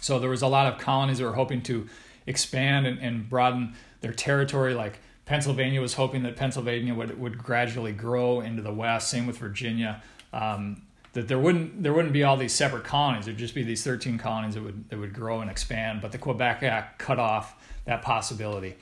So 0.00 0.18
there 0.18 0.30
was 0.30 0.42
a 0.42 0.48
lot 0.48 0.72
of 0.72 0.78
colonies 0.78 1.18
that 1.18 1.24
were 1.24 1.34
hoping 1.34 1.62
to 1.62 1.86
expand 2.26 2.86
and, 2.86 2.98
and 2.98 3.28
broaden 3.28 3.74
their 4.00 4.12
territory. 4.12 4.74
Like 4.74 4.98
Pennsylvania 5.24 5.80
was 5.80 5.94
hoping 5.94 6.22
that 6.24 6.36
Pennsylvania 6.36 6.94
would, 6.94 7.18
would 7.18 7.38
gradually 7.38 7.92
grow 7.92 8.40
into 8.40 8.62
the 8.62 8.72
west. 8.72 9.08
Same 9.08 9.26
with 9.26 9.38
Virginia. 9.38 10.02
Um, 10.32 10.82
that 11.12 11.26
there 11.26 11.38
wouldn't 11.38 11.82
there 11.82 11.92
wouldn't 11.92 12.12
be 12.12 12.22
all 12.22 12.36
these 12.36 12.52
separate 12.52 12.84
colonies. 12.84 13.24
There'd 13.24 13.36
just 13.36 13.54
be 13.54 13.64
these 13.64 13.82
13 13.82 14.16
colonies 14.16 14.54
that 14.54 14.62
would 14.62 14.88
that 14.90 14.98
would 14.98 15.12
grow 15.12 15.40
and 15.40 15.50
expand. 15.50 16.00
But 16.00 16.12
the 16.12 16.18
Quebec 16.18 16.62
Act 16.62 16.98
cut 16.98 17.18
off 17.18 17.56
that 17.84 18.02
possibility. 18.02 18.76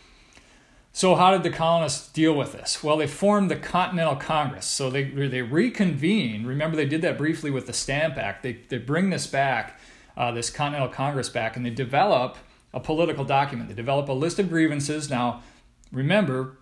So 0.99 1.15
how 1.15 1.31
did 1.31 1.45
the 1.45 1.57
colonists 1.57 2.09
deal 2.09 2.35
with 2.35 2.51
this? 2.51 2.83
Well, 2.83 2.97
they 2.97 3.07
formed 3.07 3.53
the 3.53 3.57
Continental 3.57 4.17
Congress. 4.17 4.67
So 4.67 4.91
they 4.91 5.05
they 5.05 5.43
reconvened. 5.43 6.45
Remember, 6.45 6.77
they 6.77 6.87
did 6.87 7.03
that 7.03 7.17
briefly 7.17 7.53
with 7.53 7.69
the 7.69 7.73
Stamp 7.73 8.17
Act. 8.17 8.43
They 8.43 8.55
they 8.69 8.79
bring 8.79 9.11
this 9.11 9.25
back, 9.29 9.79
uh, 10.17 10.33
this 10.33 10.51
Continental 10.51 10.89
Congress 10.89 11.29
back, 11.29 11.57
and 11.57 11.65
they 11.65 11.71
develop 11.71 12.37
a 12.75 12.81
political 12.81 13.25
document. 13.25 13.69
They 13.69 13.77
develop 13.77 14.09
a 14.09 14.13
list 14.13 14.41
of 14.41 14.49
grievances. 14.49 15.09
Now, 15.09 15.45
remember, 15.93 16.59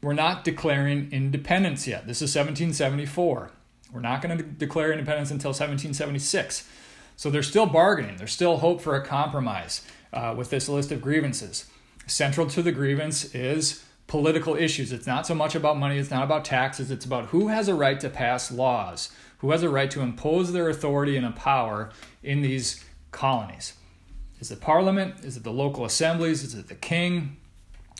we're 0.00 0.12
not 0.12 0.44
declaring 0.44 1.08
independence 1.10 1.88
yet. 1.88 2.06
This 2.06 2.18
is 2.18 2.30
1774. 2.32 3.50
We're 3.92 4.00
not 4.00 4.22
going 4.22 4.38
to 4.38 4.44
de- 4.44 4.50
declare 4.50 4.92
independence 4.92 5.32
until 5.32 5.50
1776. 5.50 6.68
So 7.16 7.28
they're 7.28 7.42
still 7.42 7.66
bargaining. 7.66 8.18
There's 8.18 8.30
still 8.30 8.58
hope 8.58 8.80
for 8.80 8.94
a 8.94 9.04
compromise 9.04 9.84
uh, 10.12 10.32
with 10.38 10.50
this 10.50 10.68
list 10.68 10.92
of 10.92 11.02
grievances. 11.02 11.66
Central 12.06 12.46
to 12.48 12.62
the 12.62 12.72
grievance 12.72 13.34
is 13.34 13.84
political 14.06 14.54
issues. 14.54 14.92
It's 14.92 15.06
not 15.06 15.26
so 15.26 15.34
much 15.34 15.54
about 15.54 15.78
money, 15.78 15.98
it's 15.98 16.10
not 16.10 16.24
about 16.24 16.44
taxes, 16.44 16.90
it's 16.90 17.04
about 17.04 17.26
who 17.26 17.48
has 17.48 17.68
a 17.68 17.74
right 17.74 17.98
to 18.00 18.10
pass 18.10 18.52
laws, 18.52 19.10
who 19.38 19.50
has 19.50 19.62
a 19.62 19.68
right 19.68 19.90
to 19.90 20.00
impose 20.00 20.52
their 20.52 20.68
authority 20.68 21.16
and 21.16 21.26
a 21.26 21.32
power 21.32 21.90
in 22.22 22.42
these 22.42 22.84
colonies. 23.10 23.74
Is 24.40 24.50
it 24.50 24.60
parliament? 24.60 25.24
Is 25.24 25.36
it 25.36 25.42
the 25.42 25.52
local 25.52 25.84
assemblies? 25.84 26.42
Is 26.42 26.54
it 26.54 26.68
the 26.68 26.74
king? 26.74 27.36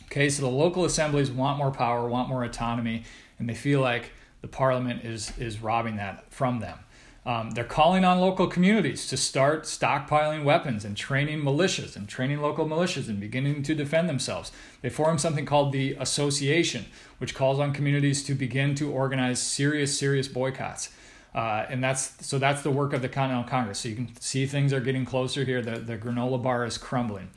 Okay, 0.07 0.29
so 0.29 0.43
the 0.43 0.49
local 0.49 0.85
assemblies 0.85 1.31
want 1.31 1.59
more 1.59 1.71
power, 1.71 2.07
want 2.09 2.29
more 2.29 2.45
autonomy, 2.45 3.05
and 3.39 3.49
they 3.49 3.55
feel 3.55 3.81
like 3.81 4.11
the 4.43 4.49
parliament 4.49 5.05
is, 5.05 5.37
is 5.39 5.61
robbing 5.61 5.97
that 5.97 6.31
from 6.31 6.61
them. 6.61 6.79
Um, 7.27 7.53
they're 7.53 7.65
calling 7.65 8.05
on 8.05 8.21
local 8.21 8.47
communities 8.47 9.07
to 9.09 9.17
start 9.17 9.63
stockpiling 9.63 10.45
weapons 10.45 10.85
and 10.85 10.95
training 10.95 11.41
militias 11.41 11.97
and 11.97 12.07
training 12.07 12.43
local 12.43 12.67
militias 12.67 13.09
and 13.09 13.19
beginning 13.19 13.63
to 13.63 13.75
defend 13.75 14.11
themselves. 14.11 14.53
They 14.83 14.91
form 14.91 15.17
something 15.17 15.47
called 15.47 15.73
the 15.73 15.97
Association, 15.99 16.85
which 17.19 17.35
calls 17.35 17.59
on 17.59 17.73
communities 17.73 18.23
to 18.25 18.35
begin 18.35 18.75
to 18.75 18.91
organize 18.91 19.41
serious, 19.41 19.99
serious 19.99 20.29
boycotts. 20.29 20.91
Uh, 21.35 21.67
and 21.69 21.83
that's 21.83 22.25
so 22.25 22.39
that's 22.39 22.63
the 22.63 22.71
work 22.71 22.93
of 22.93 23.03
the 23.03 23.09
Continental 23.09 23.49
Congress. 23.49 23.81
So 23.81 23.89
you 23.89 23.97
can 23.97 24.21
see 24.21 24.47
things 24.47 24.73
are 24.73 24.81
getting 24.81 25.05
closer 25.05 25.45
here. 25.45 25.63
The, 25.63 25.79
the 25.79 25.97
granola 25.97 26.41
bar 26.41 26.65
is 26.65 26.79
crumbling. 26.79 27.31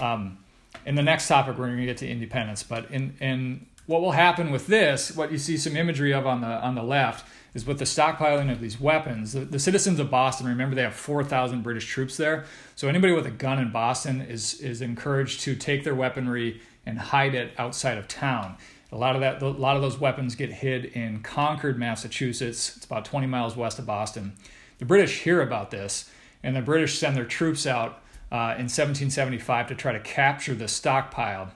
Um, 0.00 0.38
in 0.84 0.96
the 0.96 1.02
next 1.02 1.28
topic, 1.28 1.56
we're 1.56 1.66
going 1.66 1.78
to 1.78 1.86
get 1.86 1.98
to 1.98 2.08
independence. 2.08 2.62
But 2.62 2.90
in, 2.90 3.14
in 3.20 3.66
what 3.88 4.02
will 4.02 4.12
happen 4.12 4.50
with 4.50 4.66
this, 4.66 5.16
what 5.16 5.32
you 5.32 5.38
see 5.38 5.56
some 5.56 5.74
imagery 5.74 6.12
of 6.12 6.26
on 6.26 6.42
the 6.42 6.46
on 6.46 6.74
the 6.74 6.82
left 6.82 7.26
is 7.54 7.66
with 7.66 7.78
the 7.78 7.86
stockpiling 7.86 8.52
of 8.52 8.60
these 8.60 8.78
weapons. 8.78 9.32
The, 9.32 9.40
the 9.40 9.58
citizens 9.58 9.98
of 9.98 10.10
Boston, 10.10 10.46
remember, 10.46 10.76
they 10.76 10.82
have 10.82 10.94
4,000 10.94 11.62
British 11.62 11.86
troops 11.86 12.18
there. 12.18 12.44
So 12.76 12.86
anybody 12.86 13.14
with 13.14 13.24
a 13.24 13.30
gun 13.30 13.58
in 13.58 13.72
Boston 13.72 14.20
is 14.20 14.60
is 14.60 14.82
encouraged 14.82 15.40
to 15.40 15.56
take 15.56 15.84
their 15.84 15.94
weaponry 15.94 16.60
and 16.84 16.98
hide 16.98 17.34
it 17.34 17.54
outside 17.56 17.96
of 17.96 18.06
town. 18.06 18.58
A 18.92 18.96
lot 18.96 19.14
of 19.14 19.22
that, 19.22 19.42
a 19.42 19.48
lot 19.48 19.76
of 19.76 19.82
those 19.82 19.98
weapons 19.98 20.34
get 20.34 20.52
hid 20.52 20.84
in 20.84 21.22
Concord, 21.22 21.78
Massachusetts. 21.78 22.76
It's 22.76 22.84
about 22.84 23.06
20 23.06 23.26
miles 23.26 23.56
west 23.56 23.78
of 23.78 23.86
Boston. 23.86 24.34
The 24.76 24.84
British 24.84 25.20
hear 25.20 25.40
about 25.40 25.70
this, 25.70 26.10
and 26.42 26.54
the 26.54 26.60
British 26.60 26.98
send 26.98 27.16
their 27.16 27.24
troops 27.24 27.66
out 27.66 28.02
uh, 28.30 28.52
in 28.58 28.68
1775 28.68 29.68
to 29.68 29.74
try 29.74 29.92
to 29.92 30.00
capture 30.00 30.54
the 30.54 30.68
stockpile. 30.68 31.52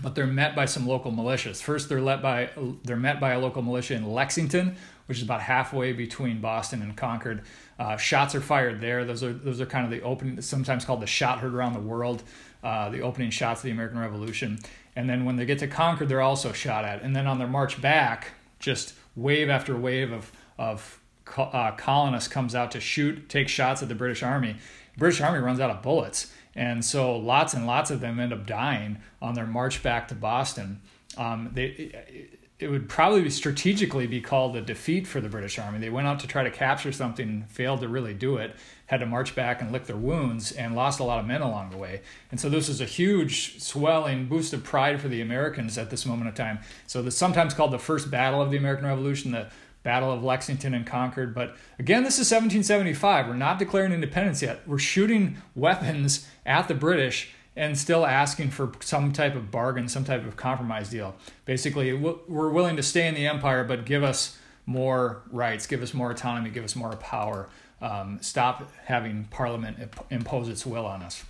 But 0.00 0.14
they're 0.14 0.26
met 0.26 0.54
by 0.54 0.66
some 0.66 0.86
local 0.86 1.10
militias. 1.10 1.62
First, 1.62 1.88
they're 1.88 2.00
led 2.00 2.22
by 2.22 2.50
they're 2.84 2.96
met 2.96 3.20
by 3.20 3.32
a 3.32 3.38
local 3.38 3.62
militia 3.62 3.94
in 3.94 4.08
Lexington, 4.12 4.76
which 5.06 5.18
is 5.18 5.24
about 5.24 5.40
halfway 5.40 5.92
between 5.92 6.40
Boston 6.40 6.82
and 6.82 6.96
Concord. 6.96 7.42
Uh, 7.78 7.96
shots 7.96 8.34
are 8.34 8.40
fired 8.40 8.80
there. 8.80 9.04
Those 9.04 9.24
are 9.24 9.32
those 9.32 9.60
are 9.60 9.66
kind 9.66 9.84
of 9.84 9.90
the 9.90 10.02
opening, 10.02 10.40
sometimes 10.40 10.84
called 10.84 11.00
the 11.00 11.06
shot 11.06 11.40
heard 11.40 11.54
around 11.54 11.72
the 11.72 11.80
world, 11.80 12.22
uh, 12.62 12.90
the 12.90 13.00
opening 13.00 13.30
shots 13.30 13.60
of 13.60 13.64
the 13.64 13.70
American 13.70 13.98
Revolution. 13.98 14.58
And 14.94 15.08
then 15.08 15.24
when 15.24 15.36
they 15.36 15.46
get 15.46 15.60
to 15.60 15.68
Concord, 15.68 16.08
they're 16.08 16.20
also 16.20 16.52
shot 16.52 16.84
at. 16.84 17.02
And 17.02 17.14
then 17.14 17.28
on 17.28 17.38
their 17.38 17.46
march 17.46 17.80
back, 17.80 18.32
just 18.58 18.94
wave 19.14 19.48
after 19.48 19.76
wave 19.76 20.10
of, 20.12 20.32
of 20.58 21.00
uh, 21.36 21.70
colonists 21.72 22.28
comes 22.28 22.54
out 22.54 22.72
to 22.72 22.80
shoot, 22.80 23.28
take 23.28 23.48
shots 23.48 23.82
at 23.82 23.88
the 23.88 23.94
British 23.94 24.24
Army. 24.24 24.56
British 24.96 25.20
Army 25.20 25.38
runs 25.38 25.60
out 25.60 25.70
of 25.70 25.82
bullets. 25.82 26.32
And 26.58 26.84
so 26.84 27.16
lots 27.16 27.54
and 27.54 27.68
lots 27.68 27.92
of 27.92 28.00
them 28.00 28.18
end 28.18 28.32
up 28.32 28.44
dying 28.44 28.98
on 29.22 29.34
their 29.34 29.46
march 29.46 29.80
back 29.80 30.08
to 30.08 30.16
Boston. 30.16 30.80
Um, 31.16 31.50
they, 31.54 32.34
it 32.58 32.68
would 32.68 32.88
probably 32.88 33.30
strategically 33.30 34.08
be 34.08 34.20
called 34.20 34.56
a 34.56 34.60
defeat 34.60 35.06
for 35.06 35.20
the 35.20 35.28
British 35.28 35.56
Army. 35.56 35.78
They 35.78 35.88
went 35.88 36.08
out 36.08 36.18
to 36.18 36.26
try 36.26 36.42
to 36.42 36.50
capture 36.50 36.90
something, 36.90 37.44
failed 37.48 37.80
to 37.82 37.88
really 37.88 38.12
do 38.12 38.38
it, 38.38 38.56
had 38.86 38.98
to 38.98 39.06
march 39.06 39.36
back 39.36 39.62
and 39.62 39.70
lick 39.70 39.86
their 39.86 39.96
wounds, 39.96 40.50
and 40.50 40.74
lost 40.74 40.98
a 40.98 41.04
lot 41.04 41.20
of 41.20 41.26
men 41.26 41.42
along 41.42 41.70
the 41.70 41.76
way. 41.76 42.00
And 42.32 42.40
so 42.40 42.48
this 42.48 42.68
is 42.68 42.80
a 42.80 42.84
huge, 42.84 43.62
swelling 43.62 44.26
boost 44.26 44.52
of 44.52 44.64
pride 44.64 45.00
for 45.00 45.06
the 45.06 45.20
Americans 45.20 45.78
at 45.78 45.90
this 45.90 46.04
moment 46.04 46.28
of 46.28 46.34
time. 46.34 46.58
So 46.88 47.02
this 47.02 47.16
sometimes 47.16 47.54
called 47.54 47.70
the 47.70 47.78
first 47.78 48.10
battle 48.10 48.42
of 48.42 48.50
the 48.50 48.56
American 48.56 48.86
Revolution, 48.86 49.30
the 49.30 49.48
Battle 49.88 50.12
of 50.12 50.22
Lexington 50.22 50.74
and 50.74 50.86
Concord. 50.86 51.34
But 51.34 51.56
again, 51.78 52.02
this 52.02 52.16
is 52.16 52.30
1775. 52.30 53.26
We're 53.26 53.32
not 53.32 53.58
declaring 53.58 53.94
independence 53.94 54.42
yet. 54.42 54.60
We're 54.66 54.78
shooting 54.78 55.38
weapons 55.54 56.28
at 56.44 56.68
the 56.68 56.74
British 56.74 57.30
and 57.56 57.78
still 57.78 58.04
asking 58.04 58.50
for 58.50 58.72
some 58.80 59.14
type 59.14 59.34
of 59.34 59.50
bargain, 59.50 59.88
some 59.88 60.04
type 60.04 60.26
of 60.26 60.36
compromise 60.36 60.90
deal. 60.90 61.16
Basically, 61.46 61.94
we're 61.94 62.50
willing 62.50 62.76
to 62.76 62.82
stay 62.82 63.08
in 63.08 63.14
the 63.14 63.26
empire, 63.26 63.64
but 63.64 63.86
give 63.86 64.04
us 64.04 64.36
more 64.66 65.22
rights, 65.32 65.66
give 65.66 65.82
us 65.82 65.94
more 65.94 66.10
autonomy, 66.10 66.50
give 66.50 66.64
us 66.64 66.76
more 66.76 66.94
power. 66.96 67.48
Um, 67.80 68.18
stop 68.20 68.70
having 68.84 69.24
Parliament 69.30 69.78
impose 70.10 70.50
its 70.50 70.66
will 70.66 70.84
on 70.84 71.00
us. 71.00 71.24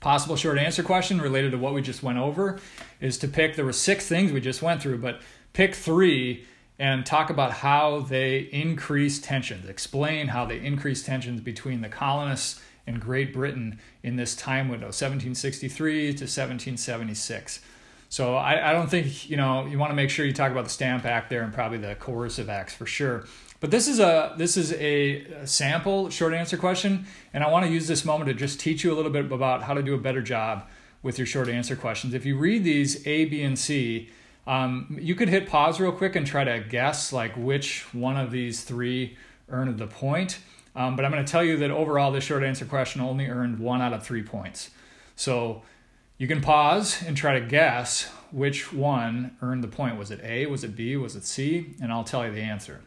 Possible 0.00 0.34
short 0.34 0.58
answer 0.58 0.82
question 0.82 1.20
related 1.20 1.52
to 1.52 1.58
what 1.58 1.72
we 1.72 1.82
just 1.82 2.02
went 2.02 2.18
over 2.18 2.58
is 3.00 3.16
to 3.18 3.28
pick. 3.28 3.54
There 3.54 3.64
were 3.64 3.72
six 3.72 4.08
things 4.08 4.32
we 4.32 4.40
just 4.40 4.60
went 4.60 4.82
through, 4.82 4.98
but 4.98 5.20
pick 5.52 5.76
three 5.76 6.46
and 6.80 7.04
talk 7.04 7.28
about 7.28 7.52
how 7.52 8.00
they 8.00 8.38
increase 8.52 9.20
tensions. 9.20 9.68
Explain 9.68 10.28
how 10.28 10.46
they 10.46 10.58
increase 10.58 11.02
tensions 11.02 11.42
between 11.42 11.82
the 11.82 11.90
colonists 11.90 12.58
and 12.86 12.98
Great 12.98 13.34
Britain 13.34 13.78
in 14.02 14.16
this 14.16 14.34
time 14.34 14.70
window, 14.70 14.86
1763 14.86 16.00
to 16.00 16.24
1776. 16.24 17.60
So 18.08 18.34
I, 18.34 18.70
I 18.70 18.72
don't 18.72 18.88
think, 18.88 19.28
you 19.28 19.36
know, 19.36 19.66
you 19.66 19.78
want 19.78 19.90
to 19.90 19.94
make 19.94 20.08
sure 20.08 20.24
you 20.24 20.32
talk 20.32 20.50
about 20.50 20.64
the 20.64 20.70
Stamp 20.70 21.04
Act 21.04 21.28
there 21.28 21.42
and 21.42 21.52
probably 21.52 21.76
the 21.76 21.96
coercive 21.96 22.48
acts 22.48 22.72
for 22.72 22.86
sure. 22.86 23.26
But 23.60 23.70
this 23.70 23.86
is 23.86 24.00
a 24.00 24.34
this 24.38 24.56
is 24.56 24.72
a, 24.72 25.22
a 25.42 25.46
sample 25.46 26.08
short 26.08 26.32
answer 26.32 26.56
question, 26.56 27.04
and 27.34 27.44
I 27.44 27.50
want 27.50 27.66
to 27.66 27.70
use 27.70 27.88
this 27.88 28.06
moment 28.06 28.28
to 28.28 28.34
just 28.34 28.58
teach 28.58 28.84
you 28.84 28.94
a 28.94 28.96
little 28.96 29.12
bit 29.12 29.30
about 29.30 29.64
how 29.64 29.74
to 29.74 29.82
do 29.82 29.94
a 29.94 29.98
better 29.98 30.22
job 30.22 30.66
with 31.02 31.18
your 31.18 31.26
short 31.26 31.50
answer 31.50 31.76
questions. 31.76 32.14
If 32.14 32.24
you 32.24 32.38
read 32.38 32.64
these 32.64 33.06
A, 33.06 33.26
B, 33.26 33.42
and 33.42 33.58
C, 33.58 34.08
um, 34.50 34.98
you 35.00 35.14
could 35.14 35.28
hit 35.28 35.48
pause 35.48 35.78
real 35.78 35.92
quick 35.92 36.16
and 36.16 36.26
try 36.26 36.42
to 36.42 36.58
guess 36.58 37.12
like 37.12 37.36
which 37.36 37.82
one 37.94 38.16
of 38.16 38.32
these 38.32 38.64
three 38.64 39.16
earned 39.48 39.78
the 39.78 39.86
point. 39.86 40.40
Um, 40.74 40.96
but 40.96 41.04
I'm 41.04 41.12
going 41.12 41.24
to 41.24 41.30
tell 41.30 41.44
you 41.44 41.56
that 41.58 41.70
overall, 41.70 42.10
this 42.10 42.24
short 42.24 42.42
answer 42.42 42.64
question 42.64 43.00
only 43.00 43.28
earned 43.28 43.60
one 43.60 43.80
out 43.80 43.92
of 43.92 44.04
three 44.04 44.24
points. 44.24 44.70
So 45.14 45.62
you 46.18 46.26
can 46.26 46.40
pause 46.40 47.00
and 47.00 47.16
try 47.16 47.38
to 47.38 47.46
guess 47.46 48.08
which 48.32 48.72
one 48.72 49.36
earned 49.40 49.62
the 49.62 49.68
point. 49.68 49.96
Was 49.96 50.10
it 50.10 50.18
A? 50.24 50.46
Was 50.46 50.64
it 50.64 50.74
B? 50.74 50.96
Was 50.96 51.14
it 51.14 51.24
C? 51.24 51.76
And 51.80 51.92
I'll 51.92 52.02
tell 52.02 52.26
you 52.26 52.32
the 52.32 52.42
answer. 52.42 52.80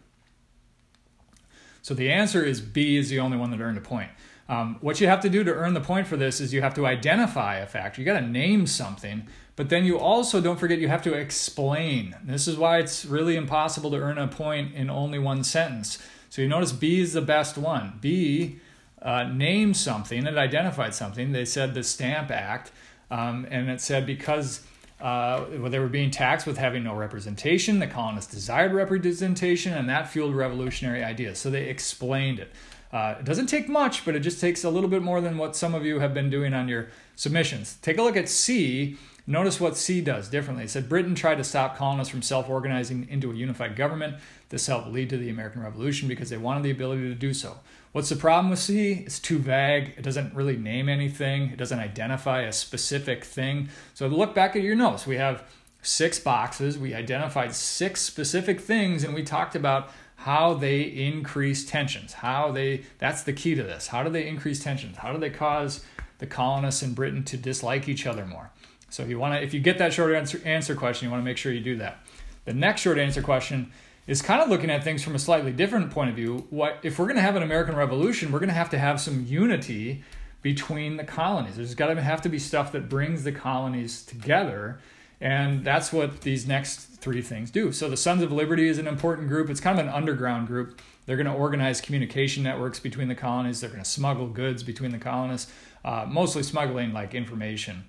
So 1.81 1.93
the 1.93 2.11
answer 2.11 2.43
is 2.43 2.59
B 2.59 2.97
is 2.97 3.07
the 3.07 3.19
only 3.19 3.37
one 3.37 3.51
that 3.51 3.61
earned 3.61 3.77
a 3.77 3.81
point. 3.81 4.09
Um, 4.49 4.77
what 4.81 4.99
you 4.99 5.07
have 5.07 5.21
to 5.21 5.29
do 5.29 5.45
to 5.45 5.53
earn 5.53 5.73
the 5.73 5.81
point 5.81 6.07
for 6.07 6.17
this 6.17 6.41
is 6.41 6.53
you 6.53 6.61
have 6.61 6.73
to 6.73 6.85
identify 6.85 7.55
a 7.59 7.65
factor. 7.65 8.01
You 8.01 8.05
got 8.05 8.19
to 8.19 8.27
name 8.27 8.67
something, 8.67 9.27
but 9.55 9.69
then 9.69 9.85
you 9.85 9.99
also 9.99 10.41
don't 10.41 10.59
forget 10.59 10.79
you 10.79 10.87
have 10.87 11.03
to 11.03 11.13
explain. 11.13 12.15
This 12.23 12.47
is 12.47 12.57
why 12.57 12.79
it's 12.79 13.05
really 13.05 13.35
impossible 13.35 13.91
to 13.91 13.97
earn 13.97 14.17
a 14.17 14.27
point 14.27 14.73
in 14.73 14.89
only 14.89 15.19
one 15.19 15.43
sentence 15.43 15.99
so 16.33 16.41
you 16.41 16.47
notice 16.47 16.71
B 16.71 16.99
is 16.99 17.13
the 17.13 17.21
best 17.21 17.59
one. 17.59 17.99
B 18.01 18.55
uh, 19.03 19.25
named 19.25 19.77
something, 19.77 20.25
it 20.25 20.35
identified 20.35 20.95
something. 20.95 21.31
They 21.31 21.45
said 21.45 21.75
the 21.75 21.83
Stamp 21.83 22.31
Act, 22.31 22.71
um, 23.11 23.45
and 23.51 23.69
it 23.69 23.81
said 23.81 24.07
because 24.07 24.65
uh, 24.99 25.45
they 25.45 25.77
were 25.77 25.87
being 25.89 26.09
taxed 26.09 26.47
with 26.47 26.57
having 26.57 26.85
no 26.85 26.95
representation, 26.95 27.77
the 27.77 27.85
colonists 27.85 28.33
desired 28.33 28.73
representation, 28.73 29.73
and 29.73 29.87
that 29.89 30.07
fueled 30.07 30.33
revolutionary 30.33 31.03
ideas. 31.03 31.37
So 31.37 31.51
they 31.51 31.69
explained 31.69 32.39
it. 32.39 32.51
Uh, 32.91 33.17
it 33.19 33.25
doesn't 33.25 33.45
take 33.45 33.69
much, 33.69 34.03
but 34.03 34.15
it 34.15 34.21
just 34.21 34.41
takes 34.41 34.63
a 34.63 34.71
little 34.71 34.89
bit 34.89 35.03
more 35.03 35.21
than 35.21 35.37
what 35.37 35.55
some 35.55 35.75
of 35.75 35.85
you 35.85 35.99
have 35.99 36.15
been 36.15 36.31
doing 36.31 36.55
on 36.55 36.67
your 36.67 36.87
submissions. 37.15 37.77
Take 37.83 37.99
a 37.99 38.01
look 38.01 38.17
at 38.17 38.27
C. 38.27 38.97
Notice 39.25 39.59
what 39.59 39.77
C 39.77 40.01
does 40.01 40.27
differently. 40.27 40.65
It 40.65 40.69
said 40.69 40.89
Britain 40.89 41.15
tried 41.15 41.37
to 41.37 41.45
stop 41.45 41.77
colonists 41.77 42.11
from 42.11 42.21
self 42.21 42.49
organizing 42.49 43.07
into 43.09 43.31
a 43.31 43.35
unified 43.35 43.77
government. 43.77 44.17
This 44.49 44.67
helped 44.67 44.89
lead 44.89 45.09
to 45.11 45.17
the 45.17 45.29
American 45.29 45.63
Revolution 45.63 46.09
because 46.09 46.29
they 46.29 46.37
wanted 46.37 46.63
the 46.63 46.71
ability 46.71 47.03
to 47.03 47.15
do 47.15 47.33
so. 47.33 47.59
What's 47.93 48.09
the 48.09 48.17
problem 48.17 48.49
with 48.49 48.59
C? 48.59 49.03
It's 49.05 49.19
too 49.19 49.39
vague. 49.39 49.93
It 49.97 50.01
doesn't 50.03 50.33
really 50.33 50.57
name 50.57 50.89
anything, 50.89 51.43
it 51.49 51.57
doesn't 51.57 51.79
identify 51.79 52.41
a 52.41 52.51
specific 52.51 53.23
thing. 53.23 53.69
So 53.93 54.07
look 54.07 54.35
back 54.35 54.57
at 54.57 54.61
your 54.61 54.75
notes. 54.75 55.07
We 55.07 55.15
have 55.17 55.43
six 55.81 56.19
boxes. 56.19 56.77
We 56.77 56.93
identified 56.93 57.55
six 57.55 58.01
specific 58.01 58.59
things 58.59 59.03
and 59.05 59.13
we 59.13 59.23
talked 59.23 59.55
about 59.55 59.91
how 60.17 60.53
they 60.53 60.81
increase 60.81 61.65
tensions. 61.65 62.13
How 62.13 62.51
they 62.51 62.83
that's 62.97 63.23
the 63.23 63.33
key 63.33 63.55
to 63.55 63.63
this. 63.63 63.87
How 63.87 64.03
do 64.03 64.09
they 64.09 64.27
increase 64.27 64.61
tensions? 64.61 64.97
How 64.97 65.13
do 65.13 65.17
they 65.17 65.29
cause 65.29 65.85
the 66.17 66.27
colonists 66.27 66.83
in 66.83 66.93
Britain 66.93 67.23
to 67.25 67.37
dislike 67.37 67.87
each 67.87 68.05
other 68.05 68.25
more? 68.25 68.49
So 68.93 69.03
you 69.03 69.17
want 69.17 69.33
to 69.33 69.41
if 69.41 69.55
you 69.55 69.59
get 69.59 69.79
that 69.79 69.91
short 69.91 70.13
answer, 70.13 70.39
answer 70.45 70.75
question, 70.75 71.07
you 71.07 71.11
want 71.11 71.21
to 71.21 71.25
make 71.25 71.37
sure 71.37 71.51
you 71.51 71.61
do 71.61 71.77
that. 71.77 72.05
The 72.45 72.53
next 72.53 72.81
short 72.81 72.99
answer 72.99 73.23
question 73.23 73.71
is 74.05 74.21
kind 74.21 74.39
of 74.39 74.49
looking 74.49 74.69
at 74.69 74.83
things 74.83 75.03
from 75.03 75.15
a 75.15 75.19
slightly 75.19 75.51
different 75.51 75.89
point 75.89 76.11
of 76.11 76.15
view. 76.15 76.45
What 76.51 76.77
if 76.83 76.99
we're 76.99 77.05
going 77.05 77.15
to 77.15 77.23
have 77.23 77.35
an 77.35 77.41
American 77.41 77.75
Revolution? 77.75 78.31
We're 78.31 78.37
going 78.37 78.49
to 78.49 78.55
have 78.55 78.69
to 78.69 78.77
have 78.77 79.01
some 79.01 79.25
unity 79.25 80.03
between 80.43 80.97
the 80.97 81.03
colonies. 81.03 81.55
There's 81.55 81.73
got 81.73 81.87
to 81.87 81.99
have 82.03 82.21
to 82.21 82.29
be 82.29 82.37
stuff 82.37 82.71
that 82.73 82.87
brings 82.87 83.23
the 83.23 83.31
colonies 83.31 84.05
together, 84.05 84.77
and 85.19 85.65
that's 85.65 85.91
what 85.91 86.21
these 86.21 86.45
next 86.47 86.81
three 87.01 87.23
things 87.23 87.49
do. 87.49 87.71
So 87.71 87.89
the 87.89 87.97
Sons 87.97 88.21
of 88.21 88.31
Liberty 88.31 88.67
is 88.67 88.77
an 88.77 88.85
important 88.85 89.27
group. 89.27 89.49
It's 89.49 89.59
kind 89.59 89.79
of 89.79 89.87
an 89.87 89.91
underground 89.91 90.45
group. 90.45 90.79
They're 91.07 91.17
going 91.17 91.25
to 91.25 91.33
organize 91.33 91.81
communication 91.81 92.43
networks 92.43 92.79
between 92.79 93.07
the 93.07 93.15
colonies. 93.15 93.59
They're 93.59 93.71
going 93.71 93.83
to 93.83 93.89
smuggle 93.89 94.27
goods 94.27 94.61
between 94.61 94.91
the 94.91 94.99
colonists, 94.99 95.51
uh, 95.83 96.05
mostly 96.07 96.43
smuggling 96.43 96.93
like 96.93 97.15
information. 97.15 97.85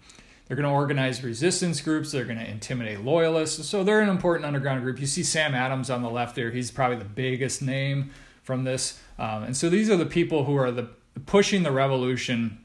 They're 0.46 0.56
going 0.56 0.68
to 0.68 0.74
organize 0.74 1.24
resistance 1.24 1.80
groups. 1.80 2.12
They're 2.12 2.24
going 2.24 2.38
to 2.38 2.48
intimidate 2.48 3.00
loyalists. 3.00 3.66
So 3.66 3.82
they're 3.82 4.00
an 4.00 4.10
important 4.10 4.44
underground 4.44 4.82
group. 4.82 5.00
You 5.00 5.06
see 5.06 5.22
Sam 5.22 5.54
Adams 5.54 5.88
on 5.88 6.02
the 6.02 6.10
left 6.10 6.36
there. 6.36 6.50
He's 6.50 6.70
probably 6.70 6.98
the 6.98 7.04
biggest 7.04 7.62
name 7.62 8.10
from 8.42 8.64
this. 8.64 9.00
Um, 9.18 9.44
and 9.44 9.56
so 9.56 9.70
these 9.70 9.88
are 9.88 9.96
the 9.96 10.06
people 10.06 10.44
who 10.44 10.56
are 10.56 10.70
the 10.70 10.88
pushing 11.26 11.62
the 11.62 11.72
revolution 11.72 12.58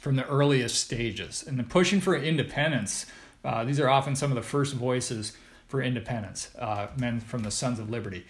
from 0.00 0.16
the 0.16 0.26
earliest 0.26 0.76
stages 0.76 1.42
and 1.46 1.58
the 1.58 1.64
pushing 1.64 2.00
for 2.00 2.14
independence. 2.14 3.06
Uh, 3.44 3.64
these 3.64 3.80
are 3.80 3.88
often 3.88 4.14
some 4.14 4.30
of 4.30 4.36
the 4.36 4.42
first 4.42 4.74
voices 4.74 5.36
for 5.66 5.82
independence, 5.82 6.50
uh, 6.58 6.88
men 6.98 7.20
from 7.20 7.42
the 7.42 7.50
Sons 7.50 7.78
of 7.78 7.90
Liberty. 7.90 8.26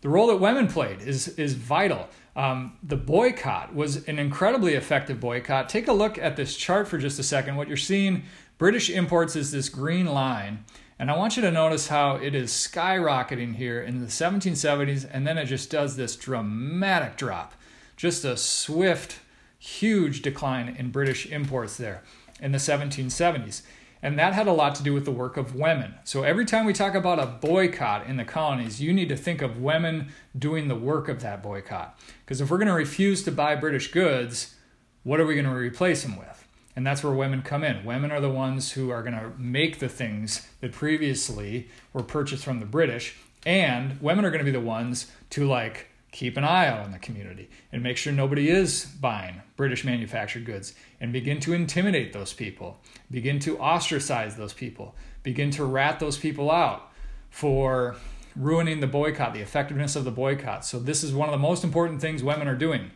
The 0.00 0.08
role 0.08 0.28
that 0.28 0.36
women 0.36 0.66
played 0.68 1.02
is 1.02 1.28
is 1.28 1.54
vital. 1.54 2.08
Um, 2.36 2.78
the 2.82 2.96
boycott 2.96 3.74
was 3.74 4.08
an 4.08 4.18
incredibly 4.18 4.74
effective 4.74 5.20
boycott. 5.20 5.68
Take 5.68 5.88
a 5.88 5.92
look 5.92 6.16
at 6.16 6.36
this 6.36 6.56
chart 6.56 6.88
for 6.88 6.96
just 6.96 7.18
a 7.18 7.22
second. 7.22 7.56
What 7.56 7.68
you're 7.68 7.76
seeing, 7.76 8.22
British 8.56 8.88
imports 8.88 9.36
is 9.36 9.50
this 9.50 9.68
green 9.68 10.06
line. 10.06 10.64
And 10.98 11.10
I 11.10 11.16
want 11.16 11.36
you 11.36 11.42
to 11.42 11.50
notice 11.50 11.88
how 11.88 12.16
it 12.16 12.34
is 12.34 12.50
skyrocketing 12.50 13.56
here 13.56 13.80
in 13.82 14.00
the 14.00 14.06
1770s, 14.06 15.08
and 15.10 15.26
then 15.26 15.38
it 15.38 15.46
just 15.46 15.70
does 15.70 15.96
this 15.96 16.14
dramatic 16.14 17.16
drop. 17.16 17.54
Just 17.96 18.22
a 18.24 18.36
swift, 18.36 19.18
huge 19.58 20.20
decline 20.20 20.76
in 20.78 20.90
British 20.90 21.24
imports 21.26 21.78
there 21.78 22.02
in 22.38 22.52
the 22.52 22.58
1770s. 22.58 23.62
And 24.02 24.18
that 24.18 24.32
had 24.32 24.46
a 24.46 24.52
lot 24.52 24.74
to 24.76 24.82
do 24.82 24.94
with 24.94 25.04
the 25.04 25.10
work 25.10 25.36
of 25.36 25.54
women. 25.54 25.94
So 26.04 26.22
every 26.22 26.46
time 26.46 26.64
we 26.64 26.72
talk 26.72 26.94
about 26.94 27.18
a 27.18 27.26
boycott 27.26 28.06
in 28.06 28.16
the 28.16 28.24
colonies, 28.24 28.80
you 28.80 28.92
need 28.92 29.10
to 29.10 29.16
think 29.16 29.42
of 29.42 29.60
women 29.60 30.08
doing 30.38 30.68
the 30.68 30.74
work 30.74 31.08
of 31.08 31.20
that 31.20 31.42
boycott. 31.42 31.98
Because 32.24 32.40
if 32.40 32.50
we're 32.50 32.58
going 32.58 32.68
to 32.68 32.74
refuse 32.74 33.22
to 33.24 33.32
buy 33.32 33.56
British 33.56 33.90
goods, 33.90 34.54
what 35.02 35.20
are 35.20 35.26
we 35.26 35.34
going 35.34 35.46
to 35.46 35.52
replace 35.52 36.02
them 36.02 36.18
with? 36.18 36.46
And 36.74 36.86
that's 36.86 37.04
where 37.04 37.12
women 37.12 37.42
come 37.42 37.62
in. 37.62 37.84
Women 37.84 38.10
are 38.10 38.20
the 38.20 38.30
ones 38.30 38.72
who 38.72 38.90
are 38.90 39.02
going 39.02 39.14
to 39.14 39.32
make 39.36 39.80
the 39.80 39.88
things 39.88 40.48
that 40.60 40.72
previously 40.72 41.68
were 41.92 42.02
purchased 42.02 42.44
from 42.44 42.60
the 42.60 42.66
British. 42.66 43.16
And 43.44 44.00
women 44.00 44.24
are 44.24 44.30
going 44.30 44.44
to 44.44 44.50
be 44.50 44.50
the 44.50 44.60
ones 44.60 45.10
to 45.30 45.46
like 45.46 45.89
keep 46.12 46.36
an 46.36 46.44
eye 46.44 46.66
out 46.66 46.80
on 46.80 46.90
the 46.90 46.98
community 46.98 47.48
and 47.72 47.82
make 47.82 47.96
sure 47.96 48.12
nobody 48.12 48.48
is 48.48 48.84
buying 48.84 49.42
British 49.56 49.84
manufactured 49.84 50.44
goods 50.44 50.74
and 51.00 51.12
begin 51.12 51.40
to 51.40 51.52
intimidate 51.52 52.12
those 52.12 52.32
people, 52.32 52.78
begin 53.10 53.38
to 53.40 53.58
ostracize 53.58 54.36
those 54.36 54.52
people, 54.52 54.94
begin 55.22 55.50
to 55.52 55.64
rat 55.64 56.00
those 56.00 56.18
people 56.18 56.50
out 56.50 56.90
for 57.30 57.96
ruining 58.34 58.80
the 58.80 58.86
boycott, 58.86 59.34
the 59.34 59.40
effectiveness 59.40 59.96
of 59.96 60.04
the 60.04 60.10
boycott. 60.10 60.64
So, 60.64 60.78
this 60.78 61.04
is 61.04 61.12
one 61.12 61.28
of 61.28 61.32
the 61.32 61.38
most 61.38 61.64
important 61.64 62.00
things 62.00 62.22
women 62.22 62.48
are 62.48 62.56
doing. 62.56 62.90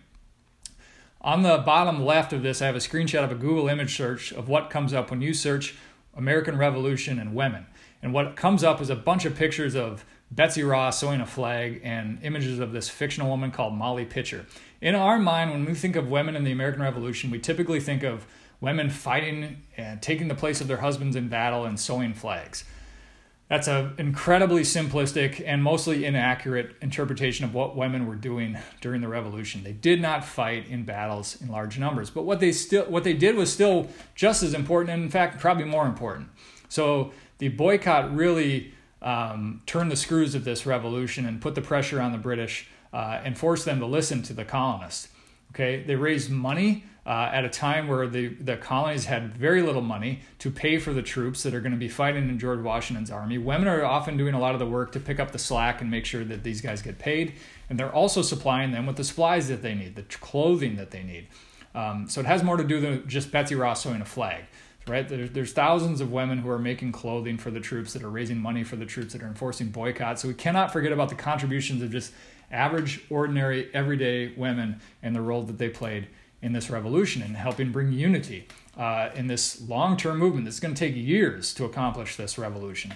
On 1.21 1.43
the 1.43 1.59
bottom 1.59 2.05
left 2.05 2.33
of 2.33 2.43
this, 2.43 2.61
I 2.61 2.67
have 2.67 2.77
a 2.77 2.81
screenshot 2.81 3.25
of 3.25 3.33
a 3.33 3.37
Google 3.37 3.69
image 3.69 3.97
search 3.97 4.33
of 4.33 4.49
what 4.49 4.69
comes 4.69 4.93
up 4.93 5.11
when 5.11 5.23
you 5.23 5.33
search 5.33 5.75
American 6.15 6.59
Revolution 6.59 7.19
and 7.19 7.35
women. 7.35 7.67
And 8.03 8.12
what 8.12 8.37
comes 8.37 8.62
up 8.62 8.83
is 8.83 8.91
a 8.91 8.97
bunch 8.97 9.25
of 9.25 9.35
pictures 9.35 9.75
of 9.75 10.05
Betsy 10.31 10.62
Ross 10.64 10.99
sewing 10.99 11.20
a 11.20 11.27
flag 11.27 11.81
and 11.85 12.18
images 12.22 12.59
of 12.59 12.72
this 12.72 12.89
fictional 12.89 13.29
woman 13.29 13.51
called 13.51 13.75
Molly 13.75 14.05
Pitcher. 14.05 14.47
In 14.81 14.95
our 14.95 15.18
mind, 15.18 15.51
when 15.51 15.64
we 15.64 15.75
think 15.75 15.97
of 15.97 16.11
women 16.11 16.35
in 16.35 16.45
the 16.45 16.53
American 16.53 16.83
Revolution, 16.83 17.31
we 17.31 17.39
typically 17.39 17.81
think 17.81 18.03
of 18.03 18.27
women 18.61 18.91
fighting 18.91 19.62
and 19.77 20.01
taking 20.03 20.29
the 20.29 20.35
place 20.35 20.61
of 20.61 20.66
their 20.68 20.79
husbands 20.79 21.14
in 21.16 21.29
battle 21.29 21.64
and 21.64 21.79
sewing 21.79 22.14
flags. 22.14 22.64
that's 23.49 23.68
an 23.68 23.95
incredibly 23.99 24.62
simplistic 24.62 25.43
and 25.47 25.62
mostly 25.62 26.05
inaccurate 26.05 26.75
interpretation 26.81 27.45
of 27.45 27.55
what 27.55 27.77
women 27.77 28.07
were 28.07 28.16
doing 28.16 28.59
during 28.81 29.01
the 29.01 29.09
revolution. 29.09 29.62
They 29.62 29.72
did 29.72 30.01
not 30.01 30.25
fight 30.25 30.66
in 30.68 30.85
battles 30.85 31.41
in 31.41 31.49
large 31.49 31.79
numbers, 31.79 32.11
but 32.11 32.25
what 32.25 32.41
they 32.41 32.53
still 32.53 32.85
what 32.87 33.05
they 33.05 33.12
did 33.12 33.37
was 33.37 33.53
still 33.53 33.89
just 34.16 34.43
as 34.43 34.55
important, 34.55 34.91
and 34.91 35.03
in 35.05 35.09
fact, 35.11 35.41
probably 35.41 35.64
more 35.64 35.87
important. 35.87 36.31
So 36.68 37.12
the 37.39 37.49
boycott 37.49 38.14
really 38.14 38.74
um, 39.05 39.62
turned 39.66 39.92
the 39.92 39.96
screws 39.96 40.34
of 40.34 40.44
this 40.44 40.66
revolution 40.66 41.26
and 41.26 41.40
put 41.40 41.55
the 41.55 41.61
pressure 41.61 42.00
on 42.00 42.11
the 42.11 42.18
British 42.18 42.68
uh, 42.92 43.20
and 43.22 43.38
force 43.38 43.64
them 43.64 43.78
to 43.78 43.86
listen 43.86 44.22
to 44.22 44.32
the 44.32 44.44
colonists. 44.44 45.09
Okay, 45.52 45.84
they 45.84 45.94
raised 45.94 46.30
money 46.30 46.84
uh, 47.07 47.30
at 47.32 47.44
a 47.44 47.48
time 47.48 47.86
where 47.86 48.07
the, 48.07 48.28
the 48.28 48.57
colonies 48.57 49.05
had 49.05 49.36
very 49.36 49.62
little 49.62 49.82
money 49.82 50.20
to 50.38 50.50
pay 50.50 50.78
for 50.78 50.92
the 50.92 51.02
troops 51.02 51.42
that 51.42 51.55
are 51.55 51.61
going 51.61 51.72
to 51.72 51.78
be 51.78 51.88
fighting 51.88 52.28
in 52.28 52.38
George 52.38 52.61
Washington's 52.61 53.11
army. 53.11 53.36
Women 53.36 53.68
are 53.68 53.84
often 53.84 54.16
doing 54.16 54.34
a 54.34 54.40
lot 54.40 54.55
of 54.55 54.59
the 54.59 54.66
work 54.66 54.90
to 54.92 55.00
pick 55.00 55.20
up 55.20 55.30
the 55.30 55.38
slack 55.38 55.80
and 55.80 55.90
make 55.90 56.07
sure 56.07 56.24
that 56.24 56.42
these 56.42 56.61
guys 56.61 56.80
get 56.80 56.98
paid. 56.98 57.34
And 57.68 57.78
they're 57.78 57.92
also 57.92 58.22
supplying 58.22 58.72
them 58.72 58.86
with 58.86 58.96
the 58.96 59.05
supplies 59.05 59.48
that 59.48 59.62
they 59.62 59.74
need, 59.74 59.96
the 59.96 60.02
clothing 60.02 60.76
that 60.76 60.90
they 60.90 61.02
need. 61.02 61.28
Um, 61.74 62.09
so 62.09 62.20
it 62.20 62.26
has 62.26 62.42
more 62.42 62.57
to 62.57 62.64
do 62.64 62.80
than 62.80 63.07
just 63.07 63.30
Betsy 63.30 63.55
Ross 63.55 63.82
sewing 63.82 64.00
a 64.00 64.07
flag. 64.07 64.44
Right? 64.87 65.09
There's, 65.09 65.30
there's 65.30 65.53
thousands 65.53 66.03
of 66.03 66.12
women 66.12 66.39
who 66.39 66.51
are 66.51 66.59
making 66.59 66.93
clothing 66.93 67.39
for 67.39 67.51
the 67.51 67.61
troops 67.61 67.95
that 67.95 68.03
are 68.03 68.11
raising 68.11 68.39
money 68.39 68.64
for 68.64 68.76
the 68.76 68.85
troops 68.85 69.14
that 69.14 69.22
are 69.22 69.26
enforcing 69.26 69.68
boycotts. 69.68 70.20
So 70.20 70.28
we 70.28 70.35
cannot 70.35 70.72
forget 70.72 70.93
about 70.93 71.09
the 71.09 71.14
contributions 71.14 71.82
of 71.82 71.91
just 71.91 72.12
average, 72.51 73.01
ordinary, 73.09 73.70
everyday 73.72 74.35
women 74.37 74.80
and 75.03 75.16
the 75.16 75.22
role 75.22 75.43
that 75.43 75.57
they 75.57 75.70
played 75.70 76.09
in 76.43 76.53
this 76.53 76.68
revolution 76.68 77.22
and 77.22 77.37
helping 77.37 77.72
bring 77.72 77.93
unity 77.93 78.47
uh, 78.76 79.09
in 79.14 79.26
this 79.26 79.66
long 79.68 79.97
term 79.97 80.18
movement 80.18 80.45
that's 80.45 80.61
going 80.61 80.74
to 80.74 80.78
take 80.78 80.95
years 80.95 81.55
to 81.55 81.64
accomplish 81.64 82.16
this 82.16 82.37
revolution. 82.37 82.93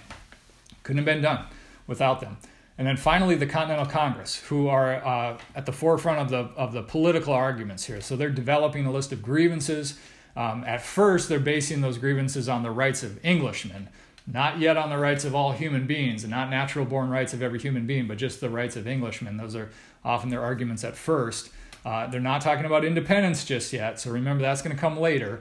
Couldn't 0.83 0.99
have 0.99 1.07
been 1.07 1.23
done 1.23 1.47
without 1.87 2.21
them. 2.21 2.37
And 2.77 2.87
then 2.87 2.97
finally, 2.97 3.35
the 3.35 3.47
Continental 3.47 3.87
Congress, 3.87 4.37
who 4.37 4.69
are 4.69 5.05
uh, 5.05 5.39
at 5.57 5.67
the 5.67 5.73
forefront 5.73 6.21
of 6.21 6.29
the, 6.31 6.61
of 6.61 6.73
the 6.73 6.83
political 6.83 7.35
arguments 7.35 7.85
here. 7.85 8.01
So 8.01 8.15
they're 8.15 8.31
developing 8.31 8.87
a 8.87 8.93
list 8.93 9.11
of 9.11 9.21
grievances. 9.21 9.99
Um, 10.37 10.65
at 10.67 10.83
first, 10.83 11.29
they're 11.29 11.41
basing 11.41 11.81
those 11.81 11.99
grievances 11.99 12.49
on 12.49 12.63
the 12.63 12.71
rights 12.71 13.03
of 13.03 13.19
Englishmen, 13.25 13.89
not 14.27 14.59
yet 14.59 14.77
on 14.77 14.91
the 14.91 14.99
rights 14.99 15.25
of 15.25 15.35
all 15.35 15.53
human 15.53 15.87
beings 15.87 16.23
and 16.23 16.31
not 16.31 16.51
natural 16.51 16.85
born 16.85 17.09
rights 17.09 17.33
of 17.33 17.43
every 17.43 17.59
human 17.59 17.87
being, 17.87 18.07
but 18.07 18.19
just 18.19 18.41
the 18.41 18.51
rights 18.51 18.77
of 18.77 18.87
Englishmen. 18.87 19.37
Those 19.37 19.57
are 19.57 19.71
often 20.05 20.31
their 20.31 20.43
arguments 20.43 20.85
at 20.85 20.97
first. 20.97 21.51
Uh, 21.85 22.07
they're 22.07 22.21
not 22.21 22.41
talking 22.41 22.67
about 22.67 22.85
independence 22.85 23.45
just 23.45 23.73
yet, 23.73 23.99
so 23.99 24.11
remember 24.11 24.43
that's 24.43 24.63
going 24.63 24.75
to 24.75 24.81
come 24.81 24.99
later. 24.99 25.41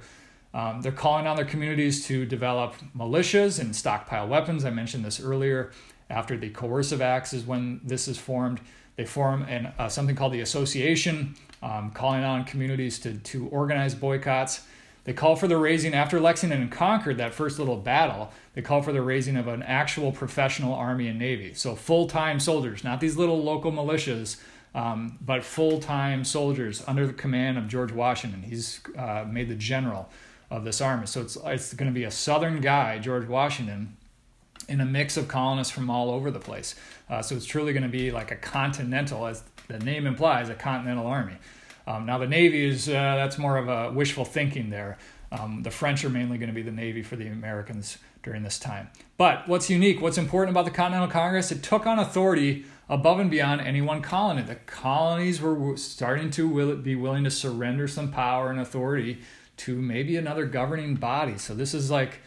Um, 0.53 0.81
they're 0.81 0.91
calling 0.91 1.27
on 1.27 1.35
their 1.35 1.45
communities 1.45 2.05
to 2.07 2.25
develop 2.25 2.75
militias 2.97 3.59
and 3.59 3.75
stockpile 3.75 4.27
weapons. 4.27 4.65
I 4.65 4.69
mentioned 4.69 5.05
this 5.05 5.19
earlier. 5.19 5.71
After 6.09 6.37
the 6.37 6.49
coercive 6.49 7.01
acts 7.01 7.33
is 7.33 7.45
when 7.45 7.81
this 7.83 8.07
is 8.07 8.17
formed. 8.17 8.61
They 8.95 9.05
form 9.05 9.43
an, 9.43 9.73
uh, 9.77 9.89
something 9.89 10.15
called 10.15 10.33
the 10.33 10.39
association, 10.41 11.35
um, 11.61 11.91
calling 11.91 12.23
on 12.23 12.45
communities 12.45 12.97
to, 12.99 13.13
to 13.15 13.47
organize 13.49 13.93
boycotts. 13.93 14.65
They 15.07 15.13
call 15.13 15.37
for 15.37 15.47
the 15.47 15.55
raising, 15.55 15.93
after 15.93 16.19
Lexington 16.19 16.61
and 16.61 16.69
Concord, 16.69 17.15
that 17.15 17.33
first 17.33 17.59
little 17.59 17.77
battle, 17.77 18.29
they 18.55 18.61
call 18.61 18.81
for 18.81 18.91
the 18.91 19.01
raising 19.01 19.37
of 19.37 19.47
an 19.47 19.63
actual 19.63 20.11
professional 20.11 20.73
army 20.73 21.07
and 21.07 21.17
navy. 21.17 21.53
So 21.53 21.75
full 21.75 22.07
time 22.07 22.41
soldiers, 22.41 22.83
not 22.83 22.99
these 22.99 23.15
little 23.15 23.41
local 23.41 23.71
militias 23.71 24.35
um, 24.75 25.17
but 25.21 25.45
full 25.45 25.79
time 25.79 26.25
soldiers 26.25 26.83
under 26.87 27.07
the 27.07 27.13
command 27.13 27.57
of 27.57 27.69
George 27.69 27.93
Washington. 27.93 28.43
He's 28.43 28.81
uh, 28.97 29.23
made 29.25 29.47
the 29.47 29.55
general 29.55 30.09
of 30.51 30.65
this 30.65 30.81
army. 30.81 31.07
So 31.07 31.21
it's, 31.21 31.37
it's 31.45 31.73
going 31.73 31.89
to 31.89 31.95
be 31.97 32.03
a 32.03 32.11
Southern 32.11 32.59
guy, 32.59 32.99
George 32.99 33.29
Washington, 33.29 33.95
in 34.67 34.81
a 34.81 34.85
mix 34.85 35.15
of 35.15 35.29
colonists 35.29 35.71
from 35.71 35.89
all 35.89 36.11
over 36.11 36.31
the 36.31 36.41
place. 36.41 36.75
Uh, 37.09 37.21
so 37.21 37.33
it's 37.33 37.45
truly 37.45 37.71
going 37.71 37.83
to 37.83 37.89
be 37.89 38.11
like 38.11 38.31
a 38.31 38.35
continental, 38.35 39.25
as 39.25 39.41
the 39.69 39.79
name 39.79 40.05
implies, 40.05 40.49
a 40.49 40.53
continental 40.53 41.07
army. 41.07 41.37
Um, 41.87 42.05
now 42.05 42.17
the 42.17 42.27
Navy 42.27 42.65
is 42.65 42.89
uh, 42.89 42.91
that's 42.91 43.37
more 43.37 43.57
of 43.57 43.69
a 43.69 43.91
wishful 43.91 44.25
thinking 44.25 44.69
there. 44.69 44.97
Um, 45.31 45.63
the 45.63 45.71
French 45.71 46.05
are 46.05 46.09
mainly 46.09 46.37
going 46.37 46.49
to 46.49 46.55
be 46.55 46.61
the 46.61 46.71
Navy 46.71 47.01
for 47.01 47.15
the 47.15 47.27
Americans 47.27 47.97
during 48.23 48.43
this 48.43 48.59
time. 48.59 48.89
But 49.17 49.47
what's 49.47 49.69
unique, 49.69 50.01
what's 50.01 50.17
important 50.17 50.53
about 50.53 50.65
the 50.65 50.71
Continental 50.71 51.09
Congress, 51.09 51.51
it 51.51 51.63
took 51.63 51.85
on 51.85 51.97
authority 51.97 52.65
above 52.89 53.19
and 53.19 53.31
beyond 53.31 53.61
any 53.61 53.81
one 53.81 54.01
colony. 54.01 54.41
The 54.41 54.55
colonies 54.55 55.41
were 55.41 55.75
starting 55.77 56.29
to 56.31 56.75
be 56.77 56.95
willing 56.95 57.23
to 57.23 57.31
surrender 57.31 57.87
some 57.87 58.11
power 58.11 58.49
and 58.49 58.59
authority 58.59 59.19
to 59.57 59.75
maybe 59.75 60.15
another 60.15 60.45
governing 60.45 60.95
body. 60.95 61.37
So 61.37 61.53
this 61.53 61.73
is 61.73 61.89
like 61.89 62.19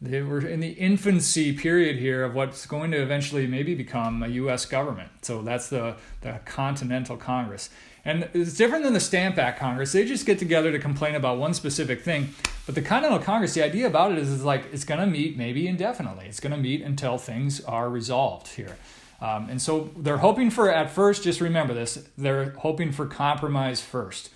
they 0.00 0.22
were 0.22 0.46
in 0.46 0.60
the 0.60 0.72
infancy 0.72 1.52
period 1.56 1.96
here 1.96 2.24
of 2.24 2.34
what's 2.34 2.66
going 2.66 2.90
to 2.90 3.00
eventually 3.00 3.46
maybe 3.46 3.74
become 3.74 4.22
a 4.22 4.28
U.S. 4.28 4.66
government. 4.66 5.10
So 5.22 5.42
that's 5.42 5.68
the, 5.68 5.96
the 6.20 6.40
Continental 6.44 7.16
Congress. 7.16 7.70
And 8.04 8.28
it's 8.34 8.54
different 8.54 8.84
than 8.84 8.92
the 8.92 9.00
Stamp 9.00 9.38
Act 9.38 9.58
Congress. 9.58 9.92
They 9.92 10.04
just 10.04 10.26
get 10.26 10.38
together 10.38 10.70
to 10.70 10.78
complain 10.78 11.14
about 11.14 11.38
one 11.38 11.54
specific 11.54 12.02
thing. 12.02 12.34
But 12.66 12.74
the 12.74 12.82
Continental 12.82 13.18
Congress, 13.18 13.54
the 13.54 13.62
idea 13.62 13.86
about 13.86 14.12
it 14.12 14.18
is, 14.18 14.28
is 14.28 14.44
like 14.44 14.66
it's 14.72 14.84
going 14.84 15.00
to 15.00 15.06
meet 15.06 15.36
maybe 15.36 15.66
indefinitely. 15.66 16.26
It's 16.26 16.40
going 16.40 16.54
to 16.54 16.60
meet 16.60 16.82
until 16.82 17.16
things 17.16 17.62
are 17.62 17.88
resolved 17.88 18.48
here. 18.48 18.76
Um, 19.20 19.48
and 19.48 19.60
so 19.60 19.90
they're 19.96 20.18
hoping 20.18 20.50
for, 20.50 20.70
at 20.70 20.90
first, 20.90 21.24
just 21.24 21.40
remember 21.40 21.72
this, 21.72 22.06
they're 22.18 22.50
hoping 22.58 22.92
for 22.92 23.06
compromise 23.06 23.80
first. 23.80 24.30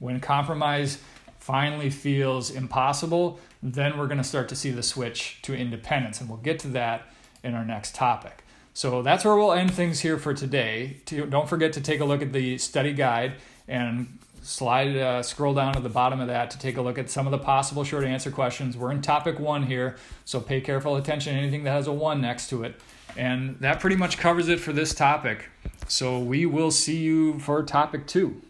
When 0.00 0.18
compromise 0.18 0.98
finally 1.38 1.90
feels 1.90 2.50
impossible, 2.50 3.38
then 3.62 3.98
we're 3.98 4.06
going 4.06 4.18
to 4.18 4.24
start 4.24 4.48
to 4.48 4.56
see 4.56 4.70
the 4.70 4.82
switch 4.82 5.38
to 5.42 5.54
independence. 5.54 6.20
And 6.20 6.28
we'll 6.28 6.38
get 6.38 6.58
to 6.60 6.68
that 6.68 7.12
in 7.44 7.54
our 7.54 7.64
next 7.64 7.94
topic. 7.94 8.44
So 8.74 9.02
that's 9.02 9.24
where 9.24 9.36
we'll 9.36 9.52
end 9.52 9.72
things 9.72 10.00
here 10.00 10.18
for 10.18 10.32
today. 10.32 10.98
Don't 11.06 11.48
forget 11.48 11.74
to 11.74 11.80
take 11.80 12.00
a 12.00 12.04
look 12.04 12.22
at 12.22 12.32
the 12.32 12.58
study 12.58 12.92
guide 12.92 13.34
and 13.68 14.18
slide 14.42 14.96
uh, 14.96 15.22
scroll 15.22 15.54
down 15.54 15.74
to 15.74 15.80
the 15.80 15.88
bottom 15.88 16.20
of 16.20 16.28
that 16.28 16.50
to 16.50 16.58
take 16.58 16.76
a 16.76 16.82
look 16.82 16.98
at 16.98 17.10
some 17.10 17.26
of 17.26 17.30
the 17.30 17.38
possible 17.38 17.84
short 17.84 18.04
answer 18.04 18.30
questions. 18.30 18.76
We're 18.76 18.90
in 18.90 19.02
topic 19.02 19.38
one 19.38 19.64
here, 19.64 19.96
so 20.24 20.40
pay 20.40 20.60
careful 20.60 20.96
attention 20.96 21.34
to 21.34 21.38
anything 21.38 21.64
that 21.64 21.70
has 21.70 21.86
a 21.86 21.92
one 21.92 22.20
next 22.20 22.48
to 22.50 22.64
it. 22.64 22.74
And 23.16 23.58
that 23.60 23.78
pretty 23.78 23.96
much 23.96 24.18
covers 24.18 24.48
it 24.48 24.58
for 24.58 24.72
this 24.72 24.94
topic. 24.94 25.48
So 25.86 26.18
we 26.18 26.46
will 26.46 26.70
see 26.70 26.96
you 26.96 27.38
for 27.38 27.62
topic 27.62 28.06
two. 28.06 28.40